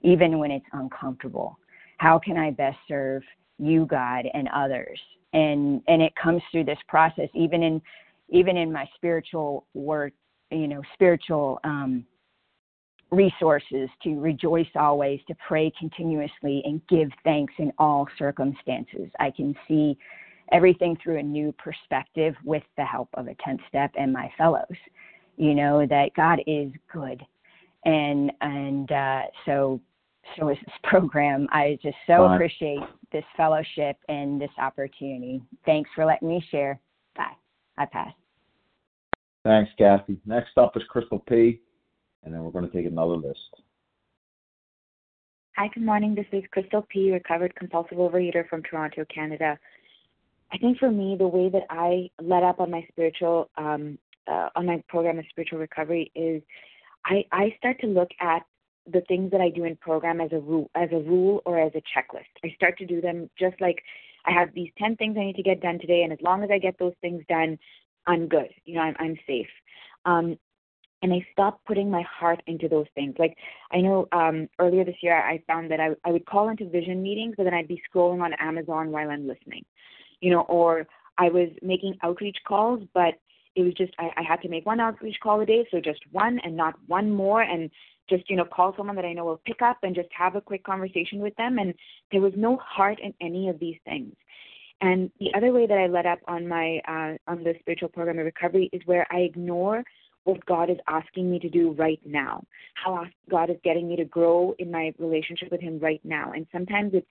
even 0.02 0.38
when 0.38 0.50
it's 0.50 0.66
uncomfortable. 0.72 1.58
How 1.98 2.18
can 2.18 2.36
I 2.36 2.50
best 2.50 2.78
serve 2.86 3.22
you, 3.58 3.86
God, 3.86 4.26
and 4.34 4.48
others? 4.54 5.00
And 5.32 5.82
and 5.88 6.02
it 6.02 6.12
comes 6.16 6.42
through 6.50 6.64
this 6.64 6.78
process, 6.88 7.28
even 7.34 7.62
in 7.62 7.80
even 8.28 8.56
in 8.56 8.72
my 8.72 8.88
spiritual 8.94 9.66
work, 9.74 10.12
you 10.50 10.68
know, 10.68 10.82
spiritual 10.94 11.60
um, 11.64 12.04
resources 13.12 13.88
to 14.02 14.18
rejoice 14.18 14.66
always, 14.74 15.20
to 15.28 15.34
pray 15.46 15.70
continuously, 15.78 16.62
and 16.64 16.80
give 16.88 17.10
thanks 17.24 17.52
in 17.58 17.72
all 17.78 18.08
circumstances. 18.18 19.10
I 19.20 19.30
can 19.30 19.54
see 19.68 19.96
everything 20.50 20.96
through 21.02 21.18
a 21.18 21.22
new 21.22 21.52
perspective 21.52 22.34
with 22.44 22.62
the 22.76 22.84
help 22.84 23.08
of 23.14 23.28
a 23.28 23.34
10th 23.46 23.60
step 23.68 23.92
and 23.98 24.12
my 24.12 24.30
fellows. 24.36 24.64
You 25.36 25.54
know, 25.54 25.86
that 25.86 26.10
God 26.14 26.40
is 26.46 26.70
good. 26.92 27.22
And, 27.84 28.32
and, 28.40 28.90
uh, 28.92 29.22
so, 29.46 29.80
so 30.38 30.48
is 30.48 30.58
this 30.64 30.74
program. 30.84 31.46
I 31.50 31.78
just 31.82 31.96
so 32.06 32.26
Bye. 32.26 32.34
appreciate 32.34 32.80
this 33.12 33.24
fellowship 33.36 33.96
and 34.08 34.40
this 34.40 34.50
opportunity. 34.58 35.42
Thanks 35.66 35.90
for 35.94 36.04
letting 36.04 36.28
me 36.28 36.44
share. 36.50 36.80
Bye. 37.16 37.36
I 37.78 37.86
pass. 37.86 38.12
Thanks, 39.44 39.70
Kathy. 39.76 40.18
Next 40.24 40.56
up 40.56 40.76
is 40.76 40.82
Crystal 40.88 41.18
P 41.18 41.60
and 42.24 42.32
then 42.32 42.42
we're 42.42 42.50
going 42.50 42.68
to 42.68 42.76
take 42.76 42.86
another 42.86 43.16
list. 43.16 43.40
Hi, 45.56 45.68
good 45.74 45.84
morning. 45.84 46.14
This 46.14 46.26
is 46.32 46.44
Crystal 46.50 46.86
P., 46.88 47.10
recovered 47.10 47.54
compulsive 47.56 47.98
overeater 47.98 48.48
from 48.48 48.62
Toronto, 48.62 49.04
Canada. 49.14 49.58
I 50.52 50.58
think 50.58 50.78
for 50.78 50.90
me, 50.90 51.16
the 51.18 51.26
way 51.26 51.50
that 51.50 51.64
I 51.68 52.10
let 52.20 52.42
up 52.42 52.60
on 52.60 52.70
my 52.70 52.86
spiritual, 52.90 53.50
um, 53.58 53.98
uh, 54.30 54.48
on 54.54 54.66
my 54.66 54.82
program 54.88 55.18
of 55.18 55.24
spiritual 55.30 55.58
recovery 55.58 56.10
is 56.14 56.42
I, 57.04 57.24
I 57.32 57.54
start 57.58 57.80
to 57.80 57.86
look 57.86 58.08
at 58.20 58.42
the 58.90 59.02
things 59.02 59.30
that 59.30 59.40
I 59.40 59.48
do 59.48 59.64
in 59.64 59.76
program 59.76 60.20
as 60.20 60.32
a 60.32 60.40
rule, 60.40 60.70
as 60.74 60.88
a 60.92 60.98
rule 60.98 61.42
or 61.44 61.60
as 61.60 61.72
a 61.74 61.82
checklist. 61.82 62.32
I 62.44 62.52
start 62.56 62.78
to 62.78 62.86
do 62.86 63.00
them 63.00 63.30
just 63.38 63.60
like 63.60 63.82
I 64.24 64.32
have 64.32 64.54
these 64.54 64.70
10 64.78 64.96
things 64.96 65.16
I 65.16 65.24
need 65.24 65.36
to 65.36 65.42
get 65.42 65.60
done 65.60 65.78
today, 65.78 66.02
and 66.02 66.12
as 66.12 66.20
long 66.22 66.42
as 66.42 66.50
I 66.50 66.58
get 66.58 66.78
those 66.78 66.94
things 67.00 67.22
done, 67.28 67.58
I'm 68.06 68.28
good. 68.28 68.48
You 68.64 68.76
know, 68.76 68.82
I'm, 68.82 68.96
I'm 68.98 69.18
safe. 69.26 69.48
Um, 70.04 70.36
and 71.02 71.12
I 71.12 71.26
stopped 71.32 71.64
putting 71.66 71.90
my 71.90 72.02
heart 72.02 72.42
into 72.46 72.68
those 72.68 72.86
things. 72.94 73.16
Like 73.18 73.36
I 73.72 73.80
know 73.80 74.06
um, 74.12 74.48
earlier 74.58 74.84
this 74.84 74.96
year, 75.02 75.16
I 75.16 75.42
found 75.46 75.70
that 75.70 75.80
I, 75.80 75.90
I 76.04 76.12
would 76.12 76.26
call 76.26 76.48
into 76.48 76.68
vision 76.68 77.02
meetings, 77.02 77.34
but 77.36 77.44
then 77.44 77.54
I'd 77.54 77.68
be 77.68 77.82
scrolling 77.92 78.22
on 78.22 78.32
Amazon 78.34 78.92
while 78.92 79.10
I'm 79.10 79.26
listening, 79.26 79.64
you 80.20 80.30
know, 80.30 80.42
or 80.42 80.86
I 81.18 81.28
was 81.28 81.48
making 81.60 81.98
outreach 82.02 82.38
calls, 82.46 82.82
but 82.94 83.14
it 83.54 83.62
was 83.62 83.74
just 83.74 83.92
I, 83.98 84.10
I 84.16 84.22
had 84.22 84.40
to 84.42 84.48
make 84.48 84.66
one 84.66 84.80
outreach 84.80 85.16
call 85.22 85.40
a 85.40 85.46
day, 85.46 85.66
so 85.70 85.80
just 85.80 86.00
one 86.10 86.38
and 86.44 86.56
not 86.56 86.74
one 86.86 87.10
more, 87.10 87.42
and 87.42 87.70
just 88.08 88.28
you 88.28 88.36
know 88.36 88.44
call 88.44 88.74
someone 88.76 88.96
that 88.96 89.04
I 89.04 89.12
know 89.12 89.24
will 89.24 89.40
pick 89.44 89.62
up 89.62 89.78
and 89.82 89.94
just 89.94 90.08
have 90.16 90.36
a 90.36 90.40
quick 90.40 90.64
conversation 90.64 91.20
with 91.20 91.34
them. 91.36 91.58
And 91.58 91.74
there 92.10 92.20
was 92.20 92.32
no 92.36 92.56
heart 92.56 92.98
in 93.02 93.14
any 93.20 93.48
of 93.48 93.58
these 93.58 93.76
things. 93.84 94.14
And 94.80 95.10
the 95.20 95.32
other 95.36 95.52
way 95.52 95.66
that 95.66 95.78
I 95.78 95.86
let 95.86 96.06
up 96.06 96.18
on 96.26 96.48
my 96.48 96.80
uh, 96.88 97.30
on 97.30 97.44
the 97.44 97.54
spiritual 97.60 97.88
program 97.88 98.18
of 98.18 98.24
recovery 98.24 98.68
is 98.72 98.82
where 98.84 99.06
I 99.10 99.18
ignore 99.18 99.84
what 100.24 100.44
God 100.46 100.70
is 100.70 100.76
asking 100.88 101.30
me 101.30 101.38
to 101.40 101.48
do 101.48 101.72
right 101.72 102.00
now, 102.04 102.44
how 102.74 103.04
God 103.30 103.50
is 103.50 103.56
getting 103.64 103.88
me 103.88 103.96
to 103.96 104.04
grow 104.04 104.54
in 104.58 104.70
my 104.70 104.92
relationship 104.98 105.50
with 105.50 105.60
Him 105.60 105.78
right 105.80 106.00
now. 106.04 106.32
And 106.32 106.46
sometimes 106.52 106.92
it's 106.94 107.06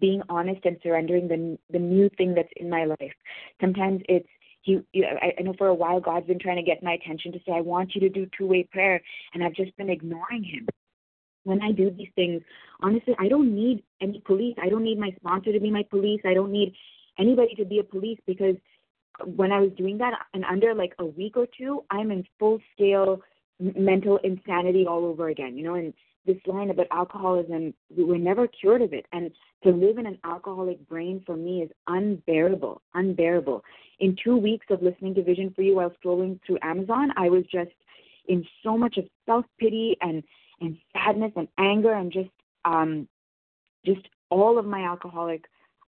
being 0.00 0.22
honest 0.28 0.64
and 0.64 0.76
surrendering 0.82 1.28
the 1.28 1.58
the 1.70 1.78
new 1.78 2.08
thing 2.16 2.34
that's 2.34 2.52
in 2.56 2.68
my 2.70 2.84
life. 2.84 3.14
Sometimes 3.60 4.02
it's 4.08 4.28
he, 4.66 5.04
I, 5.04 5.32
I 5.38 5.42
know 5.42 5.54
for 5.56 5.68
a 5.68 5.74
while 5.74 6.00
God's 6.00 6.26
been 6.26 6.40
trying 6.40 6.56
to 6.56 6.62
get 6.62 6.82
my 6.82 6.92
attention 6.92 7.32
to 7.32 7.38
say, 7.46 7.52
I 7.54 7.60
want 7.60 7.94
you 7.94 8.00
to 8.00 8.08
do 8.08 8.26
two 8.36 8.46
way 8.46 8.68
prayer, 8.70 9.00
and 9.32 9.44
I've 9.44 9.54
just 9.54 9.76
been 9.76 9.88
ignoring 9.88 10.42
Him. 10.42 10.66
When 11.44 11.62
I 11.62 11.70
do 11.70 11.90
these 11.90 12.08
things, 12.16 12.42
honestly, 12.80 13.14
I 13.20 13.28
don't 13.28 13.54
need 13.54 13.84
any 14.02 14.20
police. 14.26 14.56
I 14.60 14.68
don't 14.68 14.82
need 14.82 14.98
my 14.98 15.10
sponsor 15.20 15.52
to 15.52 15.60
be 15.60 15.70
my 15.70 15.84
police. 15.88 16.20
I 16.24 16.34
don't 16.34 16.50
need 16.50 16.74
anybody 17.18 17.54
to 17.54 17.64
be 17.64 17.78
a 17.78 17.84
police 17.84 18.18
because 18.26 18.56
when 19.24 19.52
I 19.52 19.60
was 19.60 19.70
doing 19.78 19.98
that, 19.98 20.14
and 20.34 20.44
under 20.44 20.74
like 20.74 20.94
a 20.98 21.06
week 21.06 21.36
or 21.36 21.46
two, 21.56 21.84
I'm 21.90 22.10
in 22.10 22.24
full 22.38 22.58
scale 22.74 23.20
mental 23.60 24.18
insanity 24.24 24.84
all 24.86 25.04
over 25.04 25.28
again. 25.28 25.56
You 25.56 25.64
know, 25.64 25.74
and 25.74 25.94
this 26.26 26.36
line 26.46 26.70
about 26.70 26.86
alcoholism, 26.90 27.72
we 27.96 28.04
were 28.04 28.18
never 28.18 28.46
cured 28.46 28.82
of 28.82 28.92
it. 28.92 29.06
And 29.12 29.30
to 29.64 29.70
live 29.70 29.98
in 29.98 30.06
an 30.06 30.18
alcoholic 30.24 30.86
brain 30.88 31.22
for 31.24 31.36
me 31.36 31.62
is 31.62 31.70
unbearable, 31.86 32.82
unbearable. 32.94 33.62
In 34.00 34.16
two 34.22 34.36
weeks 34.36 34.66
of 34.70 34.82
listening 34.82 35.14
to 35.14 35.22
Vision 35.22 35.52
for 35.54 35.62
You 35.62 35.76
while 35.76 35.92
scrolling 36.04 36.38
through 36.46 36.58
Amazon, 36.62 37.10
I 37.16 37.28
was 37.28 37.44
just 37.50 37.70
in 38.28 38.44
so 38.62 38.76
much 38.76 38.96
of 38.96 39.04
self 39.24 39.44
pity 39.58 39.96
and 40.00 40.22
and 40.60 40.76
sadness 40.92 41.32
and 41.36 41.48
anger 41.58 41.92
and 41.92 42.12
just 42.12 42.30
um 42.64 43.06
just 43.84 44.08
all 44.30 44.58
of 44.58 44.66
my 44.66 44.82
alcoholic 44.82 45.44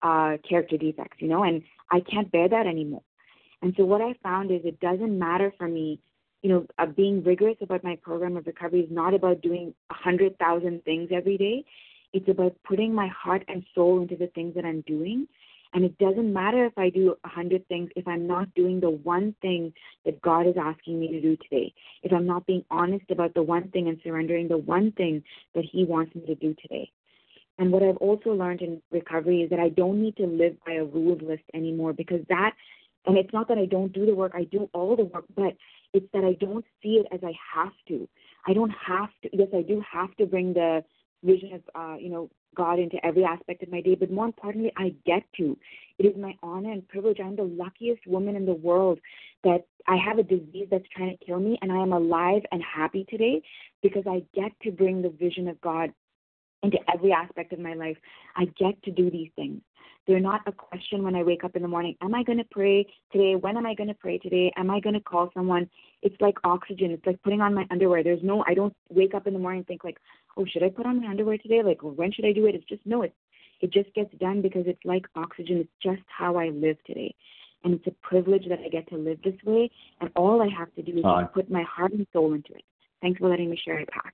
uh 0.03 0.37
character 0.47 0.77
defects, 0.77 1.17
you 1.19 1.27
know, 1.27 1.43
and 1.43 1.63
I 1.91 2.01
can't 2.01 2.31
bear 2.31 2.49
that 2.49 2.67
anymore. 2.67 3.03
And 3.61 3.73
so 3.77 3.85
what 3.85 4.01
I 4.01 4.13
found 4.21 4.51
is 4.51 4.61
it 4.63 4.79
doesn't 4.79 5.17
matter 5.17 5.53
for 5.57 5.67
me, 5.67 5.99
you 6.45 6.51
know, 6.51 6.67
uh, 6.77 6.85
being 6.85 7.23
rigorous 7.23 7.57
about 7.59 7.83
my 7.83 7.95
program 8.03 8.37
of 8.37 8.45
recovery 8.45 8.81
is 8.81 8.91
not 8.91 9.15
about 9.15 9.41
doing 9.41 9.73
a 9.89 9.95
hundred 9.95 10.37
thousand 10.37 10.83
things 10.83 11.09
every 11.11 11.37
day. 11.39 11.65
It's 12.13 12.29
about 12.29 12.55
putting 12.63 12.93
my 12.93 13.07
heart 13.07 13.43
and 13.47 13.65
soul 13.73 13.99
into 13.99 14.15
the 14.15 14.27
things 14.27 14.53
that 14.53 14.63
I'm 14.63 14.81
doing. 14.81 15.27
And 15.73 15.83
it 15.83 15.97
doesn't 15.97 16.31
matter 16.31 16.67
if 16.67 16.77
I 16.77 16.91
do 16.91 17.15
a 17.23 17.27
hundred 17.27 17.67
things 17.67 17.89
if 17.95 18.07
I'm 18.07 18.27
not 18.27 18.53
doing 18.53 18.79
the 18.79 18.91
one 18.91 19.33
thing 19.41 19.73
that 20.05 20.21
God 20.21 20.45
is 20.45 20.53
asking 20.55 20.99
me 20.99 21.07
to 21.13 21.19
do 21.19 21.35
today. 21.37 21.73
If 22.03 22.13
I'm 22.13 22.27
not 22.27 22.45
being 22.45 22.63
honest 22.69 23.09
about 23.09 23.33
the 23.33 23.41
one 23.41 23.71
thing 23.71 23.87
and 23.87 23.99
surrendering 24.03 24.47
the 24.47 24.59
one 24.59 24.91
thing 24.91 25.23
that 25.55 25.65
He 25.65 25.83
wants 25.83 26.13
me 26.13 26.27
to 26.27 26.35
do 26.35 26.55
today. 26.61 26.91
And 27.57 27.71
what 27.71 27.81
I've 27.81 27.97
also 27.97 28.29
learned 28.33 28.61
in 28.61 28.83
recovery 28.91 29.41
is 29.41 29.49
that 29.49 29.59
I 29.59 29.69
don't 29.69 29.99
need 29.99 30.15
to 30.17 30.27
live 30.27 30.57
by 30.63 30.73
a 30.73 30.85
rules 30.85 31.23
list 31.23 31.43
anymore 31.55 31.93
because 31.93 32.21
that, 32.29 32.51
and 33.07 33.17
it's 33.17 33.33
not 33.33 33.47
that 33.47 33.57
I 33.57 33.65
don't 33.65 33.91
do 33.91 34.05
the 34.05 34.13
work, 34.13 34.33
I 34.35 34.43
do 34.43 34.69
all 34.73 34.95
the 34.95 35.05
work, 35.05 35.25
but 35.35 35.55
it's 35.95 36.11
that 36.13 36.25
I 36.25 36.33
don't 36.33 36.65
see 36.83 37.01
it 37.01 37.07
as 37.11 37.21
I 37.23 37.33
have 37.55 37.71
to. 37.87 38.07
I 38.45 38.53
don't 38.53 38.73
have 38.85 39.09
to, 39.23 39.29
yes, 39.31 39.47
I 39.55 39.61
do 39.61 39.81
have 39.91 40.13
to 40.17 40.25
bring 40.25 40.53
the 40.53 40.83
vision 41.23 41.53
of, 41.53 41.61
uh, 41.73 41.95
you 41.97 42.09
know, 42.09 42.29
God 42.53 42.79
into 42.79 43.03
every 43.05 43.23
aspect 43.23 43.63
of 43.63 43.71
my 43.71 43.81
day, 43.81 43.95
but 43.95 44.11
more 44.11 44.25
importantly, 44.25 44.71
I 44.77 44.93
get 45.05 45.23
to. 45.37 45.57
It 45.97 46.05
is 46.05 46.13
my 46.17 46.35
honor 46.43 46.71
and 46.71 46.87
privilege. 46.87 47.19
I'm 47.23 47.35
the 47.35 47.43
luckiest 47.43 48.05
woman 48.05 48.35
in 48.35 48.45
the 48.45 48.53
world 48.53 48.99
that 49.43 49.65
I 49.87 49.95
have 49.97 50.19
a 50.19 50.23
disease 50.23 50.67
that's 50.69 50.85
trying 50.95 51.17
to 51.17 51.25
kill 51.25 51.39
me, 51.39 51.57
and 51.61 51.71
I 51.71 51.81
am 51.81 51.93
alive 51.93 52.43
and 52.51 52.61
happy 52.63 53.05
today 53.09 53.41
because 53.81 54.03
I 54.07 54.23
get 54.33 54.51
to 54.63 54.71
bring 54.71 55.01
the 55.01 55.09
vision 55.09 55.47
of 55.47 55.59
God 55.61 55.93
into 56.63 56.77
every 56.93 57.11
aspect 57.11 57.53
of 57.53 57.59
my 57.59 57.73
life. 57.73 57.97
I 58.35 58.45
get 58.57 58.81
to 58.83 58.91
do 58.91 59.09
these 59.09 59.29
things. 59.35 59.61
They're 60.07 60.19
not 60.19 60.41
a 60.45 60.51
question 60.51 61.03
when 61.03 61.15
I 61.15 61.23
wake 61.23 61.43
up 61.43 61.55
in 61.55 61.63
the 61.63 61.67
morning. 61.67 61.95
Am 62.01 62.13
I 62.13 62.21
going 62.21 62.37
to 62.37 62.45
pray 62.51 62.85
today? 63.11 63.35
When 63.35 63.57
am 63.57 63.65
I 63.65 63.73
going 63.73 63.87
to 63.87 63.95
pray 63.95 64.19
today? 64.19 64.51
Am 64.55 64.69
I 64.69 64.79
going 64.79 64.93
to 64.93 64.99
call 64.99 65.31
someone? 65.33 65.67
It's 66.03 66.15
like 66.21 66.37
oxygen. 66.43 66.91
It's 66.91 67.05
like 67.05 67.21
putting 67.23 67.41
on 67.41 67.55
my 67.55 67.65
underwear. 67.71 68.03
There's 68.03 68.21
no, 68.21 68.43
I 68.47 68.53
don't 68.53 68.75
wake 68.89 69.15
up 69.15 69.25
in 69.25 69.33
the 69.33 69.39
morning 69.39 69.59
and 69.59 69.67
think 69.67 69.83
like, 69.83 69.97
oh, 70.37 70.45
should 70.45 70.61
I 70.61 70.69
put 70.69 70.85
on 70.85 71.01
my 71.01 71.07
underwear 71.07 71.39
today? 71.39 71.63
Like, 71.63 71.79
when 71.81 72.11
should 72.11 72.25
I 72.25 72.33
do 72.33 72.45
it? 72.45 72.53
It's 72.53 72.65
just, 72.65 72.85
no, 72.85 73.01
it, 73.01 73.13
it 73.61 73.73
just 73.73 73.91
gets 73.95 74.13
done 74.19 74.43
because 74.43 74.65
it's 74.67 74.83
like 74.85 75.05
oxygen. 75.15 75.57
It's 75.57 75.69
just 75.81 76.03
how 76.07 76.37
I 76.37 76.49
live 76.49 76.77
today. 76.85 77.15
And 77.63 77.73
it's 77.73 77.87
a 77.87 78.07
privilege 78.07 78.45
that 78.47 78.59
I 78.63 78.69
get 78.69 78.87
to 78.89 78.97
live 78.97 79.17
this 79.23 79.33
way. 79.43 79.71
And 80.01 80.11
all 80.15 80.39
I 80.43 80.49
have 80.55 80.73
to 80.75 80.83
do 80.83 80.99
is 80.99 81.05
put 81.33 81.49
my 81.49 81.63
heart 81.63 81.93
and 81.93 82.05
soul 82.13 82.33
into 82.33 82.53
it. 82.53 82.63
Thanks 83.01 83.19
for 83.19 83.27
letting 83.27 83.49
me 83.49 83.59
share 83.65 83.79
it, 83.79 83.89
Pat. 83.89 84.13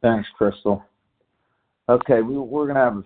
Thanks, 0.00 0.26
Crystal. 0.38 0.82
Okay, 1.90 2.22
we, 2.22 2.38
we're 2.38 2.64
going 2.64 2.76
to 2.76 2.80
have 2.80 3.04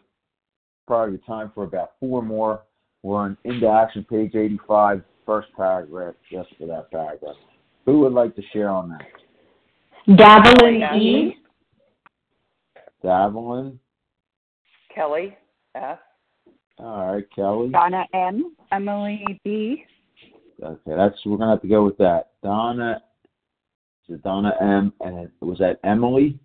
probably 0.86 1.18
time 1.26 1.50
for 1.54 1.64
about 1.64 1.92
four 2.00 2.22
more. 2.22 2.62
We're 3.02 3.18
on 3.18 3.36
Into 3.44 3.68
Action, 3.68 4.04
page 4.08 4.34
85, 4.34 5.02
first 5.26 5.48
paragraph, 5.56 6.14
just 6.30 6.50
for 6.58 6.66
that 6.66 6.90
paragraph. 6.90 7.36
Who 7.84 8.00
would 8.00 8.12
like 8.12 8.36
to 8.36 8.42
share 8.52 8.68
on 8.68 8.90
that? 8.90 9.02
Davelin 10.08 11.00
E. 11.00 11.36
Davelin. 13.04 13.78
Kelly 14.94 15.36
F. 15.74 15.98
All 16.78 17.14
right, 17.14 17.24
Kelly. 17.34 17.70
Donna 17.70 18.04
M. 18.14 18.54
Emily 18.70 19.24
B. 19.44 19.84
Okay, 20.62 20.96
that's 20.96 21.16
we're 21.26 21.38
gonna 21.38 21.52
have 21.52 21.62
to 21.62 21.68
go 21.68 21.84
with 21.84 21.96
that. 21.98 22.32
Donna. 22.42 23.02
Is 24.08 24.16
it 24.16 24.22
Donna 24.22 24.52
M. 24.60 24.92
And 25.00 25.28
was 25.40 25.58
that 25.58 25.80
Emily? 25.84 26.38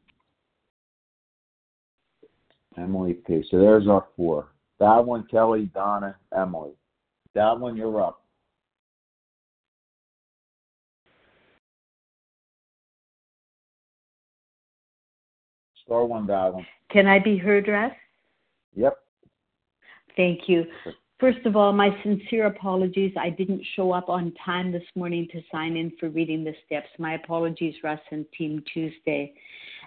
Emily 2.78 3.14
P. 3.14 3.44
So 3.50 3.58
there's 3.60 3.88
our 3.88 4.06
four. 4.16 4.48
Godwin, 4.80 5.24
Kelly, 5.30 5.70
Donna, 5.74 6.16
Emily. 6.36 6.72
Godwin, 7.34 7.76
you're 7.76 8.02
up. 8.02 8.22
Star 15.84 16.06
one, 16.06 16.28
Godwin. 16.28 16.66
Can 16.92 17.08
I 17.08 17.20
be 17.20 17.38
heard, 17.38 17.68
Russ? 17.68 17.92
Yep. 18.76 18.98
Thank 20.16 20.42
you. 20.48 20.66
First 21.20 21.44
of 21.48 21.56
all, 21.56 21.74
my 21.74 21.90
sincere 22.04 22.46
apologies. 22.46 23.12
I 23.20 23.32
didn't 23.32 23.64
show 23.76 23.92
up 23.92 24.08
on 24.08 24.34
time 24.46 24.72
this 24.72 24.84
morning 24.96 25.28
to 25.32 25.42
sign 25.52 25.76
in 25.76 25.92
for 26.00 26.10
reading 26.10 26.44
the 26.44 26.54
steps. 26.64 26.90
My 27.00 27.16
apologies, 27.16 27.74
Russ 27.84 28.00
and 28.12 28.24
Team 28.38 28.64
Tuesday. 28.72 29.34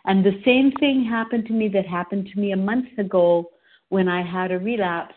And 0.07 0.25
the 0.25 0.43
same 0.45 0.73
thing 0.81 1.05
happened 1.05 1.47
to 1.47 1.53
me 1.53 1.69
that 1.69 1.87
happened 1.87 2.29
to 2.33 2.41
me 2.41 2.51
a 2.51 2.57
month 2.57 2.99
ago 2.99 3.51
when 3.91 4.09
I 4.09 4.23
had 4.23 4.51
a 4.51 4.59
relapse. 4.59 5.15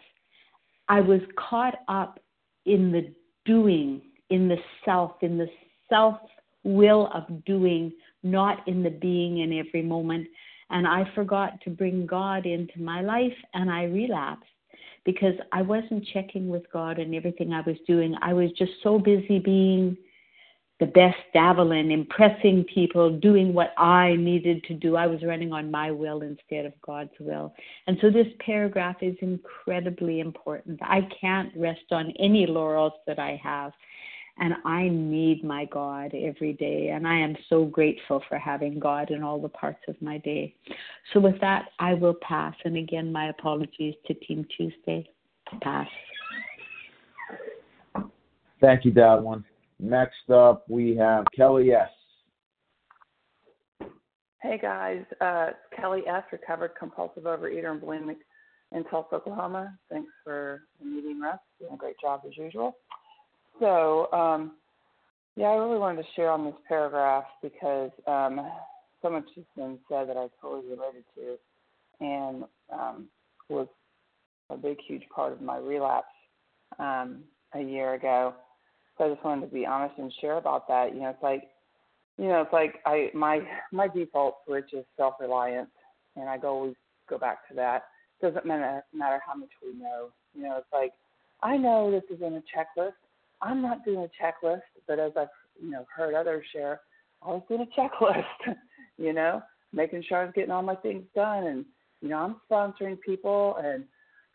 I 0.87 1.01
was 1.01 1.21
caught 1.35 1.79
up 1.87 2.19
in 2.67 2.91
the 2.91 3.11
doing, 3.45 3.99
in 4.29 4.47
the 4.47 4.57
self, 4.85 5.13
in 5.21 5.39
the 5.39 5.49
self 5.89 6.17
will 6.63 7.09
of 7.11 7.43
doing, 7.43 7.91
not 8.21 8.67
in 8.67 8.83
the 8.83 8.91
being 8.91 9.39
in 9.39 9.51
every 9.51 9.81
moment. 9.81 10.27
And 10.69 10.87
I 10.87 11.09
forgot 11.15 11.59
to 11.61 11.71
bring 11.71 12.05
God 12.05 12.45
into 12.45 12.79
my 12.79 13.01
life 13.01 13.33
and 13.55 13.71
I 13.71 13.85
relapsed 13.85 14.52
because 15.05 15.35
I 15.51 15.61
wasn't 15.61 16.07
checking 16.13 16.49
with 16.49 16.63
God 16.71 16.99
and 16.99 17.13
everything 17.13 17.53
I 17.53 17.61
was 17.61 17.77
doing. 17.87 18.15
I 18.21 18.33
was 18.33 18.51
just 18.57 18.71
so 18.81 18.99
busy 18.99 19.39
being 19.39 19.97
the 20.79 20.85
best 20.87 21.17
Davelin, 21.35 21.91
impressing 21.91 22.65
people, 22.65 23.17
doing 23.19 23.53
what 23.53 23.73
I 23.77 24.15
needed 24.15 24.63
to 24.65 24.73
do. 24.73 24.95
I 24.95 25.07
was 25.07 25.23
running 25.23 25.53
on 25.53 25.71
my 25.71 25.91
will 25.91 26.23
instead 26.23 26.65
of 26.65 26.73
God's 26.85 27.13
will. 27.19 27.53
And 27.87 27.97
so 28.01 28.09
this 28.09 28.27
paragraph 28.39 28.97
is 29.01 29.15
incredibly 29.21 30.19
important. 30.19 30.79
I 30.81 31.07
can't 31.21 31.51
rest 31.55 31.91
on 31.91 32.11
any 32.19 32.47
laurels 32.47 32.93
that 33.07 33.19
I 33.19 33.39
have. 33.41 33.71
And 34.39 34.55
I 34.65 34.89
need 34.89 35.43
my 35.43 35.65
God 35.65 36.11
every 36.15 36.53
day. 36.53 36.89
And 36.89 37.07
I 37.07 37.19
am 37.19 37.35
so 37.49 37.65
grateful 37.65 38.23
for 38.27 38.37
having 38.39 38.79
God 38.79 39.11
in 39.11 39.21
all 39.21 39.39
the 39.39 39.49
parts 39.49 39.81
of 39.87 40.01
my 40.01 40.17
day. 40.17 40.55
So, 41.13 41.19
with 41.19 41.39
that, 41.41 41.69
I 41.79 41.93
will 41.93 42.15
pass. 42.15 42.55
And 42.65 42.75
again, 42.77 43.11
my 43.11 43.29
apologies 43.29 43.93
to 44.07 44.13
Team 44.15 44.45
Tuesday. 44.57 45.07
Pass. 45.61 45.87
Thank 48.59 48.85
you, 48.85 48.91
Davelin. 48.91 49.43
Next 49.79 50.29
up, 50.33 50.63
we 50.69 50.95
have 50.95 51.25
Kelly 51.35 51.73
S. 51.73 51.89
Hey 54.41 54.57
guys, 54.57 55.03
uh, 55.21 55.51
Kelly 55.75 56.01
S. 56.07 56.23
Recovered 56.31 56.71
compulsive 56.77 57.23
overeater 57.23 57.71
and 57.71 57.81
bulimic 57.81 58.17
in 58.73 58.83
Tulsa, 58.85 59.15
Oklahoma. 59.15 59.77
Thanks 59.89 60.11
for 60.23 60.63
the 60.79 60.85
meeting, 60.85 61.21
Russ. 61.21 61.39
Doing 61.59 61.73
a 61.73 61.77
great 61.77 61.95
job 62.01 62.21
as 62.27 62.35
usual. 62.35 62.75
So, 63.59 64.11
um, 64.11 64.53
yeah, 65.35 65.47
I 65.47 65.55
really 65.55 65.79
wanted 65.79 66.03
to 66.03 66.07
share 66.15 66.29
on 66.29 66.45
this 66.45 66.55
paragraph 66.67 67.25
because 67.41 67.91
um, 68.07 68.41
so 69.01 69.09
much 69.09 69.25
has 69.35 69.45
been 69.55 69.79
said 69.89 70.09
that 70.09 70.17
I 70.17 70.27
totally 70.41 70.69
related 70.69 71.03
to, 71.15 71.37
and 71.99 72.43
um, 72.71 73.07
was 73.49 73.67
a 74.49 74.57
big, 74.57 74.77
huge 74.87 75.03
part 75.13 75.33
of 75.33 75.41
my 75.41 75.57
relapse 75.57 76.07
um, 76.79 77.23
a 77.53 77.61
year 77.61 77.93
ago. 77.93 78.33
So 78.97 79.05
I 79.05 79.09
just 79.09 79.23
wanted 79.23 79.47
to 79.47 79.53
be 79.53 79.65
honest 79.65 79.95
and 79.97 80.13
share 80.21 80.37
about 80.37 80.67
that. 80.67 80.93
You 80.93 81.01
know, 81.01 81.09
it's 81.09 81.23
like, 81.23 81.43
you 82.17 82.27
know, 82.27 82.41
it's 82.41 82.53
like 82.53 82.75
I 82.85 83.09
my 83.13 83.41
my 83.71 83.87
default 83.87 84.37
switch 84.45 84.71
is 84.73 84.85
self 84.97 85.15
reliance, 85.19 85.71
and 86.15 86.29
I 86.29 86.37
go 86.37 86.49
always 86.49 86.75
go 87.09 87.17
back 87.17 87.47
to 87.49 87.55
that. 87.55 87.85
Doesn't 88.21 88.45
matter 88.45 88.83
matter 88.93 89.19
how 89.25 89.33
much 89.33 89.49
we 89.63 89.73
know. 89.79 90.09
You 90.35 90.43
know, 90.43 90.57
it's 90.57 90.67
like 90.71 90.93
I 91.41 91.57
know 91.57 91.89
this 91.89 92.03
isn't 92.15 92.35
a 92.35 92.43
checklist. 92.55 92.93
I'm 93.43 93.61
not 93.61 93.85
doing 93.85 93.99
a 93.99 94.23
checklist, 94.23 94.61
but 94.87 94.99
as 94.99 95.11
I've 95.17 95.27
you 95.61 95.71
know 95.71 95.85
heard 95.95 96.15
others 96.15 96.45
share, 96.51 96.81
I 97.21 97.29
was 97.29 97.43
doing 97.47 97.61
a 97.61 97.79
checklist. 97.79 98.55
you 98.97 99.13
know, 99.13 99.41
making 99.71 100.03
sure 100.07 100.19
I 100.19 100.25
was 100.25 100.33
getting 100.35 100.51
all 100.51 100.61
my 100.61 100.75
things 100.75 101.03
done, 101.15 101.45
and 101.45 101.65
you 102.01 102.09
know, 102.09 102.17
I'm 102.17 102.35
sponsoring 102.49 102.99
people, 102.99 103.57
and 103.63 103.83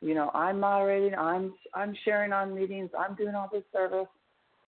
you 0.01 0.15
know, 0.15 0.31
I'm 0.35 0.61
moderating, 0.61 1.15
I'm 1.15 1.55
I'm 1.75 1.95
sharing 2.05 2.33
on 2.33 2.55
meetings, 2.55 2.91
I'm 2.99 3.15
doing 3.15 3.35
all 3.35 3.49
this 3.53 3.65
service, 3.73 4.09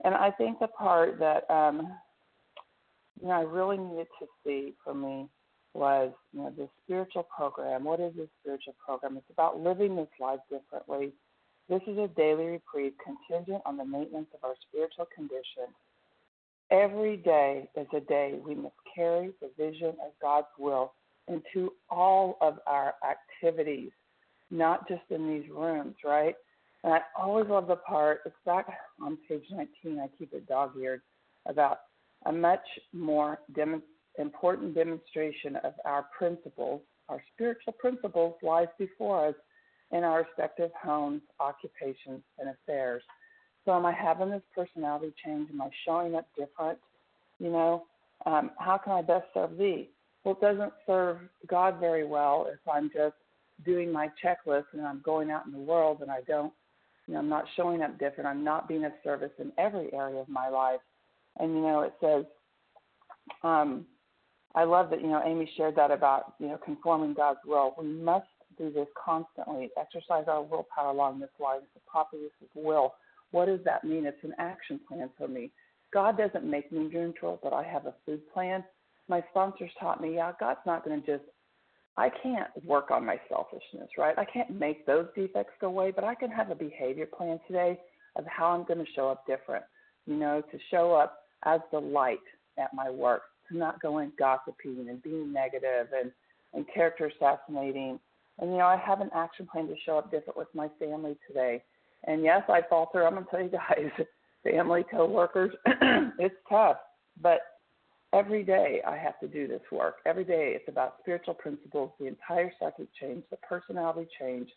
and 0.04 0.16
I 0.16 0.32
think 0.32 0.60
the 0.60 0.68
part 0.68 1.20
that 1.20 1.50
um, 1.54 1.94
you 3.22 3.28
know 3.28 3.34
I 3.34 3.42
really 3.42 3.78
needed 3.78 4.08
to 4.20 4.28
see 4.46 4.74
for 4.84 4.94
me 4.94 5.28
was 5.74 6.12
you 6.34 6.42
know 6.42 6.54
the 6.58 6.68
spiritual 6.84 7.24
program. 7.24 7.84
What 7.84 8.00
is 8.00 8.14
this 8.16 8.30
spiritual 8.42 8.76
program? 8.84 9.18
It's 9.18 9.30
about 9.32 9.60
living 9.60 9.96
this 9.96 10.08
life 10.20 10.40
differently. 10.50 11.14
This 11.70 11.82
is 11.86 11.97
a 11.97 12.07
daily 12.07 12.45
reprieve 12.45 12.93
contingent 13.03 13.61
on 13.65 13.76
the 13.76 13.84
maintenance 13.84 14.28
of 14.34 14.43
our 14.43 14.55
spiritual 14.70 15.07
condition. 15.13 15.74
Every 16.72 17.18
day 17.18 17.70
is 17.76 17.88
a 17.93 17.99
day 17.99 18.39
we 18.45 18.55
must 18.55 18.76
carry 18.95 19.32
the 19.41 19.51
vision 19.57 19.89
of 19.89 20.13
God's 20.22 20.47
will 20.57 20.93
into 21.28 21.74
all 21.89 22.38
of 22.39 22.59
our 22.68 22.95
activities, 23.07 23.91
not 24.49 24.88
just 24.88 25.03
in 25.09 25.28
these 25.28 25.49
rooms, 25.49 25.95
right? 26.05 26.36
And 26.86 26.93
I 26.93 27.01
always 27.20 27.47
love 27.49 27.68
the 27.68 27.76
part, 27.76 28.22
it's 28.26 28.36
back 28.45 28.68
on 29.01 29.18
page 29.28 29.43
19, 29.51 29.99
I 29.99 30.07
keep 30.18 30.34
it 30.34 30.47
dog 30.47 30.72
eared, 30.80 31.01
about 31.47 31.80
a 32.26 32.32
much 32.32 32.65
more 32.93 33.39
dem- 33.53 33.84
important 34.18 34.74
demonstration 34.74 35.57
of 35.57 35.74
our 35.84 36.05
principles, 36.18 36.82
our 37.09 37.22
spiritual 37.34 37.74
principles, 37.74 38.36
lies 38.41 38.68
before 38.78 39.28
us 39.28 39.36
in 39.92 40.04
our 40.04 40.24
respective 40.24 40.72
homes, 40.82 41.22
occupations, 41.40 42.22
and 42.40 42.50
affairs. 42.50 43.04
So, 43.66 43.74
am 43.74 43.86
I 43.86 43.92
having 43.92 44.30
this 44.30 44.42
personality 44.56 45.14
change? 45.24 45.50
Am 45.52 45.62
I 45.62 45.70
showing 45.86 46.16
up 46.16 46.28
different? 46.38 46.80
You 47.40 47.52
know, 47.52 47.86
um, 48.26 48.52
how 48.58 48.78
can 48.78 48.94
I 48.94 49.02
best 49.02 49.26
serve 49.34 49.58
thee? 49.58 49.90
Well, 50.24 50.38
it 50.40 50.42
doesn't 50.42 50.74
serve 50.86 51.20
God 51.48 51.80
very 51.80 52.06
well 52.06 52.48
if 52.52 52.60
I'm 52.72 52.90
just 52.94 53.16
doing 53.66 53.92
my 53.92 54.10
checklist 54.24 54.66
and 54.74 54.86
I'm 54.86 55.02
going 55.04 55.32
out 55.32 55.46
in 55.46 55.52
the 55.52 55.58
world 55.58 56.00
and 56.02 56.12
I 56.12 56.22
don't, 56.28 56.54
you 57.08 57.14
know, 57.14 57.20
I'm 57.20 57.30
not 57.30 57.46
showing 57.56 57.82
up 57.82 57.98
different. 57.98 58.28
I'm 58.28 58.44
not 58.44 58.68
being 58.68 58.86
of 58.86 58.92
service 59.04 59.32
in 59.40 59.52
every 59.58 59.94
area 59.94 60.20
of 60.20 60.28
my 60.28 60.50
life. 60.50 60.82
And, 61.40 61.54
you 61.54 61.62
know, 61.62 61.82
it 61.82 61.94
says, 62.02 62.26
um, 63.44 63.86
I 64.56 64.64
love 64.64 64.90
that, 64.90 65.02
you 65.02 65.08
know, 65.08 65.22
Amy 65.24 65.50
shared 65.56 65.76
that 65.76 65.92
about, 65.92 66.34
you 66.40 66.48
know, 66.48 66.58
conforming 66.64 67.14
God's 67.14 67.40
will. 67.46 67.76
We 67.78 67.88
must 67.88 68.28
do 68.58 68.72
this 68.72 68.88
constantly, 69.03 69.70
exercise 69.80 70.26
our 70.28 70.41
willpower 70.41 70.89
along 70.89 71.20
this 71.20 71.30
line. 71.39 71.60
It's 71.60 71.84
a 71.86 71.89
proper 71.89 72.18
use 72.18 72.32
of 72.41 72.47
will. 72.55 72.93
What 73.32 73.45
does 73.45 73.60
that 73.66 73.84
mean? 73.84 74.05
It's 74.05 74.24
an 74.24 74.34
action 74.39 74.80
plan 74.88 75.10
for 75.18 75.28
me. 75.28 75.51
God 75.93 76.18
doesn't 76.18 76.49
make 76.49 76.72
me 76.72 76.89
neutral, 76.91 77.39
but 77.41 77.53
I 77.53 77.64
have 77.64 77.86
a 77.86 77.93
food 78.05 78.22
plan. 78.34 78.64
My 79.08 79.24
sponsors 79.32 79.72
taught 79.80 80.01
me, 80.01 80.16
yeah, 80.16 80.34
God's 80.39 80.60
not 80.66 80.84
going 80.84 81.01
to 81.01 81.05
just, 81.05 81.24
I 81.95 82.10
can't 82.10 82.49
work 82.66 82.91
on 82.91 83.05
my 83.05 83.20
selfishness, 83.30 83.89
right? 83.97 84.18
I 84.18 84.26
can't 84.26 84.60
make 84.60 84.86
those 84.86 85.08
defects 85.16 85.53
go 85.62 85.68
away, 85.68 85.91
but 85.91 86.03
I 86.03 86.16
can 86.16 86.30
have 86.30 86.51
a 86.51 86.55
behavior 86.55 87.05
plan 87.05 87.39
today 87.47 87.80
of 88.18 88.26
how 88.26 88.47
I'm 88.47 88.66
going 88.66 88.84
to 88.84 88.91
show 88.95 89.10
up 89.10 89.26
different. 89.26 89.64
You 90.05 90.16
know, 90.16 90.41
to 90.41 90.58
show 90.72 90.93
up 90.93 91.20
as 91.43 91.60
the 91.72 91.80
light 91.80 92.20
at 92.58 92.74
my 92.74 92.89
work, 92.89 93.24
to 93.49 93.58
not 93.58 93.82
go 93.82 93.99
in 93.99 94.12
gossiping 94.18 94.88
and 94.89 95.01
being 95.03 95.34
negative 95.34 95.88
and, 95.97 96.12
and 96.53 96.66
character 96.74 97.12
assassinating. 97.16 97.99
And, 98.40 98.52
you 98.52 98.58
know, 98.58 98.66
I 98.66 98.78
have 98.78 99.02
an 99.02 99.10
action 99.16 99.48
plan 99.52 99.68
to 99.68 99.76
show 99.86 99.98
up 99.98 100.12
different 100.12 100.38
with 100.38 100.48
my 100.54 100.70
family 100.80 101.18
today. 101.28 101.64
And 102.04 102.24
yes, 102.24 102.44
I 102.48 102.62
falter. 102.70 103.06
I'm 103.06 103.16
to 103.16 103.26
tell 103.30 103.42
you 103.42 103.50
guys, 103.52 104.06
family, 104.44 104.86
coworkers, 104.90 105.54
it's 106.20 106.36
tough. 106.50 106.78
But 107.22 107.40
every 108.14 108.44
day 108.44 108.82
I 108.88 108.96
have 108.96 109.20
to 109.20 109.28
do 109.28 109.48
this 109.48 109.62
work. 109.72 109.96
Every 110.06 110.24
day 110.24 110.54
it's 110.56 110.70
about 110.70 110.96
spiritual 111.02 111.34
principles, 111.34 111.92
the 112.00 112.08
entire 112.08 112.52
psychic 112.60 112.88
change, 113.00 113.24
the 113.32 113.38
personality 113.38 114.08
change, 114.20 114.50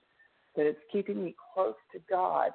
that 0.57 0.66
it's 0.66 0.81
keeping 0.93 1.22
me 1.22 1.35
close 1.55 1.74
to 1.93 2.01
God 2.11 2.51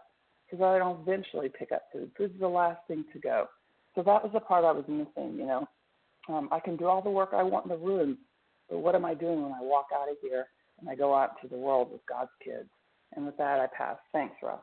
because 0.46 0.64
I 0.64 0.78
don't 0.78 1.02
eventually 1.02 1.50
pick 1.58 1.72
up 1.72 1.84
food. 1.92 2.12
Food's 2.18 2.40
the 2.40 2.48
last 2.48 2.80
thing 2.88 3.04
to 3.14 3.20
go. 3.20 3.48
So 3.96 4.04
that 4.04 4.24
was 4.24 4.32
the 4.34 4.40
part 4.40 4.66
I 4.66 4.72
was 4.72 4.86
missing, 4.88 5.38
you 5.38 5.46
know. 5.46 5.68
Um, 6.28 6.50
I 6.52 6.60
can 6.60 6.76
do 6.76 6.86
all 6.86 7.02
the 7.02 7.10
work 7.10 7.30
I 7.34 7.44
want 7.44 7.66
in 7.66 7.72
the 7.72 7.78
room, 7.78 8.18
but 8.70 8.80
what 8.80 8.96
am 8.96 9.06
I 9.06 9.14
doing 9.14 9.42
when 9.44 9.54
I 9.54 9.62
walk 9.62 9.88
out 9.96 10.10
of 10.10 10.18
here 10.22 10.48
and 10.80 10.90
I 10.90 10.96
go 10.96 11.14
out 11.14 11.42
to 11.42 11.48
the 11.48 11.58
world 11.58 11.92
with 11.92 12.06
God's 12.08 12.32
kids? 12.44 12.70
And 13.16 13.26
with 13.26 13.38
that, 13.38 13.60
I 13.60 13.68
pass. 13.68 13.98
Thanks, 14.12 14.36
Russ. 14.44 14.60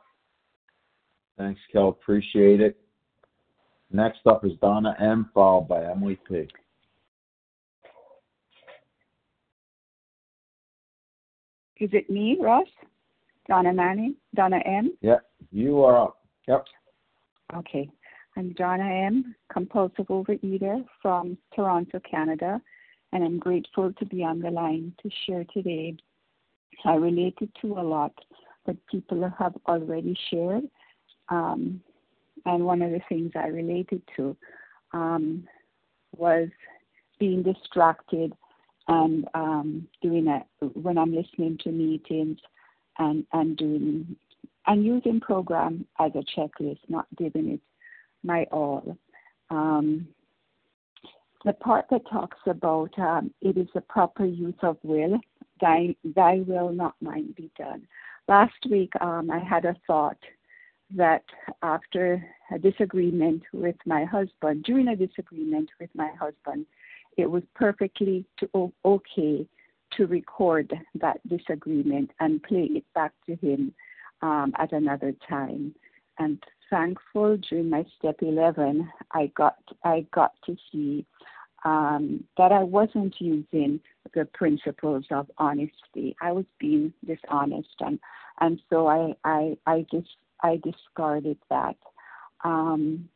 Thanks, 1.37 1.59
Kel. 1.71 1.89
Appreciate 1.89 2.61
it. 2.61 2.77
Next 3.91 4.19
up 4.25 4.45
is 4.45 4.53
Donna 4.61 4.95
M, 4.99 5.29
followed 5.33 5.67
by 5.67 5.85
Emily 5.85 6.19
P. 6.27 6.47
Is 11.79 11.89
it 11.91 12.09
me, 12.09 12.37
Ross? 12.39 12.67
Donna 13.47 13.73
Manning? 13.73 14.15
Donna 14.35 14.59
M? 14.65 14.95
Yep, 15.01 15.25
you 15.51 15.83
are 15.83 16.01
up. 16.01 16.17
Yep. 16.47 16.65
Okay. 17.55 17.89
I'm 18.35 18.53
Donna 18.53 18.89
M., 18.89 19.35
compulsive 19.51 20.07
overeater 20.07 20.83
from 21.01 21.37
Toronto, 21.55 21.99
Canada, 22.09 22.61
and 23.13 23.23
I'm 23.23 23.37
grateful 23.37 23.93
to 23.93 24.05
be 24.05 24.23
on 24.23 24.39
the 24.39 24.49
line 24.49 24.93
to 25.03 25.09
share 25.25 25.45
today. 25.53 25.95
I 26.83 26.95
related 26.95 27.49
to 27.61 27.79
a 27.79 27.81
lot 27.81 28.13
that 28.65 28.75
people 28.87 29.31
have 29.37 29.53
already 29.67 30.17
shared. 30.29 30.63
Um, 31.29 31.81
and 32.45 32.65
one 32.65 32.81
of 32.81 32.91
the 32.91 33.01
things 33.07 33.31
I 33.35 33.47
related 33.47 34.01
to 34.17 34.35
um, 34.93 35.47
was 36.17 36.49
being 37.19 37.43
distracted 37.43 38.33
and 38.87 39.27
um, 39.33 39.87
doing 40.01 40.27
it 40.27 40.43
when 40.75 40.97
I'm 40.97 41.15
listening 41.15 41.59
to 41.63 41.71
meetings 41.71 42.39
and, 42.97 43.25
and 43.31 43.55
doing 43.55 44.15
and 44.65 44.85
using 44.85 45.19
program 45.19 45.85
as 45.99 46.11
a 46.15 46.23
checklist, 46.39 46.79
not 46.87 47.05
giving 47.17 47.49
it 47.49 47.59
my 48.23 48.45
all. 48.51 48.97
Um, 49.49 50.07
the 51.45 51.53
part 51.53 51.85
that 51.91 52.07
talks 52.09 52.37
about 52.45 52.97
um, 52.97 53.31
it 53.41 53.57
is 53.57 53.67
a 53.75 53.81
proper 53.81 54.25
use 54.25 54.55
of 54.61 54.77
will, 54.83 55.19
thy, 55.59 55.95
thy 56.15 56.39
will, 56.47 56.71
not 56.71 56.95
mine, 57.01 57.33
be 57.35 57.51
done. 57.57 57.87
Last 58.27 58.53
week, 58.69 58.93
um, 59.01 59.29
I 59.29 59.39
had 59.39 59.65
a 59.65 59.75
thought 59.85 60.17
that 60.95 61.23
after 61.61 62.23
a 62.53 62.59
disagreement 62.59 63.43
with 63.51 63.75
my 63.85 64.05
husband, 64.05 64.63
during 64.63 64.87
a 64.87 64.95
disagreement 64.95 65.69
with 65.79 65.89
my 65.95 66.11
husband, 66.19 66.65
it 67.17 67.29
was 67.29 67.43
perfectly 67.55 68.25
to, 68.39 68.71
okay 68.85 69.45
to 69.97 70.07
record 70.07 70.73
that 70.95 71.19
disagreement 71.27 72.11
and 72.19 72.41
play 72.43 72.69
it 72.71 72.85
back 72.95 73.11
to 73.25 73.35
him 73.35 73.73
um, 74.21 74.53
at 74.57 74.71
another 74.71 75.13
time. 75.29 75.75
And 76.17 76.41
thankful 76.69 77.37
during 77.37 77.69
my 77.69 77.85
step 77.97 78.17
11, 78.21 78.89
I 79.11 79.27
got 79.35 79.57
I 79.83 80.05
got 80.13 80.33
to 80.45 80.55
see 80.71 81.05
um, 81.65 82.23
that 82.37 82.51
I 82.51 82.63
wasn't 82.63 83.15
using 83.19 83.79
the 84.13 84.25
principles 84.25 85.05
of 85.11 85.29
honesty. 85.37 86.15
I 86.21 86.31
was 86.31 86.45
being 86.59 86.93
dishonest, 87.05 87.75
and 87.79 87.99
and 88.39 88.61
so 88.69 88.87
I 88.87 89.15
I 89.23 89.57
I 89.65 89.85
just 89.91 90.15
I 90.41 90.59
discarded 90.63 91.37
that. 91.49 91.77
Um, 92.43 93.09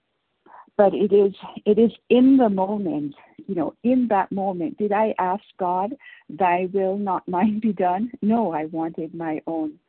but 0.78 0.94
it 0.94 1.12
is 1.12 1.34
it 1.66 1.78
is 1.80 1.92
in 2.10 2.38
the 2.38 2.50
moment, 2.50 3.16
you 3.48 3.56
know, 3.56 3.74
in 3.84 4.08
that 4.10 4.32
moment. 4.32 4.78
Did 4.78 4.92
I 4.92 5.14
ask 5.20 5.44
God, 5.60 5.96
"Thy 6.30 6.70
will, 6.72 6.98
not 6.98 7.28
mine, 7.28 7.60
be 7.60 7.74
done"? 7.74 8.12
No, 8.22 8.54
I 8.54 8.66
wanted 8.66 9.14
my 9.14 9.42
own 9.48 9.80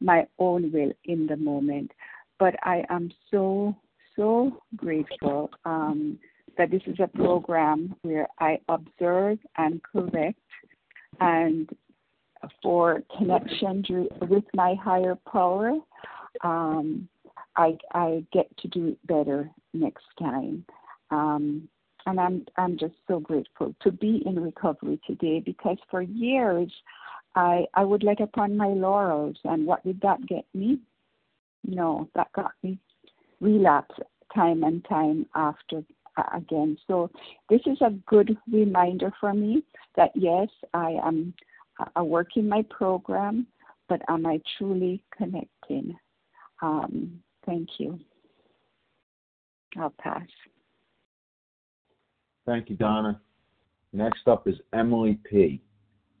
my 0.00 0.26
own 0.38 0.72
will 0.72 0.92
in 1.04 1.26
the 1.26 1.36
moment. 1.36 1.92
But 2.38 2.54
I 2.62 2.84
am 2.90 3.10
so 3.30 3.74
so 4.16 4.60
grateful 4.76 5.50
um, 5.64 6.18
that 6.56 6.70
this 6.70 6.82
is 6.86 6.96
a 7.00 7.06
program 7.06 7.94
where 8.02 8.26
I 8.40 8.58
observe 8.68 9.38
and 9.56 9.80
correct 9.82 10.38
and 11.20 11.68
for 12.62 13.02
connection 13.16 13.84
with 14.28 14.44
my 14.54 14.74
higher 14.74 15.16
power 15.30 15.78
um, 16.42 17.08
I 17.56 17.76
I 17.92 18.24
get 18.32 18.56
to 18.58 18.68
do 18.68 18.88
it 18.88 19.06
better 19.06 19.50
next 19.74 20.04
time. 20.18 20.64
Um, 21.10 21.68
and 22.06 22.20
I'm 22.20 22.46
I'm 22.56 22.78
just 22.78 22.94
so 23.06 23.20
grateful 23.20 23.74
to 23.82 23.90
be 23.90 24.22
in 24.24 24.40
recovery 24.40 25.00
today 25.06 25.40
because 25.40 25.78
for 25.90 26.02
years 26.02 26.72
I 27.34 27.66
I 27.74 27.84
would 27.84 28.02
let 28.02 28.20
upon 28.20 28.56
my 28.56 28.68
laurels 28.68 29.36
and 29.44 29.66
what 29.66 29.84
did 29.84 30.00
that 30.02 30.26
get 30.26 30.44
me? 30.54 30.78
No, 31.64 32.08
that 32.14 32.32
got 32.32 32.52
me 32.62 32.78
relapse 33.40 33.94
time 34.34 34.62
and 34.62 34.84
time 34.88 35.26
after 35.34 35.82
uh, 36.16 36.22
again. 36.36 36.76
So 36.86 37.10
this 37.48 37.60
is 37.66 37.78
a 37.80 37.90
good 38.06 38.36
reminder 38.50 39.12
for 39.20 39.32
me 39.34 39.62
that 39.96 40.10
yes, 40.14 40.48
I 40.74 40.98
am 41.04 41.34
uh, 41.96 42.04
working 42.04 42.48
my 42.48 42.64
program, 42.70 43.46
but 43.88 44.02
am 44.08 44.26
I 44.26 44.40
truly 44.56 45.02
connecting? 45.16 45.96
Um, 46.62 47.20
thank 47.46 47.68
you. 47.78 47.98
I'll 49.78 49.94
pass. 49.98 50.26
Thank 52.46 52.70
you, 52.70 52.76
Donna. 52.76 53.20
Next 53.92 54.26
up 54.26 54.48
is 54.48 54.56
Emily 54.72 55.18
P. 55.28 55.60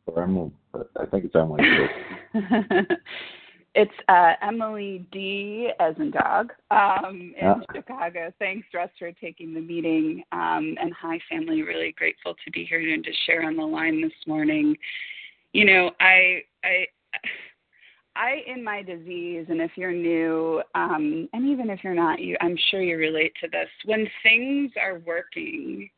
Or 0.06 0.22
Emily, 0.22 0.52
I 0.74 1.06
think 1.06 1.24
it's 1.24 1.34
Emily 1.34 1.62
P. 1.62 2.38
it's 3.74 3.92
uh, 4.08 4.32
Emily 4.42 5.06
D. 5.12 5.70
as 5.78 5.94
in 5.98 6.10
dog 6.10 6.52
um, 6.70 7.14
in 7.14 7.32
Yeah. 7.36 7.54
Chicago. 7.74 8.32
Thanks, 8.38 8.66
Russ, 8.74 8.90
for 8.98 9.12
taking 9.12 9.54
the 9.54 9.60
meeting. 9.60 10.22
Um, 10.32 10.76
and 10.80 10.92
hi, 10.92 11.18
family. 11.30 11.62
Really 11.62 11.92
grateful 11.92 12.34
to 12.44 12.50
be 12.50 12.64
here 12.64 12.80
and 12.80 13.04
to 13.04 13.12
share 13.26 13.44
on 13.44 13.56
the 13.56 13.64
line 13.64 14.00
this 14.00 14.12
morning. 14.26 14.76
You 15.52 15.64
know, 15.64 15.90
I 16.00 16.42
I 16.64 16.86
I 18.16 18.42
in 18.46 18.64
my 18.64 18.82
disease, 18.82 19.46
and 19.48 19.60
if 19.60 19.70
you're 19.76 19.92
new, 19.92 20.62
um, 20.74 21.28
and 21.32 21.46
even 21.46 21.70
if 21.70 21.84
you're 21.84 21.94
not, 21.94 22.20
you 22.20 22.36
I'm 22.40 22.58
sure 22.70 22.82
you 22.82 22.96
relate 22.96 23.32
to 23.42 23.48
this. 23.48 23.68
When 23.84 24.08
things 24.22 24.72
are 24.80 25.00
working, 25.06 25.88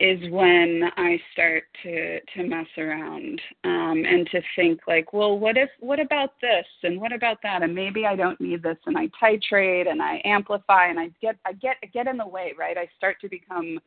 is 0.00 0.30
when 0.30 0.90
I 0.96 1.18
start 1.32 1.64
to 1.82 2.20
to 2.20 2.44
mess 2.44 2.66
around 2.76 3.40
um, 3.64 4.04
and 4.06 4.28
to 4.30 4.42
think 4.54 4.80
like, 4.86 5.12
well, 5.12 5.38
what 5.38 5.56
if, 5.56 5.70
what 5.80 6.00
about 6.00 6.30
this, 6.40 6.66
and 6.82 7.00
what 7.00 7.12
about 7.12 7.38
that, 7.42 7.62
and 7.62 7.74
maybe 7.74 8.04
I 8.06 8.16
don't 8.16 8.40
need 8.40 8.62
this, 8.62 8.76
and 8.86 8.96
I 8.96 9.08
titrate 9.20 9.90
and 9.90 10.02
I 10.02 10.20
amplify 10.24 10.88
and 10.88 11.00
I 11.00 11.10
get 11.22 11.36
I 11.46 11.52
get 11.54 11.76
I 11.82 11.86
get 11.86 12.06
in 12.06 12.16
the 12.16 12.26
way, 12.26 12.52
right? 12.58 12.76
I 12.76 12.88
start 12.96 13.16
to 13.22 13.28
become 13.28 13.78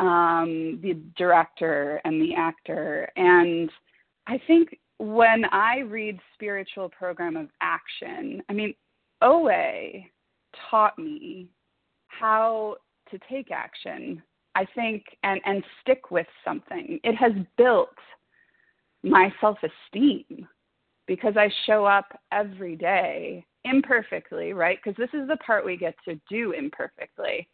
um, 0.00 0.80
the 0.82 0.98
director 1.16 2.00
and 2.04 2.20
the 2.20 2.34
actor, 2.34 3.10
and 3.16 3.70
I 4.26 4.40
think 4.46 4.78
when 4.98 5.44
I 5.52 5.80
read 5.80 6.18
Spiritual 6.34 6.88
Program 6.88 7.36
of 7.36 7.48
Action, 7.60 8.42
I 8.48 8.52
mean, 8.52 8.74
OA 9.22 10.06
taught 10.70 10.98
me 10.98 11.48
how 12.08 12.76
to 13.10 13.18
take 13.30 13.50
action 13.50 14.22
I 14.56 14.66
think, 14.74 15.04
and, 15.22 15.38
and 15.44 15.62
stick 15.82 16.10
with 16.10 16.26
something. 16.42 16.98
It 17.04 17.14
has 17.14 17.32
built 17.58 17.90
my 19.02 19.30
self 19.38 19.58
esteem 19.62 20.48
because 21.06 21.36
I 21.36 21.50
show 21.66 21.84
up 21.84 22.18
every 22.32 22.74
day 22.74 23.44
imperfectly, 23.64 24.54
right? 24.54 24.78
Because 24.82 24.96
this 24.96 25.20
is 25.20 25.28
the 25.28 25.36
part 25.36 25.66
we 25.66 25.76
get 25.76 25.94
to 26.06 26.18
do 26.30 26.52
imperfectly 26.52 27.48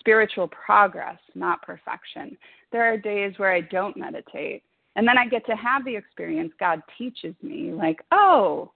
spiritual 0.00 0.48
progress, 0.48 1.18
not 1.34 1.62
perfection. 1.62 2.36
There 2.72 2.90
are 2.92 2.96
days 2.96 3.34
where 3.36 3.52
I 3.52 3.60
don't 3.60 3.96
meditate. 3.96 4.64
And 4.96 5.06
then 5.06 5.16
I 5.16 5.28
get 5.28 5.46
to 5.46 5.54
have 5.54 5.84
the 5.84 5.94
experience 5.94 6.52
God 6.58 6.80
teaches 6.98 7.34
me, 7.42 7.72
like, 7.72 8.00
oh, 8.10 8.72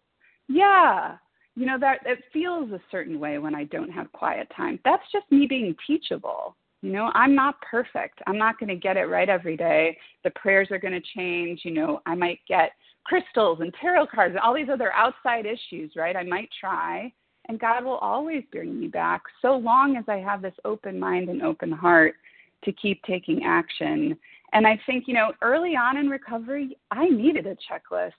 yeah, 0.49 1.17
you 1.57 1.67
know, 1.67 1.79
that 1.81 2.01
it 2.07 2.19
feels 2.33 2.71
a 2.71 2.81
certain 2.91 3.19
way 3.19 3.39
when 3.39 3.55
I 3.55 3.65
don't 3.65 3.91
have 3.91 4.13
quiet 4.13 4.49
time. 4.57 4.79
That's 4.85 5.03
just 5.11 5.25
me 5.33 5.47
being 5.49 5.75
teachable. 5.87 6.55
You 6.85 6.93
know, 6.93 7.11
I'm 7.15 7.35
not 7.35 7.59
perfect. 7.63 8.21
I'm 8.27 8.37
not 8.37 8.61
going 8.61 8.69
to 8.69 8.77
get 8.77 8.99
it 8.99 9.07
right 9.07 9.31
every 9.31 9.57
day. 9.57 9.97
The 10.23 10.31
prayers 10.33 10.69
are 10.71 10.79
going 10.79 10.93
to 10.93 11.09
change. 11.17 11.63
You 11.65 11.71
know, 11.71 12.03
I 12.05 12.15
might 12.15 12.41
get 12.47 12.73
crystals 13.05 13.61
and 13.63 13.73
tarot 13.81 14.09
cards 14.09 14.33
and 14.33 14.41
all 14.41 14.55
these 14.55 14.69
other 14.71 14.93
outside 14.93 15.47
issues, 15.47 15.93
right? 15.97 16.15
I 16.15 16.25
might 16.25 16.51
try, 16.61 17.11
and 17.49 17.59
God 17.59 17.87
will 17.87 17.97
always 17.97 18.45
bring 18.53 18.79
me 18.79 18.89
back 18.89 19.23
so 19.41 19.57
long 19.57 19.97
as 19.97 20.05
I 20.09 20.17
have 20.19 20.43
this 20.43 20.53
open 20.67 21.01
mind 21.01 21.31
and 21.31 21.41
open 21.41 21.73
heart 21.73 22.17
to 22.65 22.73
keep 22.73 23.03
taking 23.05 23.45
action. 23.45 24.15
And 24.53 24.67
I 24.67 24.79
think, 24.85 25.05
you 25.07 25.15
know, 25.15 25.33
early 25.41 25.77
on 25.77 25.97
in 25.97 26.11
recovery, 26.11 26.77
I 26.91 27.09
needed 27.09 27.47
a 27.47 27.57
checklist. 27.57 28.13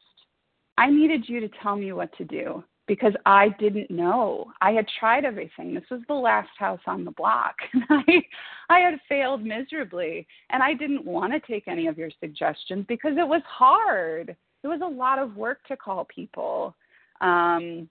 I 0.80 0.90
needed 0.90 1.30
you 1.30 1.40
to 1.40 1.50
tell 1.62 1.76
me 1.76 1.94
what 1.94 2.18
to 2.18 2.26
do 2.26 2.64
because 2.88 3.14
I 3.26 3.50
didn't 3.60 3.90
know. 3.90 4.52
I 4.62 4.72
had 4.72 4.86
tried 5.00 5.26
everything. 5.26 5.74
This 5.74 5.90
was 5.90 6.02
the 6.08 6.14
last 6.14 6.50
house 6.58 6.82
on 6.86 7.04
the 7.04 7.12
block. 7.12 7.56
I 7.90 8.24
I 8.70 8.80
had 8.80 9.00
failed 9.08 9.44
miserably 9.44 10.28
and 10.50 10.62
I 10.62 10.74
didn't 10.74 11.06
want 11.06 11.34
to 11.34 11.40
take 11.40 11.68
any 11.68 11.88
of 11.88 11.98
your 11.98 12.10
suggestions 12.20 12.86
because 12.88 13.14
it 13.18 13.28
was 13.28 13.42
hard. 13.48 14.36
It 14.64 14.68
was 14.68 14.82
a 14.84 14.88
lot 14.88 15.20
of 15.20 15.36
work 15.36 15.66
to 15.68 15.78
call 15.78 16.06
people. 16.06 16.76
Um 17.22 17.90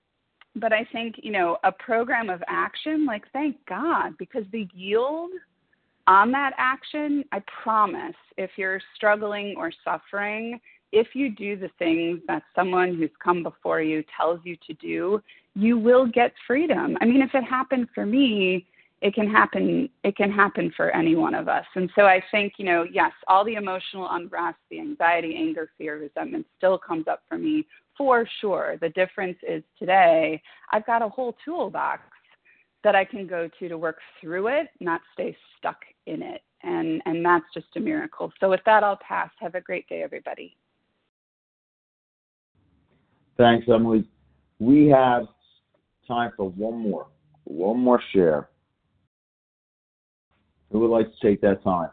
but 0.56 0.72
I 0.72 0.86
think, 0.92 1.16
you 1.20 1.32
know, 1.32 1.58
a 1.64 1.72
program 1.72 2.30
of 2.30 2.40
action, 2.46 3.04
like 3.06 3.24
thank 3.32 3.56
God 3.66 4.12
because 4.18 4.44
the 4.52 4.68
yield 4.72 5.30
on 6.06 6.30
that 6.32 6.52
action, 6.58 7.24
I 7.32 7.42
promise, 7.62 8.14
if 8.36 8.50
you're 8.56 8.80
struggling 8.94 9.54
or 9.56 9.72
suffering, 9.84 10.60
if 10.94 11.08
you 11.14 11.28
do 11.28 11.56
the 11.56 11.70
things 11.78 12.20
that 12.28 12.44
someone 12.54 12.94
who's 12.94 13.10
come 13.22 13.42
before 13.42 13.82
you 13.82 14.04
tells 14.16 14.38
you 14.44 14.56
to 14.66 14.74
do, 14.74 15.20
you 15.54 15.76
will 15.76 16.06
get 16.06 16.32
freedom. 16.46 16.96
I 17.00 17.04
mean, 17.04 17.20
if 17.20 17.34
it 17.34 17.42
happened 17.42 17.88
for 17.92 18.06
me, 18.06 18.66
it 19.00 19.12
can 19.12 19.28
happen 19.28 19.88
it 20.04 20.16
can 20.16 20.30
happen 20.30 20.72
for 20.76 20.90
any 20.92 21.16
one 21.16 21.34
of 21.34 21.48
us. 21.48 21.66
And 21.74 21.90
so 21.96 22.02
I 22.06 22.22
think, 22.30 22.54
you 22.58 22.64
know, 22.64 22.84
yes, 22.90 23.10
all 23.26 23.44
the 23.44 23.54
emotional 23.54 24.08
unrest, 24.10 24.58
the 24.70 24.78
anxiety, 24.78 25.34
anger, 25.36 25.68
fear, 25.76 25.98
resentment 25.98 26.46
still 26.56 26.78
comes 26.78 27.08
up 27.08 27.22
for 27.28 27.36
me 27.36 27.66
for 27.98 28.26
sure. 28.40 28.76
The 28.80 28.90
difference 28.90 29.36
is 29.46 29.62
today 29.78 30.40
I've 30.72 30.86
got 30.86 31.02
a 31.02 31.08
whole 31.08 31.36
toolbox 31.44 32.02
that 32.84 32.94
I 32.94 33.04
can 33.04 33.26
go 33.26 33.50
to 33.58 33.68
to 33.68 33.76
work 33.76 33.98
through 34.20 34.46
it, 34.46 34.68
not 34.80 35.00
stay 35.12 35.36
stuck 35.58 35.80
in 36.06 36.22
it. 36.22 36.42
And 36.62 37.02
and 37.04 37.24
that's 37.24 37.46
just 37.52 37.66
a 37.76 37.80
miracle. 37.80 38.32
So 38.38 38.48
with 38.48 38.62
that 38.64 38.84
I'll 38.84 39.00
pass. 39.06 39.30
Have 39.40 39.56
a 39.56 39.60
great 39.60 39.88
day 39.88 40.02
everybody. 40.02 40.56
Thanks, 43.36 43.66
Emily. 43.68 44.04
We 44.58 44.86
have 44.88 45.26
time 46.06 46.32
for 46.36 46.50
one 46.50 46.78
more, 46.78 47.06
one 47.44 47.78
more 47.78 48.00
share. 48.12 48.48
Who 50.70 50.80
would 50.80 50.90
like 50.90 51.06
to 51.06 51.26
take 51.26 51.40
that 51.40 51.62
time? 51.62 51.90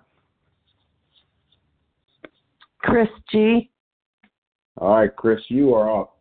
Chris 2.80 3.10
G. 3.32 3.70
All 4.78 4.96
right, 4.96 5.16
Chris, 5.16 5.40
you 5.50 5.74
are 5.74 6.02
up. 6.02 6.18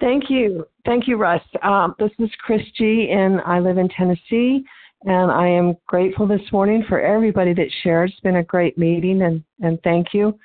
Thank 0.00 0.28
you. 0.28 0.66
Thank 0.84 1.08
you, 1.08 1.16
Russ. 1.16 1.42
Um, 1.62 1.94
this 1.98 2.10
is 2.18 2.30
Chris 2.38 2.62
G., 2.76 3.10
and 3.10 3.40
I 3.42 3.58
live 3.58 3.78
in 3.78 3.88
Tennessee. 3.88 4.64
And 5.06 5.30
I 5.30 5.48
am 5.48 5.76
grateful 5.86 6.26
this 6.26 6.40
morning 6.52 6.84
for 6.88 7.00
everybody 7.00 7.52
that 7.54 7.68
shared. 7.82 8.10
It's 8.10 8.20
been 8.20 8.36
a 8.36 8.42
great 8.42 8.78
meeting, 8.78 9.22
and, 9.22 9.44
and 9.60 9.78
thank 9.82 10.08
you. 10.12 10.38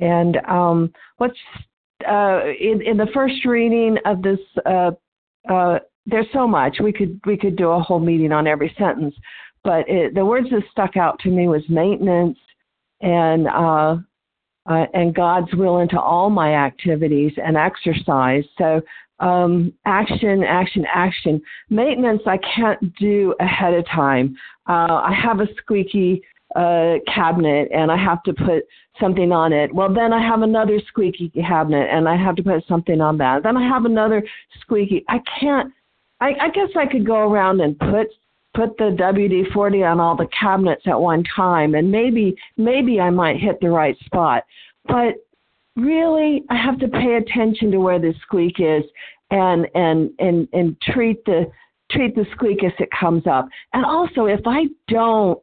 And 0.00 0.36
um, 0.48 0.92
what's 1.18 1.38
uh, 2.08 2.40
in, 2.60 2.82
in 2.82 2.96
the 2.96 3.08
first 3.12 3.44
reading 3.44 3.96
of 4.04 4.22
this, 4.22 4.38
uh, 4.66 4.92
uh, 5.48 5.78
there's 6.06 6.26
so 6.32 6.46
much 6.46 6.78
we 6.82 6.92
could 6.92 7.20
we 7.24 7.36
could 7.36 7.56
do 7.56 7.70
a 7.70 7.80
whole 7.80 8.00
meeting 8.00 8.32
on 8.32 8.46
every 8.46 8.74
sentence, 8.78 9.14
but 9.62 9.88
it, 9.88 10.14
the 10.14 10.24
words 10.24 10.48
that 10.50 10.62
stuck 10.70 10.96
out 10.96 11.18
to 11.20 11.30
me 11.30 11.48
was 11.48 11.62
maintenance 11.68 12.38
and 13.00 13.46
uh, 13.48 13.96
uh, 14.66 14.86
and 14.94 15.14
God's 15.14 15.52
will 15.54 15.78
into 15.78 16.00
all 16.00 16.30
my 16.30 16.54
activities 16.54 17.32
and 17.42 17.56
exercise. 17.56 18.44
So 18.58 18.80
um, 19.20 19.72
action, 19.86 20.42
action, 20.42 20.84
action. 20.92 21.40
Maintenance 21.70 22.22
I 22.26 22.38
can't 22.54 22.94
do 22.96 23.34
ahead 23.40 23.74
of 23.74 23.86
time. 23.86 24.36
I 24.66 25.14
have 25.22 25.40
a 25.40 25.46
squeaky 25.58 26.22
uh, 26.54 26.94
cabinet 27.12 27.68
and 27.72 27.90
I 27.90 27.96
have 27.96 28.22
to 28.24 28.32
put 28.32 28.64
something 29.00 29.32
on 29.32 29.52
it. 29.52 29.74
Well, 29.74 29.92
then 29.92 30.12
I 30.12 30.22
have 30.22 30.42
another 30.42 30.80
squeaky 30.88 31.30
cabinet 31.30 31.88
and 31.90 32.08
I 32.08 32.16
have 32.16 32.36
to 32.36 32.42
put 32.42 32.66
something 32.68 33.00
on 33.00 33.18
that. 33.18 33.42
Then 33.42 33.56
I 33.56 33.68
have 33.68 33.84
another 33.84 34.22
squeaky. 34.60 35.04
I 35.08 35.18
can't. 35.40 35.72
I, 36.20 36.34
I 36.40 36.48
guess 36.50 36.68
I 36.76 36.86
could 36.86 37.04
go 37.04 37.18
around 37.18 37.60
and 37.60 37.78
put 37.78 38.08
put 38.54 38.76
the 38.78 38.96
WD-40 38.96 39.90
on 39.90 39.98
all 39.98 40.16
the 40.16 40.28
cabinets 40.38 40.82
at 40.86 40.98
one 40.98 41.24
time, 41.34 41.74
and 41.74 41.90
maybe 41.90 42.36
maybe 42.56 43.00
I 43.00 43.10
might 43.10 43.36
hit 43.36 43.60
the 43.60 43.70
right 43.70 43.98
spot. 44.04 44.44
But 44.86 45.14
really, 45.76 46.44
I 46.50 46.56
have 46.56 46.78
to 46.78 46.88
pay 46.88 47.16
attention 47.16 47.72
to 47.72 47.78
where 47.78 47.98
the 47.98 48.14
squeak 48.22 48.60
is 48.60 48.84
and 49.32 49.66
and 49.74 50.10
and 50.20 50.48
and 50.52 50.80
treat 50.82 51.24
the 51.24 51.50
treat 51.90 52.14
the 52.14 52.26
squeak 52.32 52.62
as 52.64 52.72
it 52.78 52.88
comes 52.98 53.26
up. 53.26 53.48
And 53.72 53.84
also, 53.84 54.26
if 54.26 54.40
I 54.46 54.66
don't 54.88 55.40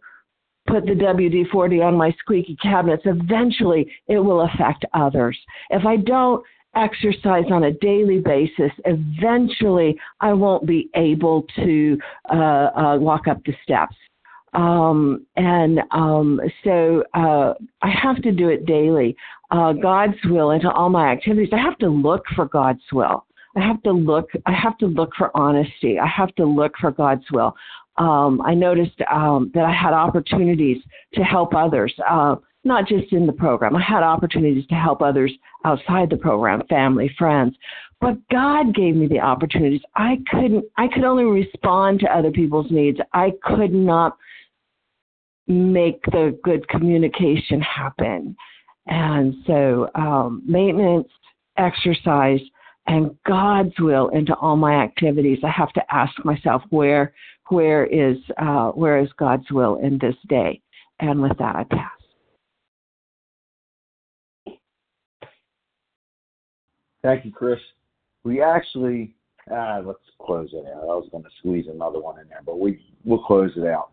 put 0.67 0.85
the 0.85 0.93
WD 0.93 1.49
40 1.49 1.81
on 1.81 1.95
my 1.95 2.11
squeaky 2.19 2.55
cabinets, 2.61 3.03
eventually 3.05 3.91
it 4.07 4.19
will 4.19 4.41
affect 4.41 4.85
others. 4.93 5.37
If 5.69 5.85
I 5.85 5.97
don't 5.97 6.43
exercise 6.75 7.45
on 7.51 7.65
a 7.65 7.73
daily 7.73 8.19
basis, 8.19 8.71
eventually 8.85 9.97
I 10.21 10.33
won't 10.33 10.65
be 10.65 10.89
able 10.95 11.43
to 11.57 11.97
uh, 12.33 12.35
uh, 12.35 12.97
walk 12.97 13.27
up 13.27 13.43
the 13.45 13.53
steps. 13.63 13.95
Um, 14.53 15.25
and 15.37 15.79
um, 15.91 16.41
so 16.63 17.03
uh, 17.13 17.53
I 17.81 17.89
have 17.89 18.21
to 18.21 18.31
do 18.31 18.49
it 18.49 18.65
daily. 18.65 19.15
Uh, 19.49 19.73
God's 19.73 20.17
will 20.25 20.51
into 20.51 20.69
all 20.69 20.89
my 20.89 21.09
activities. 21.11 21.49
I 21.53 21.57
have 21.57 21.77
to 21.79 21.87
look 21.87 22.23
for 22.35 22.45
God's 22.45 22.83
will. 22.91 23.25
I 23.55 23.65
have 23.65 23.81
to 23.83 23.91
look. 23.91 24.29
I 24.45 24.53
have 24.53 24.77
to 24.77 24.85
look 24.85 25.11
for 25.17 25.35
honesty. 25.35 25.99
I 25.99 26.07
have 26.07 26.33
to 26.35 26.45
look 26.45 26.73
for 26.79 26.91
God's 26.91 27.25
will 27.33 27.53
um, 27.97 28.41
I 28.41 28.53
noticed 28.53 28.99
um, 29.11 29.51
that 29.53 29.65
I 29.65 29.73
had 29.73 29.93
opportunities 29.93 30.77
to 31.13 31.21
help 31.21 31.53
others, 31.53 31.93
uh, 32.09 32.35
not 32.63 32.87
just 32.87 33.11
in 33.11 33.27
the 33.27 33.33
program. 33.33 33.75
I 33.75 33.81
had 33.81 34.03
opportunities 34.03 34.65
to 34.67 34.75
help 34.75 35.01
others 35.01 35.31
outside 35.65 36.09
the 36.09 36.17
program, 36.17 36.63
family, 36.67 37.13
friends. 37.17 37.55
But 37.99 38.17
God 38.29 38.73
gave 38.73 38.95
me 38.95 39.07
the 39.07 39.19
opportunities. 39.19 39.81
I 39.95 40.17
couldn't. 40.31 40.65
I 40.77 40.87
could 40.87 41.03
only 41.03 41.25
respond 41.25 41.99
to 41.99 42.15
other 42.15 42.31
people's 42.31 42.71
needs. 42.71 42.99
I 43.13 43.33
could 43.43 43.73
not 43.73 44.17
make 45.47 46.03
the 46.05 46.37
good 46.43 46.67
communication 46.69 47.61
happen. 47.61 48.35
And 48.87 49.35
so, 49.45 49.89
um, 49.95 50.41
maintenance, 50.45 51.07
exercise, 51.57 52.39
and 52.87 53.15
God's 53.27 53.73
will 53.79 54.09
into 54.09 54.33
all 54.35 54.55
my 54.55 54.73
activities. 54.81 55.39
I 55.43 55.49
have 55.49 55.71
to 55.73 55.93
ask 55.93 56.13
myself 56.25 56.63
where 56.69 57.13
where 57.51 57.85
is 57.85 58.17
uh, 58.37 58.69
where 58.69 58.99
is 58.99 59.09
God's 59.17 59.49
will 59.51 59.77
in 59.77 59.97
this 59.99 60.15
day? 60.29 60.61
And 60.99 61.21
with 61.21 61.37
that, 61.37 61.55
I 61.55 61.63
pass. 61.63 61.89
Thank 67.03 67.25
you, 67.25 67.31
Chris. 67.31 67.59
We 68.23 68.41
actually 68.41 69.15
uh, 69.51 69.81
let's 69.83 69.99
close 70.21 70.49
it 70.53 70.65
out. 70.67 70.83
I 70.83 70.95
was 70.95 71.09
going 71.11 71.23
to 71.23 71.29
squeeze 71.39 71.65
another 71.71 71.99
one 71.99 72.19
in 72.19 72.27
there, 72.29 72.41
but 72.45 72.59
we 72.59 72.85
we'll 73.03 73.23
close 73.23 73.51
it 73.57 73.67
out. 73.67 73.91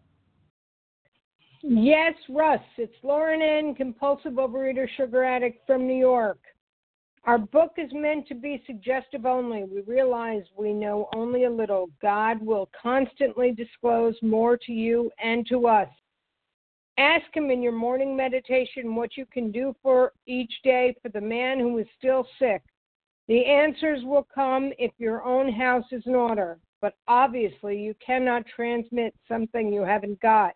Yes, 1.66 2.14
Russ. 2.28 2.60
It's 2.78 2.94
Lauren 3.04 3.42
N., 3.42 3.74
compulsive 3.74 4.34
overeater, 4.34 4.86
sugar 4.98 5.24
addict 5.24 5.66
from 5.66 5.88
New 5.88 5.98
York. 5.98 6.40
Our 7.24 7.38
book 7.38 7.76
is 7.78 7.90
meant 7.94 8.28
to 8.28 8.36
be 8.36 8.62
suggestive 8.68 9.26
only. 9.26 9.64
We 9.64 9.80
realize 9.88 10.44
we 10.58 10.74
know 10.74 11.08
only 11.16 11.46
a 11.46 11.50
little. 11.50 11.90
God 12.02 12.46
will 12.46 12.70
constantly 12.80 13.54
disclose 13.54 14.16
more 14.22 14.58
to 14.58 14.74
you 14.74 15.10
and 15.24 15.48
to 15.48 15.68
us. 15.68 15.88
Ask 16.98 17.26
Him 17.34 17.50
in 17.50 17.64
your 17.64 17.72
morning 17.72 18.14
meditation 18.14 18.94
what 18.94 19.16
you 19.16 19.26
can 19.26 19.50
do 19.50 19.74
for 19.82 20.12
each 20.28 20.52
day 20.66 20.94
for 21.02 21.08
the 21.08 21.22
man 21.22 21.60
who 21.60 21.78
is 21.78 21.88
still 21.98 22.28
sick. 22.40 22.62
The 23.30 23.46
answers 23.46 24.04
will 24.04 24.28
come 24.36 24.74
if 24.78 24.92
your 24.98 25.24
own 25.24 25.50
house 25.50 25.86
is 25.94 26.04
in 26.06 26.14
order, 26.14 26.60
but 26.82 26.96
obviously 27.08 27.82
you 27.82 27.96
cannot 28.06 28.44
transmit 28.54 29.16
something 29.30 29.72
you 29.72 29.84
haven't 29.84 30.20
got. 30.20 30.56